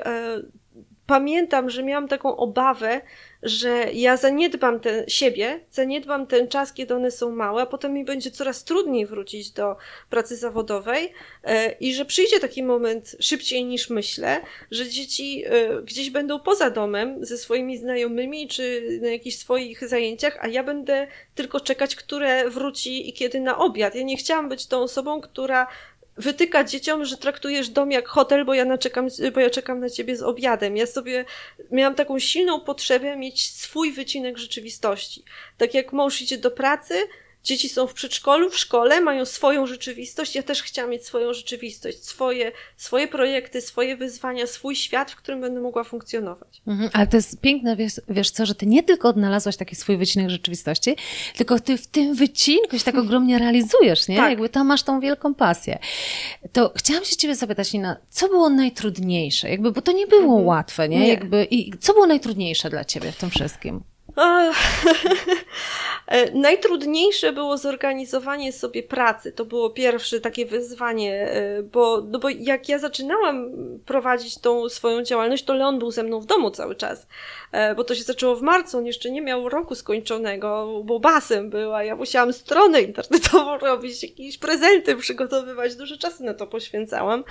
pamiętam, 1.09 1.69
że 1.69 1.83
miałam 1.83 2.07
taką 2.07 2.37
obawę, 2.37 3.01
że 3.43 3.85
ja 3.93 4.17
zaniedbam 4.17 4.79
ten, 4.79 5.03
siebie, 5.07 5.59
zaniedbam 5.71 6.27
ten 6.27 6.47
czas, 6.47 6.73
kiedy 6.73 6.95
one 6.95 7.11
są 7.11 7.31
małe, 7.31 7.61
a 7.61 7.65
potem 7.65 7.93
mi 7.93 8.05
będzie 8.05 8.31
coraz 8.31 8.63
trudniej 8.63 9.05
wrócić 9.05 9.51
do 9.51 9.75
pracy 10.09 10.35
zawodowej 10.35 11.13
e, 11.43 11.71
i 11.71 11.93
że 11.93 12.05
przyjdzie 12.05 12.39
taki 12.39 12.63
moment 12.63 13.15
szybciej 13.19 13.65
niż 13.65 13.89
myślę, 13.89 14.41
że 14.71 14.89
dzieci 14.89 15.43
e, 15.45 15.81
gdzieś 15.81 16.09
będą 16.09 16.39
poza 16.39 16.69
domem 16.69 17.25
ze 17.25 17.37
swoimi 17.37 17.77
znajomymi 17.77 18.47
czy 18.47 18.99
na 19.01 19.09
jakichś 19.09 19.37
swoich 19.37 19.87
zajęciach, 19.87 20.37
a 20.41 20.47
ja 20.47 20.63
będę 20.63 21.07
tylko 21.35 21.59
czekać, 21.59 21.95
które 21.95 22.49
wróci 22.49 23.09
i 23.09 23.13
kiedy 23.13 23.39
na 23.39 23.57
obiad. 23.57 23.95
Ja 23.95 24.03
nie 24.03 24.17
chciałam 24.17 24.49
być 24.49 24.67
tą 24.67 24.77
osobą, 24.77 25.21
która 25.21 25.67
wytykać 26.19 26.71
dzieciom, 26.71 27.05
że 27.05 27.17
traktujesz 27.17 27.69
dom 27.69 27.91
jak 27.91 28.07
hotel, 28.07 28.45
bo 28.45 28.53
ja, 28.53 28.65
naczekam, 28.65 29.07
bo 29.33 29.39
ja 29.39 29.49
czekam 29.49 29.79
na 29.79 29.89
ciebie 29.89 30.15
z 30.15 30.21
obiadem. 30.21 30.77
Ja 30.77 30.85
sobie 30.85 31.25
miałam 31.71 31.95
taką 31.95 32.19
silną 32.19 32.59
potrzebę 32.59 33.17
mieć 33.17 33.51
swój 33.51 33.91
wycinek 33.91 34.37
rzeczywistości. 34.37 35.23
Tak 35.57 35.73
jak 35.73 35.93
mąż 35.93 36.21
idzie 36.21 36.37
do 36.37 36.51
pracy, 36.51 36.93
Dzieci 37.43 37.69
są 37.69 37.87
w 37.87 37.93
przedszkolu, 37.93 38.49
w 38.49 38.57
szkole, 38.57 39.01
mają 39.01 39.25
swoją 39.25 39.67
rzeczywistość. 39.67 40.35
Ja 40.35 40.43
też 40.43 40.63
chciałam 40.63 40.91
mieć 40.91 41.05
swoją 41.05 41.33
rzeczywistość, 41.33 42.05
swoje, 42.05 42.51
swoje 42.77 43.07
projekty, 43.07 43.61
swoje 43.61 43.97
wyzwania, 43.97 44.47
swój 44.47 44.75
świat, 44.75 45.11
w 45.11 45.15
którym 45.15 45.41
będę 45.41 45.61
mogła 45.61 45.83
funkcjonować. 45.83 46.61
Mhm, 46.67 46.89
ale 46.93 47.07
to 47.07 47.17
jest 47.17 47.41
piękne, 47.41 47.75
wiesz, 47.75 47.93
wiesz 48.09 48.31
co, 48.31 48.45
że 48.45 48.55
ty 48.55 48.65
nie 48.65 48.83
tylko 48.83 49.09
odnalazłaś 49.09 49.57
taki 49.57 49.75
swój 49.75 49.97
wycinek 49.97 50.29
rzeczywistości, 50.29 50.95
tylko 51.37 51.59
ty 51.59 51.77
w 51.77 51.87
tym 51.87 52.15
wycinku 52.15 52.77
się 52.77 52.85
tak 52.85 52.95
mhm. 52.95 53.07
ogromnie 53.07 53.39
realizujesz, 53.39 54.07
nie? 54.07 54.17
Tak. 54.17 54.29
Jakby 54.29 54.49
tam 54.49 54.67
masz 54.67 54.83
tą 54.83 54.99
wielką 54.99 55.35
pasję. 55.35 55.79
To 56.53 56.73
chciałam 56.75 57.05
się 57.05 57.15
ciebie 57.15 57.35
zapytać, 57.35 57.73
Nina, 57.73 57.97
co 58.09 58.27
było 58.27 58.49
najtrudniejsze? 58.49 59.49
Jakby, 59.49 59.71
bo 59.71 59.81
to 59.81 59.91
nie 59.91 60.07
było 60.07 60.23
mhm. 60.23 60.45
łatwe, 60.45 60.89
nie? 60.89 60.99
nie? 60.99 61.07
Jakby, 61.07 61.47
I 61.51 61.77
co 61.79 61.93
było 61.93 62.07
najtrudniejsze 62.07 62.69
dla 62.69 62.85
ciebie 62.85 63.11
w 63.11 63.17
tym 63.17 63.29
wszystkim? 63.29 63.83
E, 66.09 66.31
najtrudniejsze 66.31 67.33
było 67.33 67.57
zorganizowanie 67.57 68.53
sobie 68.53 68.83
pracy. 68.83 69.31
To 69.31 69.45
było 69.45 69.69
pierwsze 69.69 70.21
takie 70.21 70.45
wyzwanie, 70.45 71.31
e, 71.31 71.63
bo, 71.63 72.01
no 72.01 72.19
bo 72.19 72.29
jak 72.29 72.69
ja 72.69 72.79
zaczynałam 72.79 73.51
prowadzić 73.85 74.37
tą 74.37 74.69
swoją 74.69 75.03
działalność, 75.03 75.43
to 75.43 75.53
Leon 75.53 75.79
był 75.79 75.91
ze 75.91 76.03
mną 76.03 76.19
w 76.19 76.25
domu 76.25 76.51
cały 76.51 76.75
czas. 76.75 77.07
E, 77.51 77.75
bo 77.75 77.83
to 77.83 77.95
się 77.95 78.03
zaczęło 78.03 78.35
w 78.35 78.41
marcu, 78.41 78.77
on 78.77 78.85
jeszcze 78.85 79.11
nie 79.11 79.21
miał 79.21 79.49
roku 79.49 79.75
skończonego, 79.75 80.81
bo 80.83 80.99
basem 80.99 81.49
była. 81.49 81.83
Ja 81.83 81.95
musiałam 81.95 82.33
stronę 82.33 82.81
internetową 82.81 83.57
robić, 83.67 84.03
jakieś 84.03 84.37
prezenty 84.37 84.95
przygotowywać, 84.95 85.75
dużo 85.75 85.97
czasu 85.97 86.23
na 86.23 86.33
to 86.33 86.47
poświęcałam. 86.47 87.23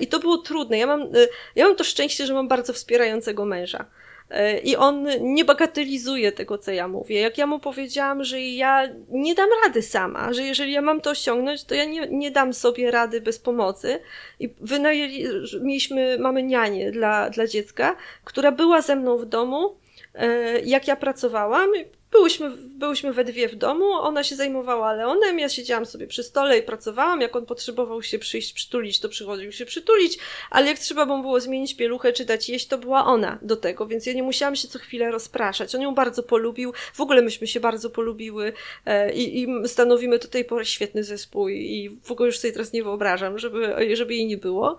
I 0.00 0.06
to 0.06 0.18
było 0.18 0.38
trudne. 0.38 0.78
Ja 0.78 0.86
mam, 0.86 1.08
ja 1.56 1.66
mam 1.66 1.76
to 1.76 1.84
szczęście, 1.84 2.26
że 2.26 2.34
mam 2.34 2.48
bardzo 2.48 2.72
wspierającego 2.72 3.44
męża. 3.44 3.84
E, 4.32 4.58
I 4.58 4.76
on 4.76 5.06
nie 5.20 5.44
bagatelizuje 5.44 6.32
tego, 6.32 6.58
co 6.58 6.70
ja 6.70 6.88
mówię. 6.88 7.20
Jak 7.20 7.38
ja 7.38 7.46
mu 7.46 7.60
powiedziałam, 7.60 8.24
że 8.24 8.40
ja 8.40 8.88
nie 9.08 9.34
dam 9.34 9.48
rady 9.64 9.82
sama, 9.82 10.32
że 10.32 10.42
jeżeli 10.42 10.72
ja 10.72 10.82
mam 10.82 11.00
to 11.00 11.10
osiągnąć, 11.10 11.64
to 11.64 11.74
ja 11.74 11.84
nie, 11.84 12.06
nie 12.10 12.30
dam 12.30 12.54
sobie 12.54 12.90
rady 12.90 13.20
bez 13.20 13.38
pomocy. 13.38 14.00
I 14.40 14.54
wynajęli, 14.60 15.24
mieliśmy, 15.60 16.18
mamy 16.18 16.42
nianię 16.42 16.92
dla, 16.92 17.30
dla 17.30 17.46
dziecka, 17.46 17.96
która 18.24 18.52
była 18.52 18.82
ze 18.82 18.96
mną 18.96 19.18
w 19.18 19.24
domu, 19.24 19.76
e, 20.14 20.60
jak 20.60 20.88
ja 20.88 20.96
pracowałam. 20.96 21.70
Byłyśmy, 22.12 22.50
byłyśmy 22.50 23.12
we 23.12 23.24
dwie 23.24 23.48
w 23.48 23.54
domu, 23.54 23.92
ona 23.92 24.24
się 24.24 24.36
zajmowała 24.36 24.92
Leonem, 24.92 25.38
ja 25.38 25.48
siedziałam 25.48 25.86
sobie 25.86 26.06
przy 26.06 26.22
stole 26.22 26.58
i 26.58 26.62
pracowałam. 26.62 27.20
Jak 27.20 27.36
on 27.36 27.46
potrzebował 27.46 28.02
się 28.02 28.18
przyjść, 28.18 28.52
przytulić, 28.52 29.00
to 29.00 29.08
przychodził 29.08 29.52
się 29.52 29.66
przytulić, 29.66 30.18
ale 30.50 30.66
jak 30.66 30.78
trzeba 30.78 31.06
było 31.06 31.40
zmienić 31.40 31.76
pieluchę 31.76 32.12
czy 32.12 32.24
dać 32.24 32.48
jeść, 32.48 32.66
to 32.66 32.78
była 32.78 33.06
ona 33.06 33.38
do 33.42 33.56
tego, 33.56 33.86
więc 33.86 34.06
ja 34.06 34.12
nie 34.12 34.22
musiałam 34.22 34.56
się 34.56 34.68
co 34.68 34.78
chwilę 34.78 35.10
rozpraszać. 35.10 35.74
On 35.74 35.80
ją 35.80 35.94
bardzo 35.94 36.22
polubił, 36.22 36.72
w 36.94 37.00
ogóle 37.00 37.22
myśmy 37.22 37.46
się 37.46 37.60
bardzo 37.60 37.90
polubiły 37.90 38.52
e, 38.86 39.12
i, 39.12 39.42
i 39.42 39.68
stanowimy 39.68 40.18
do 40.18 40.28
tej 40.28 40.44
pory 40.44 40.64
świetny 40.64 41.04
zespół 41.04 41.48
i 41.48 41.98
w 42.02 42.12
ogóle 42.12 42.26
już 42.26 42.38
sobie 42.38 42.52
teraz 42.52 42.72
nie 42.72 42.82
wyobrażam, 42.82 43.38
żeby, 43.38 43.74
żeby 43.96 44.14
jej 44.14 44.26
nie 44.26 44.36
było. 44.36 44.76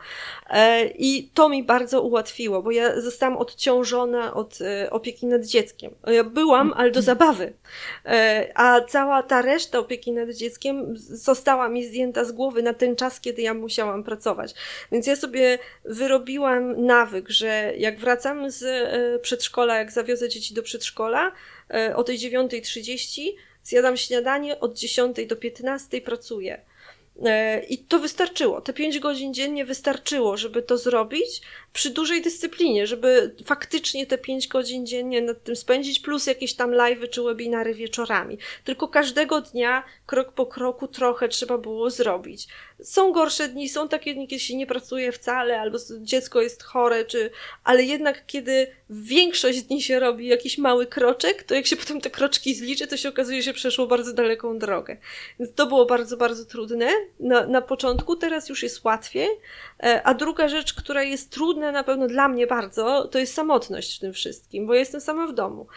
E, 0.50 0.88
I 0.88 1.30
to 1.34 1.50
mi 1.50 1.64
bardzo 1.64 2.02
ułatwiło, 2.02 2.62
bo 2.62 2.72
ja 2.72 3.02
zostałam 3.02 3.38
odciążona 3.38 4.34
od 4.34 4.62
e, 4.62 4.90
opieki 4.90 5.26
nad 5.26 5.46
dzieckiem. 5.46 5.92
Ja 6.08 6.24
byłam, 6.24 6.74
ale 6.78 6.92
do 6.92 7.02
zabawy 7.02 7.23
zabawy. 7.24 7.54
E, 8.06 8.52
a 8.56 8.82
cała 8.82 9.24
ta 9.24 9.42
reszta 9.42 9.80
opieki 9.80 10.12
nad 10.12 10.30
dzieckiem 10.30 10.98
została 10.98 11.70
mi 11.70 11.86
zdjęta 11.86 12.26
z 12.26 12.32
głowy 12.32 12.64
na 12.64 12.74
ten 12.74 12.96
czas, 12.96 13.20
kiedy 13.20 13.42
ja 13.42 13.54
musiałam 13.54 14.04
pracować. 14.04 14.54
Więc 14.92 15.08
ja 15.08 15.16
sobie 15.16 15.60
wyrobiłam 15.86 16.86
nawyk, 16.86 17.30
że 17.30 17.74
jak 17.78 18.00
wracam 18.00 18.52
z 18.52 18.64
e, 18.64 19.20
przedszkola, 19.20 19.78
jak 19.78 19.92
zawiozę 19.92 20.30
dzieci 20.30 20.54
do 20.54 20.64
przedszkola, 20.64 21.32
e, 21.74 21.96
o 21.96 22.04
tej 22.04 22.18
9.30 22.18 23.22
zjadam 23.64 23.98
śniadanie, 23.98 24.60
od 24.60 24.78
10 24.78 25.26
do 25.28 25.36
15 25.36 26.02
pracuję. 26.02 26.62
I 27.70 27.78
to 27.78 28.00
wystarczyło. 28.00 28.62
Te 28.62 28.74
5 28.74 29.00
godzin 29.00 29.34
dziennie 29.34 29.66
wystarczyło, 29.66 30.38
żeby 30.38 30.62
to 30.62 30.78
zrobić, 30.78 31.42
przy 31.74 31.90
dużej 31.90 32.22
dyscyplinie, 32.22 32.88
żeby 32.88 33.36
faktycznie 33.46 34.06
te 34.06 34.18
5 34.18 34.48
godzin 34.48 34.86
dziennie 34.86 35.22
nad 35.22 35.44
tym 35.44 35.56
spędzić, 35.56 36.00
plus 36.00 36.28
jakieś 36.28 36.54
tam 36.54 36.72
live'y 36.72 37.10
czy 37.10 37.24
webinary 37.24 37.74
wieczorami. 37.74 38.38
Tylko 38.64 38.88
każdego 38.88 39.42
dnia, 39.42 39.84
krok 40.06 40.32
po 40.32 40.46
kroku, 40.46 40.88
trochę 40.88 41.30
trzeba 41.30 41.58
było 41.58 41.90
zrobić. 41.90 42.48
Są 42.84 43.12
gorsze 43.12 43.48
dni, 43.48 43.70
są 43.70 43.90
takie 43.90 44.14
dni, 44.14 44.28
kiedy 44.28 44.40
się 44.40 44.56
nie 44.56 44.68
pracuje 44.68 45.12
wcale, 45.12 45.60
albo 45.60 45.78
dziecko 46.02 46.42
jest 46.42 46.64
chore, 46.64 47.06
czy, 47.06 47.30
ale 47.64 47.84
jednak 47.84 48.26
kiedy 48.26 48.68
większość 48.90 49.62
dni 49.62 49.82
się 49.82 50.00
robi 50.00 50.28
jakiś 50.28 50.58
mały 50.58 50.86
kroczek, 50.86 51.44
to 51.44 51.56
jak 51.56 51.68
się 51.68 51.76
potem 51.76 52.02
te 52.02 52.10
kroczki 52.10 52.56
zliczy, 52.56 52.88
to 52.88 52.98
się 52.98 53.10
okazuje, 53.10 53.42
że 53.42 53.54
przeszło 53.54 53.88
bardzo 53.88 54.14
daleką 54.14 54.60
drogę. 54.60 54.98
Więc 55.40 55.54
to 55.54 55.66
było 55.66 55.86
bardzo, 55.86 56.18
bardzo 56.18 56.46
trudne 56.46 56.90
na, 57.20 57.48
na 57.48 57.62
początku, 57.62 58.16
teraz 58.16 58.50
już 58.50 58.64
jest 58.64 58.84
łatwiej. 58.84 59.30
E, 59.84 60.04
a 60.04 60.14
druga 60.14 60.48
rzecz, 60.48 60.74
która 60.74 61.04
jest 61.04 61.30
trudna 61.30 61.63
na 61.72 61.84
pewno 61.84 62.08
dla 62.08 62.28
mnie 62.28 62.48
bardzo, 62.48 63.08
to 63.08 63.20
jest 63.20 63.34
samotność 63.34 63.98
w 63.98 64.00
tym 64.00 64.14
wszystkim, 64.14 64.68
bo 64.68 64.74
ja 64.74 64.80
jestem 64.80 65.02
sama 65.02 65.28
w 65.28 65.34
domu. 65.34 65.68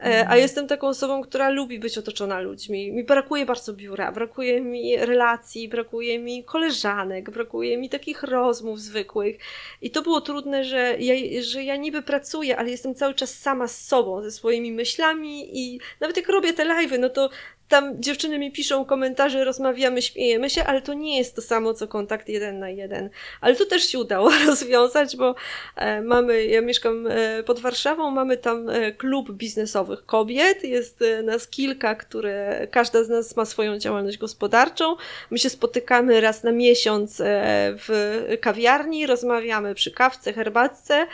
E, 0.00 0.04
a 0.04 0.20
mhm. 0.20 0.40
jestem 0.40 0.66
taką 0.66 0.88
osobą, 0.88 1.22
która 1.22 1.48
lubi 1.48 1.78
być 1.78 1.98
otoczona 1.98 2.40
ludźmi. 2.40 2.92
Mi 2.92 3.04
brakuje 3.04 3.46
bardzo 3.46 3.72
biura, 3.72 4.12
brakuje 4.12 4.60
mi 4.60 4.96
relacji, 4.96 5.68
brakuje 5.68 6.18
mi 6.18 6.44
koleżanek, 6.44 7.30
brakuje 7.30 7.78
mi 7.78 7.88
takich 7.88 8.22
rozmów 8.22 8.80
zwykłych. 8.80 9.36
I 9.82 9.90
to 9.90 10.02
było 10.02 10.20
trudne, 10.20 10.64
że 10.64 10.96
ja, 10.98 11.42
że 11.42 11.62
ja 11.62 11.76
niby 11.76 12.02
pracuję, 12.02 12.56
ale 12.56 12.70
jestem 12.70 12.94
cały 12.94 13.14
czas 13.14 13.38
sama 13.38 13.68
z 13.68 13.86
sobą, 13.86 14.22
ze 14.22 14.30
swoimi 14.30 14.72
myślami 14.72 15.58
i 15.58 15.80
nawet 16.00 16.16
jak 16.16 16.28
robię 16.28 16.52
te 16.52 16.64
live'y, 16.64 16.98
no 16.98 17.08
to 17.08 17.30
tam 17.68 18.02
dziewczyny 18.02 18.38
mi 18.38 18.52
piszą 18.52 18.84
komentarze, 18.84 19.44
rozmawiamy, 19.44 20.02
śmiejemy 20.02 20.50
się, 20.50 20.64
ale 20.64 20.82
to 20.82 20.94
nie 20.94 21.18
jest 21.18 21.36
to 21.36 21.42
samo, 21.42 21.74
co 21.74 21.88
kontakt 21.88 22.28
jeden 22.28 22.58
na 22.58 22.70
jeden. 22.70 23.10
Ale 23.40 23.56
to 23.56 23.66
też 23.66 23.88
się 23.88 23.98
udało 23.98 24.30
rozwiązać, 24.46 25.16
bo 25.16 25.34
e, 25.76 26.02
mamy, 26.02 26.44
ja 26.44 26.60
mieszkam 26.60 27.06
e, 27.06 27.42
pod 27.42 27.60
Warszawą, 27.60 28.10
mamy 28.10 28.36
tam 28.36 28.68
e, 28.68 28.92
klub 28.92 29.32
biznesowych 29.32 30.06
kobiet, 30.06 30.64
jest 30.64 31.04
nas 31.22 31.48
kilka, 31.48 31.94
które, 31.94 32.66
każda 32.70 33.04
z 33.04 33.08
nas 33.08 33.36
ma 33.36 33.44
swoją 33.44 33.78
działalność 33.78 34.18
gospodarczą. 34.18 34.96
My 35.30 35.38
się 35.38 35.50
spotykamy 35.50 36.20
raz 36.20 36.44
na 36.44 36.52
miesiąc 36.52 37.22
w 37.86 38.20
kawiarni, 38.40 39.06
rozmawiamy 39.06 39.74
przy 39.74 39.90
kawce, 39.90 40.32
herbatce. 40.32 41.06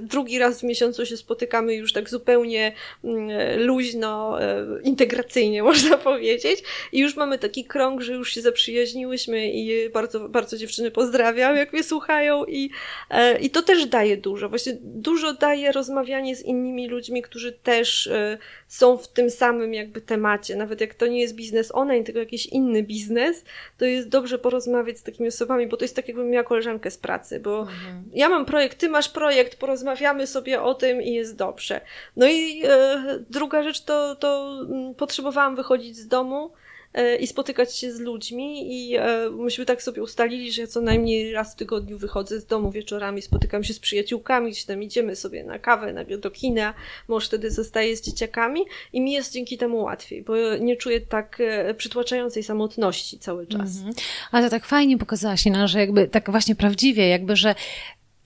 Drugi 0.00 0.38
raz 0.38 0.60
w 0.60 0.62
miesiącu 0.62 1.06
się 1.06 1.16
spotykamy 1.16 1.74
już 1.74 1.92
tak 1.92 2.10
zupełnie 2.10 2.72
mm, 3.04 3.30
luźno, 3.60 4.38
integracyjnie, 4.82 5.62
można 5.68 5.96
powiedzieć. 6.12 6.62
I 6.92 6.98
już 6.98 7.16
mamy 7.16 7.38
taki 7.38 7.64
krąg, 7.64 8.00
że 8.00 8.12
już 8.12 8.34
się 8.34 8.40
zaprzyjaźniłyśmy 8.40 9.50
i 9.50 9.90
bardzo, 9.90 10.28
bardzo 10.28 10.56
dziewczyny 10.56 10.90
pozdrawiam, 10.90 11.56
jak 11.56 11.72
mnie 11.72 11.82
słuchają 11.82 12.44
i, 12.44 12.70
e, 13.10 13.38
i 13.38 13.50
to 13.50 13.62
też 13.62 13.86
daje 13.86 14.16
dużo. 14.16 14.48
Właśnie 14.48 14.72
dużo 14.80 15.32
daje 15.32 15.72
rozmawianie 15.72 16.36
z 16.36 16.42
innymi 16.42 16.88
ludźmi, 16.88 17.22
którzy 17.22 17.52
też 17.52 18.06
e, 18.06 18.38
są 18.68 18.96
w 18.96 19.08
tym 19.08 19.30
samym 19.30 19.74
jakby 19.74 20.00
temacie. 20.00 20.56
Nawet 20.56 20.80
jak 20.80 20.94
to 20.94 21.06
nie 21.06 21.20
jest 21.20 21.34
biznes 21.34 21.74
online, 21.74 22.04
tylko 22.04 22.20
jakiś 22.20 22.46
inny 22.46 22.82
biznes, 22.82 23.44
to 23.78 23.84
jest 23.84 24.08
dobrze 24.08 24.38
porozmawiać 24.38 24.98
z 24.98 25.02
takimi 25.02 25.28
osobami, 25.28 25.66
bo 25.66 25.76
to 25.76 25.84
jest 25.84 25.96
tak 25.96 26.08
jakbym 26.08 26.30
miała 26.30 26.44
koleżankę 26.44 26.90
z 26.90 26.98
pracy, 26.98 27.40
bo 27.40 27.60
mhm. 27.60 28.04
ja 28.12 28.28
mam 28.28 28.44
projekt, 28.44 28.78
ty 28.78 28.88
masz 28.88 29.08
projekt, 29.08 29.58
porozmawiamy 29.58 30.26
sobie 30.26 30.62
o 30.62 30.74
tym 30.74 31.02
i 31.02 31.12
jest 31.12 31.36
dobrze. 31.36 31.80
No 32.16 32.28
i 32.28 32.62
e, 32.64 33.18
druga 33.30 33.62
rzecz 33.62 33.80
to, 33.80 34.16
to 34.16 34.60
mm, 34.70 34.94
potrzebowałam 34.94 35.56
wychodzić 35.58 35.96
z 35.96 36.06
domu, 36.08 36.50
E, 36.94 37.16
i 37.16 37.26
spotykać 37.26 37.76
się 37.76 37.92
z 37.92 38.00
ludźmi 38.00 38.72
i 38.72 38.96
e, 38.96 39.30
myśmy 39.30 39.66
tak 39.66 39.82
sobie 39.82 40.02
ustalili, 40.02 40.52
że 40.52 40.62
ja 40.62 40.68
co 40.68 40.80
najmniej 40.80 41.32
raz 41.32 41.52
w 41.52 41.56
tygodniu 41.56 41.98
wychodzę 41.98 42.40
z 42.40 42.46
domu 42.46 42.70
wieczorami, 42.70 43.22
spotykam 43.22 43.64
się 43.64 43.74
z 43.74 43.78
przyjaciółkami, 43.78 44.50
gdzieś 44.50 44.64
tam 44.64 44.82
idziemy 44.82 45.16
sobie 45.16 45.44
na 45.44 45.58
kawę, 45.58 45.92
na, 45.92 46.04
do 46.04 46.30
kina, 46.30 46.74
mąż 47.08 47.26
wtedy 47.26 47.50
zostaje 47.50 47.96
z 47.96 48.02
dzieciakami 48.02 48.64
i 48.92 49.00
mi 49.00 49.12
jest 49.12 49.32
dzięki 49.32 49.58
temu 49.58 49.82
łatwiej, 49.82 50.22
bo 50.22 50.56
nie 50.60 50.76
czuję 50.76 51.00
tak 51.00 51.40
e, 51.40 51.74
przytłaczającej 51.74 52.42
samotności 52.42 53.18
cały 53.18 53.46
czas. 53.46 53.76
Mhm. 53.76 53.94
Ale 54.32 54.44
to 54.44 54.50
tak 54.50 54.64
fajnie 54.64 54.98
pokazałaś, 54.98 55.46
Ina, 55.46 55.66
że 55.66 55.80
jakby 55.80 56.08
tak 56.08 56.30
właśnie 56.30 56.54
prawdziwie, 56.54 57.08
jakby, 57.08 57.36
że 57.36 57.54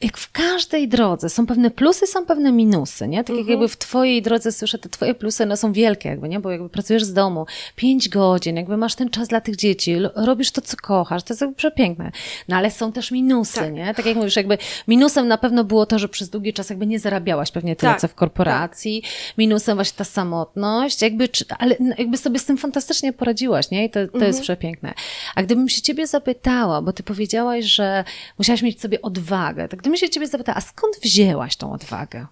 jak 0.02 0.18
w 0.18 0.32
każdej 0.32 0.88
drodze 0.88 1.28
są 1.28 1.46
pewne 1.46 1.70
plusy, 1.70 2.06
są 2.06 2.26
pewne 2.26 2.52
minusy, 2.52 3.08
nie? 3.08 3.18
Tak 3.24 3.28
jak 3.28 3.38
mhm. 3.38 3.50
jakby 3.50 3.68
w 3.68 3.76
twojej 3.76 4.22
drodze 4.22 4.52
słyszę, 4.52 4.78
te 4.78 4.88
twoje 4.88 5.14
plusy 5.14 5.46
no, 5.46 5.56
są 5.56 5.72
wielkie 5.72 6.08
jakby, 6.08 6.28
nie? 6.28 6.40
Bo 6.40 6.50
jakby 6.50 6.68
pracujesz 6.68 7.04
z 7.04 7.12
domu 7.12 7.46
pięć 7.76 8.08
godzin, 8.08 8.56
jakby 8.56 8.76
masz 8.76 8.94
ten 8.94 9.10
czas 9.10 9.28
dla 9.28 9.40
tych 9.40 9.56
dzieci, 9.56 9.96
robisz 10.14 10.50
to, 10.50 10.60
co 10.60 10.76
kochasz, 10.76 11.22
to 11.22 11.32
jest 11.32 11.40
jakby 11.40 11.56
przepiękne. 11.56 12.12
No 12.48 12.56
ale 12.56 12.70
są 12.70 12.92
też 12.92 13.10
minusy, 13.10 13.54
tak. 13.54 13.72
nie? 13.72 13.94
Tak 13.94 14.06
jak 14.06 14.16
mówisz, 14.16 14.36
jakby 14.36 14.58
minusem 14.88 15.28
na 15.28 15.38
pewno 15.38 15.64
było 15.64 15.86
to, 15.86 15.98
że 15.98 16.08
przez 16.08 16.30
długi 16.30 16.52
czas 16.52 16.70
jakby 16.70 16.86
nie 16.86 16.98
zarabiałaś 16.98 17.50
pewnie 17.50 17.76
tyle, 17.76 17.92
tak. 17.92 18.00
co 18.00 18.08
w 18.08 18.14
korporacji. 18.14 19.02
Tak. 19.02 19.10
Minusem 19.38 19.74
właśnie 19.76 19.98
ta 19.98 20.04
samotność, 20.04 21.02
jakby, 21.02 21.28
ale 21.58 21.76
no, 21.80 21.94
jakby 21.98 22.16
sobie 22.16 22.38
z 22.38 22.44
tym 22.44 22.58
fantastycznie 22.58 23.12
poradziłaś, 23.12 23.70
nie? 23.70 23.84
I 23.84 23.90
to, 23.90 24.00
to 24.00 24.14
mhm. 24.14 24.24
jest 24.24 24.40
przepiękne. 24.40 24.94
A 25.34 25.42
gdybym 25.42 25.68
się 25.68 25.82
ciebie 25.82 26.06
zapytała, 26.06 26.82
bo 26.82 26.92
ty 26.92 27.02
powiedziałaś, 27.02 27.64
że 27.64 28.04
musiałaś 28.38 28.62
mieć 28.62 28.80
sobie 28.80 29.02
odwagę, 29.02 29.68
tak 29.68 29.82
gdybym 29.92 30.08
się 30.08 30.10
ciebie 30.10 30.26
zapytała, 30.26 30.56
a 30.56 30.60
skąd 30.60 30.96
wzięłaś 30.96 31.56
tą 31.56 31.72
odwagę? 31.72 32.26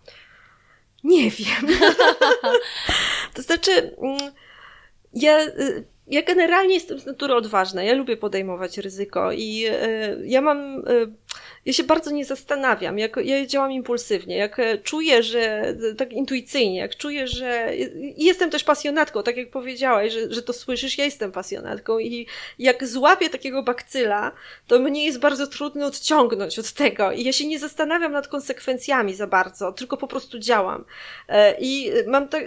Nie 1.05 1.31
wiem. 1.31 1.67
to 3.35 3.43
znaczy, 3.43 3.97
mm, 4.03 4.33
ja, 5.13 5.41
y, 5.41 5.85
ja 6.07 6.23
generalnie 6.23 6.75
jestem 6.75 7.01
z 7.01 7.07
natury 7.07 7.35
odważna. 7.35 7.83
Ja 7.83 7.95
lubię 7.95 8.17
podejmować 8.17 8.79
ryzyko 8.79 9.33
i 9.33 9.67
y, 9.67 10.23
ja 10.27 10.41
mam 10.41 10.79
y, 10.79 11.13
ja 11.65 11.73
się 11.73 11.85
bardzo 11.85 12.11
nie 12.11 12.25
zastanawiam, 12.25 12.99
jak 12.99 13.17
ja 13.25 13.47
działam 13.47 13.73
impulsywnie, 13.73 14.37
jak 14.37 14.61
czuję, 14.83 15.23
że 15.23 15.75
tak 15.99 16.13
intuicyjnie, 16.13 16.79
jak 16.79 16.97
czuję, 16.97 17.29
że 17.29 17.73
jestem 18.17 18.51
też 18.51 18.65
pasjonatką, 18.65 19.23
tak 19.23 19.37
jak 19.37 19.51
powiedziałaś, 19.51 20.13
że, 20.13 20.33
że 20.33 20.43
to 20.43 20.53
słyszysz, 20.53 20.99
ja 20.99 21.05
jestem 21.05 21.33
pasjonatką 21.33 21.99
i 21.99 22.27
jak 22.59 22.87
złapię 22.87 23.31
takiego 23.31 23.63
bakcyla, 23.63 24.33
to 24.67 24.79
mnie 24.79 25.05
jest 25.05 25.19
bardzo 25.19 25.47
trudno 25.47 25.87
odciągnąć 25.87 26.59
od 26.59 26.73
tego 26.73 27.13
i 27.13 27.25
ja 27.25 27.33
się 27.33 27.47
nie 27.47 27.59
zastanawiam 27.59 28.13
nad 28.13 28.29
konsekwencjami 28.29 29.15
za 29.15 29.27
bardzo, 29.27 29.73
tylko 29.73 29.97
po 29.97 30.09
prostu 30.09 30.39
działam. 30.39 30.85
E, 31.29 31.57
I 31.61 31.91
mam 32.07 32.29
tak, 32.29 32.45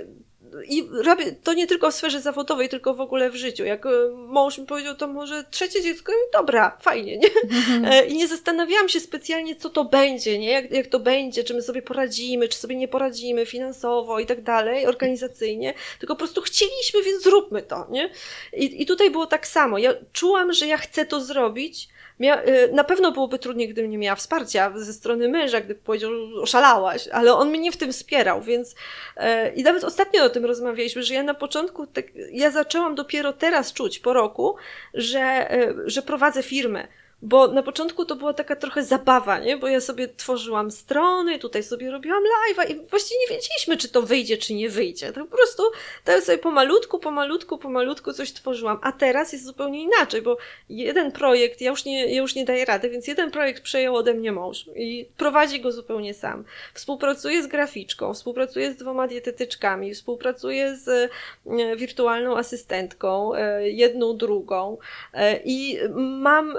i 0.67 0.89
robię 0.91 1.35
to 1.43 1.53
nie 1.53 1.67
tylko 1.67 1.91
w 1.91 1.95
sferze 1.95 2.21
zawodowej, 2.21 2.69
tylko 2.69 2.93
w 2.93 3.01
ogóle 3.01 3.29
w 3.29 3.35
życiu. 3.35 3.65
Jak 3.65 3.85
e, 3.85 3.89
mąż 4.15 4.57
mi 4.57 4.65
powiedział, 4.65 4.95
to 4.95 5.07
może 5.07 5.43
trzecie 5.51 5.81
dziecko, 5.81 6.11
i 6.11 6.31
dobra, 6.33 6.77
fajnie, 6.81 7.17
nie? 7.17 7.29
Mhm. 7.43 8.07
I 8.07 8.17
nie 8.17 8.27
zastanawiałam 8.27 8.89
się 8.89 8.99
specjalnie, 8.99 9.55
co 9.55 9.69
to 9.69 9.85
będzie, 9.85 10.39
nie? 10.39 10.51
Jak, 10.51 10.71
jak 10.71 10.87
to 10.87 10.99
będzie, 10.99 11.43
czy 11.43 11.53
my 11.53 11.61
sobie 11.61 11.81
poradzimy, 11.81 12.47
czy 12.47 12.57
sobie 12.57 12.75
nie 12.75 12.87
poradzimy 12.87 13.45
finansowo 13.45 14.19
i 14.19 14.25
tak 14.25 14.41
dalej, 14.41 14.87
organizacyjnie, 14.87 15.73
tylko 15.99 16.15
po 16.15 16.19
prostu 16.19 16.41
chcieliśmy, 16.41 17.03
więc 17.03 17.23
zróbmy 17.23 17.61
to, 17.61 17.87
nie? 17.89 18.09
I, 18.53 18.81
i 18.81 18.85
tutaj 18.85 19.11
było 19.11 19.25
tak 19.25 19.47
samo. 19.47 19.77
Ja 19.77 19.93
czułam, 20.13 20.53
że 20.53 20.67
ja 20.67 20.77
chcę 20.77 21.05
to 21.05 21.21
zrobić, 21.21 21.87
Mia 22.19 22.43
y, 22.43 22.71
na 22.73 22.83
pewno 22.83 23.11
byłoby 23.11 23.39
trudniej, 23.39 23.69
gdybym 23.69 23.91
nie 23.91 23.97
miała 23.97 24.15
wsparcia 24.15 24.71
ze 24.75 24.93
strony 24.93 25.29
męża, 25.29 25.61
gdyby 25.61 25.81
powiedział, 25.81 26.11
oszalałaś, 26.41 27.07
ale 27.07 27.33
on 27.33 27.49
mnie 27.49 27.71
w 27.71 27.77
tym 27.77 27.91
wspierał, 27.91 28.41
więc 28.41 28.75
e, 29.17 29.53
i 29.53 29.63
nawet 29.63 29.83
ostatnio 29.83 30.23
o 30.23 30.29
tym 30.29 30.45
rozmawialiśmy, 30.45 31.03
że 31.03 31.13
ja 31.13 31.23
na 31.23 31.33
początku, 31.33 31.87
tak, 31.87 32.05
ja 32.31 32.51
zaczęłam 32.51 32.95
dopiero 32.95 33.33
teraz 33.33 33.73
czuć 33.73 33.99
po 33.99 34.13
roku, 34.13 34.55
że, 34.93 35.51
e, 35.51 35.73
że 35.85 36.01
prowadzę 36.01 36.43
firmę, 36.43 36.87
bo 37.23 37.47
na 37.47 37.63
początku 37.63 38.05
to 38.05 38.15
była 38.15 38.33
taka 38.33 38.55
trochę 38.55 38.83
zabawa, 38.83 39.39
nie? 39.39 39.57
Bo 39.57 39.67
ja 39.67 39.81
sobie 39.81 40.07
tworzyłam 40.07 40.71
strony, 40.71 41.39
tutaj 41.39 41.63
sobie 41.63 41.91
robiłam 41.91 42.23
live'a 42.23 42.71
i 42.71 42.75
właściwie 42.89 43.19
nie 43.19 43.35
wiedzieliśmy, 43.35 43.77
czy 43.77 43.89
to 43.89 44.01
wyjdzie, 44.01 44.37
czy 44.37 44.53
nie 44.53 44.69
wyjdzie. 44.69 45.13
To 45.13 45.25
po 45.25 45.37
prostu 45.37 45.63
tak 46.03 46.23
sobie 46.23 46.37
pomalutku, 46.37 46.99
pomalutku, 46.99 47.57
pomalutku 47.57 48.13
coś 48.13 48.33
tworzyłam. 48.33 48.79
A 48.81 48.91
teraz 48.91 49.33
jest 49.33 49.45
zupełnie 49.45 49.83
inaczej, 49.83 50.21
bo 50.21 50.37
jeden 50.69 51.11
projekt, 51.11 51.61
ja 51.61 51.69
już 51.69 51.85
nie, 51.85 52.13
ja 52.13 52.21
już 52.21 52.35
nie 52.35 52.45
daję 52.45 52.65
rady, 52.65 52.89
więc 52.89 53.07
jeden 53.07 53.31
projekt 53.31 53.63
przejął 53.63 53.95
ode 53.95 54.13
mnie 54.13 54.31
mąż 54.31 54.69
i 54.75 55.09
prowadzi 55.17 55.61
go 55.61 55.71
zupełnie 55.71 56.13
sam. 56.13 56.43
Współpracuje 56.73 57.43
z 57.43 57.47
graficzką, 57.47 58.13
współpracuje 58.13 58.71
z 58.71 58.75
dwoma 58.75 59.07
dietetyczkami, 59.07 59.93
współpracuje 59.93 60.75
z 60.75 61.11
e, 61.45 61.75
wirtualną 61.75 62.37
asystentką, 62.37 63.35
e, 63.35 63.69
jedną, 63.69 64.17
drugą 64.17 64.77
e, 65.13 65.39
i 65.45 65.79
mam 65.97 66.57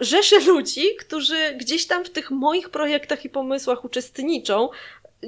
rzeszę 0.00 0.40
ludzi, 0.40 0.96
którzy 0.98 1.54
gdzieś 1.56 1.86
tam 1.86 2.04
w 2.04 2.10
tych 2.10 2.30
moich 2.30 2.70
projektach 2.70 3.24
i 3.24 3.30
pomysłach 3.30 3.84
uczestniczą, 3.84 4.68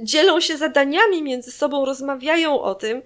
dzielą 0.03 0.41
się 0.41 0.57
zadaniami 0.57 1.23
między 1.23 1.53
sobą, 1.53 1.85
rozmawiają 1.85 2.61
o 2.61 2.75
tym 2.75 3.03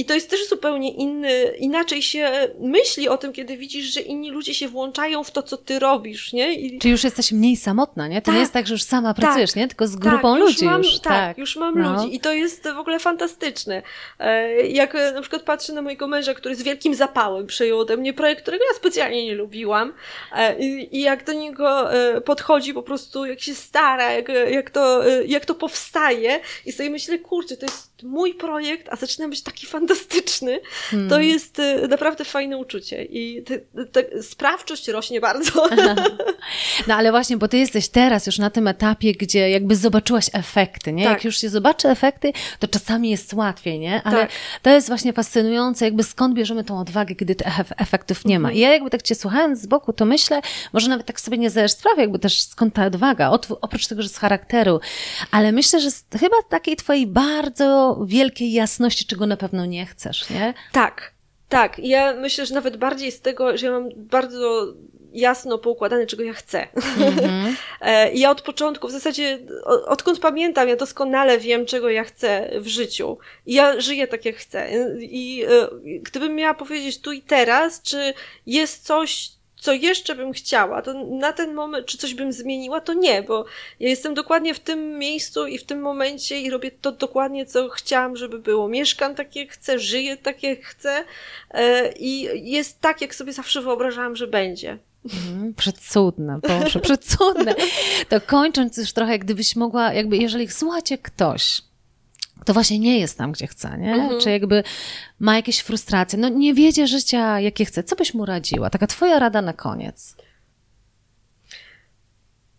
i 0.00 0.04
to 0.04 0.14
jest 0.14 0.30
też 0.30 0.48
zupełnie 0.48 0.92
inny, 0.92 1.44
inaczej 1.58 2.02
się 2.02 2.30
myśli 2.60 3.08
o 3.08 3.16
tym, 3.16 3.32
kiedy 3.32 3.56
widzisz, 3.56 3.94
że 3.94 4.00
inni 4.00 4.30
ludzie 4.30 4.54
się 4.54 4.68
włączają 4.68 5.24
w 5.24 5.30
to, 5.30 5.42
co 5.42 5.56
ty 5.56 5.78
robisz, 5.78 6.32
nie? 6.32 6.54
I... 6.54 6.78
Czyli 6.78 6.92
już 6.92 7.04
jesteś 7.04 7.32
mniej 7.32 7.56
samotna, 7.56 8.08
nie? 8.08 8.22
To 8.22 8.26
tak, 8.26 8.34
nie 8.34 8.40
jest 8.40 8.52
tak, 8.52 8.66
że 8.66 8.74
już 8.74 8.82
sama 8.82 9.14
tak, 9.14 9.24
pracujesz, 9.24 9.54
nie? 9.54 9.68
Tylko 9.68 9.86
z 9.86 9.92
tak, 9.92 10.00
grupą 10.00 10.32
tak, 10.32 10.40
ludzi 10.40 10.64
już. 10.64 10.72
Mam, 10.72 10.82
już. 10.82 11.00
Tak, 11.00 11.12
tak, 11.12 11.38
już 11.38 11.56
mam 11.56 11.78
no. 11.78 11.92
ludzi 11.92 12.14
i 12.14 12.20
to 12.20 12.32
jest 12.32 12.68
w 12.74 12.78
ogóle 12.78 12.98
fantastyczne. 12.98 13.82
E, 14.18 14.66
jak 14.66 14.94
na 15.14 15.20
przykład 15.20 15.42
patrzę 15.42 15.72
na 15.72 15.82
mojego 15.82 16.06
męża, 16.06 16.34
który 16.34 16.54
z 16.54 16.62
wielkim 16.62 16.94
zapałem 16.94 17.46
przejął 17.46 17.78
ode 17.78 17.96
mnie 17.96 18.12
projekt, 18.12 18.42
którego 18.42 18.64
ja 18.64 18.76
specjalnie 18.76 19.24
nie 19.24 19.34
lubiłam 19.34 19.92
e, 20.32 20.58
i 20.58 21.00
jak 21.00 21.24
do 21.24 21.32
niego 21.32 21.94
e, 21.94 22.20
podchodzi 22.20 22.74
po 22.74 22.82
prostu, 22.82 23.26
jak 23.26 23.40
się 23.40 23.54
stara, 23.54 24.12
jak, 24.12 24.28
jak, 24.50 24.70
to, 24.70 25.02
jak 25.26 25.44
to 25.44 25.54
powstaje 25.54 26.40
i 26.66 26.72
sobie 26.72 26.90
myślę, 26.90 27.18
kurczę, 27.18 27.56
to 27.56 27.66
jest 27.66 27.89
mój 28.02 28.34
projekt, 28.34 28.88
a 28.90 28.96
zaczyna 28.96 29.28
być 29.28 29.42
taki 29.42 29.66
fantastyczny, 29.66 30.60
hmm. 30.90 31.10
to 31.10 31.20
jest 31.20 31.58
y, 31.58 31.88
naprawdę 31.88 32.24
fajne 32.24 32.56
uczucie 32.56 33.04
i 33.04 33.42
te, 33.42 33.58
te, 33.86 34.22
sprawczość 34.22 34.88
rośnie 34.88 35.20
bardzo. 35.20 35.68
No 36.86 36.94
ale 36.94 37.10
właśnie, 37.10 37.36
bo 37.36 37.48
ty 37.48 37.58
jesteś 37.58 37.88
teraz 37.88 38.26
już 38.26 38.38
na 38.38 38.50
tym 38.50 38.68
etapie, 38.68 39.12
gdzie 39.12 39.50
jakby 39.50 39.76
zobaczyłaś 39.76 40.30
efekty, 40.32 40.92
nie? 40.92 41.04
Tak. 41.04 41.12
Jak 41.12 41.24
już 41.24 41.38
się 41.38 41.48
zobaczy 41.48 41.88
efekty, 41.88 42.32
to 42.58 42.68
czasami 42.68 43.10
jest 43.10 43.34
łatwiej, 43.34 43.78
nie? 43.78 44.02
Ale 44.02 44.16
tak. 44.16 44.30
to 44.62 44.70
jest 44.70 44.88
właśnie 44.88 45.12
fascynujące, 45.12 45.84
jakby 45.84 46.02
skąd 46.02 46.34
bierzemy 46.34 46.64
tą 46.64 46.80
odwagę, 46.80 47.14
gdy 47.14 47.34
tych 47.34 47.46
efektów 47.78 48.24
nie 48.24 48.40
ma. 48.40 48.48
Mhm. 48.48 48.56
I 48.56 48.60
ja 48.60 48.72
jakby 48.72 48.90
tak 48.90 49.02
cię 49.02 49.14
słuchając 49.14 49.60
z 49.60 49.66
boku, 49.66 49.92
to 49.92 50.04
myślę, 50.04 50.40
może 50.72 50.88
nawet 50.88 51.06
tak 51.06 51.20
sobie 51.20 51.38
nie 51.38 51.50
zdajesz 51.50 51.72
sprawy, 51.72 52.00
jakby 52.00 52.18
też 52.18 52.42
skąd 52.42 52.74
ta 52.74 52.86
odwaga, 52.86 53.30
oprócz 53.60 53.86
tego, 53.86 54.02
że 54.02 54.08
z 54.08 54.16
charakteru, 54.16 54.80
ale 55.30 55.52
myślę, 55.52 55.80
że 55.80 55.90
z, 55.90 56.04
chyba 56.20 56.36
takiej 56.48 56.76
twojej 56.76 57.06
bardzo 57.06 57.89
wielkiej 58.04 58.52
jasności, 58.52 59.06
czego 59.06 59.26
na 59.26 59.36
pewno 59.36 59.66
nie 59.66 59.86
chcesz, 59.86 60.30
nie? 60.30 60.54
Tak, 60.72 61.14
tak. 61.48 61.78
Ja 61.78 62.14
myślę, 62.14 62.46
że 62.46 62.54
nawet 62.54 62.76
bardziej 62.76 63.12
z 63.12 63.20
tego, 63.20 63.56
że 63.56 63.66
ja 63.66 63.72
mam 63.72 63.88
bardzo 63.96 64.66
jasno 65.12 65.58
poukładane, 65.58 66.06
czego 66.06 66.22
ja 66.22 66.32
chcę. 66.32 66.68
Mm-hmm. 67.00 67.54
ja 68.14 68.30
od 68.30 68.42
początku, 68.42 68.88
w 68.88 68.90
zasadzie 68.90 69.38
odkąd 69.86 70.18
pamiętam, 70.18 70.68
ja 70.68 70.76
doskonale 70.76 71.38
wiem, 71.38 71.66
czego 71.66 71.90
ja 71.90 72.04
chcę 72.04 72.50
w 72.60 72.66
życiu. 72.66 73.18
I 73.46 73.54
ja 73.54 73.80
żyję 73.80 74.06
tak, 74.06 74.24
jak 74.24 74.36
chcę. 74.36 74.68
I 75.00 75.44
e, 75.48 75.68
gdybym 76.00 76.34
miała 76.34 76.54
powiedzieć 76.54 77.00
tu 77.00 77.12
i 77.12 77.22
teraz, 77.22 77.82
czy 77.82 78.14
jest 78.46 78.86
coś, 78.86 79.30
co 79.60 79.72
jeszcze 79.72 80.14
bym 80.14 80.32
chciała, 80.32 80.82
to 80.82 81.04
na 81.04 81.32
ten 81.32 81.54
moment, 81.54 81.86
czy 81.86 81.98
coś 81.98 82.14
bym 82.14 82.32
zmieniła, 82.32 82.80
to 82.80 82.94
nie, 82.94 83.22
bo 83.22 83.44
ja 83.80 83.88
jestem 83.88 84.14
dokładnie 84.14 84.54
w 84.54 84.60
tym 84.60 84.98
miejscu 84.98 85.46
i 85.46 85.58
w 85.58 85.64
tym 85.64 85.80
momencie 85.80 86.40
i 86.40 86.50
robię 86.50 86.70
to 86.70 86.92
dokładnie, 86.92 87.46
co 87.46 87.68
chciałam, 87.68 88.16
żeby 88.16 88.38
było. 88.38 88.68
Mieszkam 88.68 89.14
tak, 89.14 89.36
jak 89.36 89.50
chcę, 89.50 89.78
żyję 89.78 90.16
tak, 90.16 90.42
jak 90.42 90.62
chcę 90.62 91.04
e, 91.50 91.92
i 91.92 92.28
jest 92.50 92.80
tak, 92.80 93.00
jak 93.00 93.14
sobie 93.14 93.32
zawsze 93.32 93.62
wyobrażałam, 93.62 94.16
że 94.16 94.26
będzie. 94.26 94.78
Mhm, 95.04 95.54
przecudne, 95.54 96.40
proszę, 96.42 96.80
przecudne. 96.90 97.54
To 98.08 98.20
kończąc 98.20 98.76
już 98.76 98.92
trochę, 98.92 99.18
gdybyś 99.18 99.56
mogła, 99.56 99.92
jakby, 99.92 100.16
jeżeli 100.16 100.48
słuchacie 100.48 100.98
ktoś, 100.98 101.62
to 102.44 102.52
właśnie 102.52 102.78
nie 102.78 102.98
jest 102.98 103.18
tam, 103.18 103.32
gdzie 103.32 103.46
chce, 103.46 103.78
nie? 103.78 103.94
Mhm. 103.94 104.20
Czy 104.20 104.30
jakby 104.30 104.62
ma 105.18 105.36
jakieś 105.36 105.60
frustracje, 105.60 106.18
no 106.18 106.28
nie 106.28 106.54
wiedzie 106.54 106.86
życia, 106.86 107.40
jakie 107.40 107.64
chce. 107.64 107.82
Co 107.82 107.96
byś 107.96 108.14
mu 108.14 108.26
radziła? 108.26 108.70
Taka 108.70 108.86
twoja 108.86 109.18
rada 109.18 109.42
na 109.42 109.52
koniec. 109.52 110.16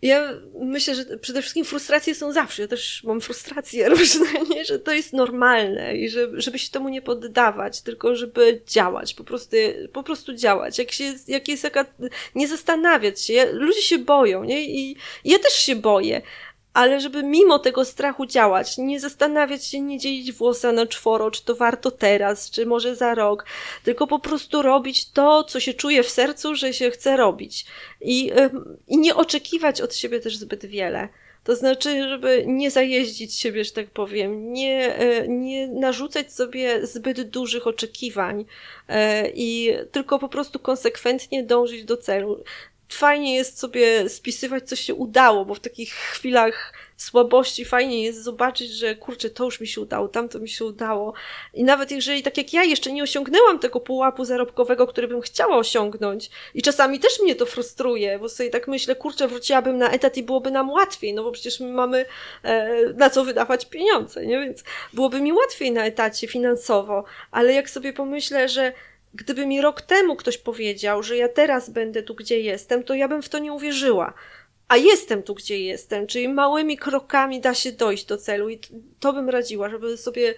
Ja 0.01 0.33
myślę, 0.61 0.95
że 0.95 1.17
przede 1.17 1.41
wszystkim 1.41 1.65
frustracje 1.65 2.15
są 2.15 2.31
zawsze. 2.31 2.61
Ja 2.61 2.67
też 2.67 3.03
mam 3.03 3.21
frustracje 3.21 3.89
różne, 3.95 4.25
nie? 4.49 4.65
że 4.65 4.79
to 4.79 4.91
jest 4.91 5.13
normalne 5.13 5.97
i 5.97 6.09
że, 6.09 6.27
żeby 6.33 6.59
się 6.59 6.71
temu 6.71 6.89
nie 6.89 7.01
poddawać, 7.01 7.81
tylko 7.81 8.15
żeby 8.15 8.61
działać, 8.67 9.13
po 9.13 9.23
prostu, 9.23 9.55
po 9.93 10.03
prostu 10.03 10.33
działać. 10.33 10.77
Jak, 10.77 10.91
się, 10.91 11.13
jak 11.27 11.47
jest 11.47 11.63
jaka, 11.63 11.85
nie 12.35 12.47
zastanawiać 12.47 13.21
się. 13.21 13.45
Ludzie 13.53 13.81
się 13.81 13.97
boją, 13.97 14.43
nie? 14.43 14.65
I 14.65 14.95
ja 15.25 15.39
też 15.39 15.53
się 15.53 15.75
boję, 15.75 16.21
ale 16.73 17.01
żeby 17.01 17.23
mimo 17.23 17.59
tego 17.59 17.85
strachu 17.85 18.25
działać, 18.25 18.77
nie 18.77 18.99
zastanawiać 18.99 19.65
się, 19.65 19.81
nie 19.81 19.99
dzielić 19.99 20.31
włosa 20.31 20.71
na 20.71 20.87
czworo, 20.87 21.31
czy 21.31 21.45
to 21.45 21.55
warto 21.55 21.91
teraz, 21.91 22.49
czy 22.51 22.65
może 22.65 22.95
za 22.95 23.15
rok, 23.15 23.45
tylko 23.83 24.07
po 24.07 24.19
prostu 24.19 24.61
robić 24.61 25.11
to, 25.11 25.43
co 25.43 25.59
się 25.59 25.73
czuje 25.73 26.03
w 26.03 26.09
sercu, 26.09 26.55
że 26.55 26.73
się 26.73 26.91
chce 26.91 27.17
robić. 27.17 27.65
I, 28.01 28.31
i 28.87 28.97
nie 28.97 29.15
oczekiwać 29.15 29.81
od 29.81 29.95
siebie 29.95 30.19
też 30.19 30.37
zbyt 30.37 30.65
wiele. 30.65 31.09
To 31.43 31.55
znaczy, 31.55 32.09
żeby 32.09 32.43
nie 32.47 32.71
zajeździć 32.71 33.35
siebie, 33.35 33.63
że 33.63 33.71
tak 33.71 33.87
powiem, 33.87 34.53
nie, 34.53 34.95
e, 34.95 35.27
nie 35.27 35.67
narzucać 35.67 36.33
sobie 36.33 36.87
zbyt 36.87 37.21
dużych 37.21 37.67
oczekiwań 37.67 38.45
e, 38.87 39.29
i 39.29 39.73
tylko 39.91 40.19
po 40.19 40.29
prostu 40.29 40.59
konsekwentnie 40.59 41.43
dążyć 41.43 41.83
do 41.83 41.97
celu 41.97 42.43
fajnie 42.93 43.35
jest 43.35 43.59
sobie 43.59 44.09
spisywać, 44.09 44.69
co 44.69 44.75
się 44.75 44.95
udało, 44.95 45.45
bo 45.45 45.55
w 45.55 45.59
takich 45.59 45.93
chwilach 45.93 46.73
słabości 47.01 47.65
fajnie 47.65 48.03
jest 48.03 48.23
zobaczyć, 48.23 48.71
że 48.71 48.95
kurczę, 48.95 49.29
to 49.29 49.45
już 49.45 49.59
mi 49.61 49.67
się 49.67 49.81
udało, 49.81 50.07
tamto 50.07 50.39
mi 50.39 50.49
się 50.49 50.65
udało. 50.65 51.13
I 51.53 51.63
nawet 51.63 51.91
jeżeli, 51.91 52.23
tak 52.23 52.37
jak 52.37 52.53
ja, 52.53 52.63
jeszcze 52.63 52.91
nie 52.91 53.03
osiągnęłam 53.03 53.59
tego 53.59 53.79
pułapu 53.79 54.25
zarobkowego, 54.25 54.87
który 54.87 55.07
bym 55.07 55.21
chciała 55.21 55.57
osiągnąć, 55.57 56.29
i 56.53 56.61
czasami 56.61 56.99
też 56.99 57.19
mnie 57.21 57.35
to 57.35 57.45
frustruje, 57.45 58.19
bo 58.19 58.29
sobie 58.29 58.49
tak 58.49 58.67
myślę, 58.67 58.95
kurczę, 58.95 59.27
wróciłabym 59.27 59.77
na 59.77 59.91
etat 59.91 60.17
i 60.17 60.23
byłoby 60.23 60.51
nam 60.51 60.69
łatwiej, 60.69 61.13
no 61.13 61.23
bo 61.23 61.31
przecież 61.31 61.59
my 61.59 61.71
mamy 61.71 62.05
e, 62.43 62.85
na 62.93 63.09
co 63.09 63.25
wydawać 63.25 63.65
pieniądze, 63.65 64.25
nie? 64.25 64.39
Więc 64.39 64.63
byłoby 64.93 65.21
mi 65.21 65.33
łatwiej 65.33 65.71
na 65.71 65.85
etacie 65.85 66.27
finansowo, 66.27 67.03
ale 67.31 67.53
jak 67.53 67.69
sobie 67.69 67.93
pomyślę, 67.93 68.49
że 68.49 68.73
Gdyby 69.13 69.45
mi 69.45 69.61
rok 69.61 69.81
temu 69.81 70.15
ktoś 70.15 70.37
powiedział, 70.37 71.03
że 71.03 71.17
ja 71.17 71.29
teraz 71.29 71.69
będę 71.69 72.03
tu, 72.03 72.15
gdzie 72.15 72.39
jestem, 72.39 72.83
to 72.83 72.93
ja 72.93 73.07
bym 73.07 73.21
w 73.21 73.29
to 73.29 73.39
nie 73.39 73.53
uwierzyła. 73.53 74.13
A 74.67 74.77
jestem 74.77 75.23
tu, 75.23 75.35
gdzie 75.35 75.59
jestem, 75.59 76.07
czyli 76.07 76.27
małymi 76.27 76.77
krokami 76.77 77.41
da 77.41 77.53
się 77.53 77.71
dojść 77.71 78.05
do 78.05 78.17
celu 78.17 78.49
i 78.49 78.59
to 78.99 79.13
bym 79.13 79.29
radziła, 79.29 79.69
żeby 79.69 79.97
sobie 79.97 80.33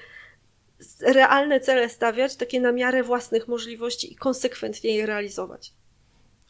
realne 1.01 1.59
cele 1.59 1.89
stawiać, 1.89 2.36
takie 2.36 2.61
na 2.61 2.71
miarę 2.71 3.03
własnych 3.03 3.47
możliwości 3.47 4.13
i 4.13 4.15
konsekwentnie 4.15 4.95
je 4.95 5.05
realizować. 5.05 5.74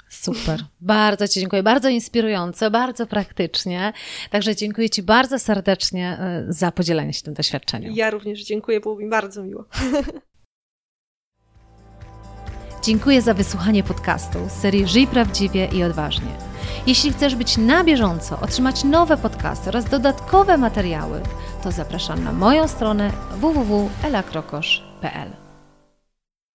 Super. 0.09 0.59
Bardzo 0.81 1.27
Ci 1.27 1.39
dziękuję. 1.39 1.63
Bardzo 1.63 1.89
inspirujące, 1.89 2.71
bardzo 2.71 3.07
praktycznie. 3.07 3.93
Także 4.29 4.55
dziękuję 4.55 4.89
Ci 4.89 5.03
bardzo 5.03 5.39
serdecznie 5.39 6.17
e, 6.19 6.45
za 6.49 6.71
podzielenie 6.71 7.13
się 7.13 7.21
tym 7.21 7.33
doświadczeniem. 7.33 7.93
Ja 7.95 8.09
również 8.09 8.43
dziękuję, 8.43 8.79
było 8.79 8.95
mi 8.95 9.09
bardzo 9.09 9.43
miło. 9.43 9.65
Dziękuję 12.83 13.21
za 13.21 13.33
wysłuchanie 13.33 13.83
podcastu 13.83 14.39
serii 14.49 14.87
Żyj 14.87 15.07
prawdziwie 15.07 15.65
i 15.65 15.83
odważnie. 15.83 16.31
Jeśli 16.87 17.13
chcesz 17.13 17.35
być 17.35 17.57
na 17.57 17.83
bieżąco, 17.83 18.39
otrzymać 18.39 18.83
nowe 18.83 19.17
podcasty 19.17 19.69
oraz 19.69 19.85
dodatkowe 19.85 20.57
materiały, 20.57 21.21
to 21.63 21.71
zapraszam 21.71 22.23
na 22.23 22.31
moją 22.31 22.67
stronę 22.67 23.11
www.elakrokosz.pl. 23.37 25.42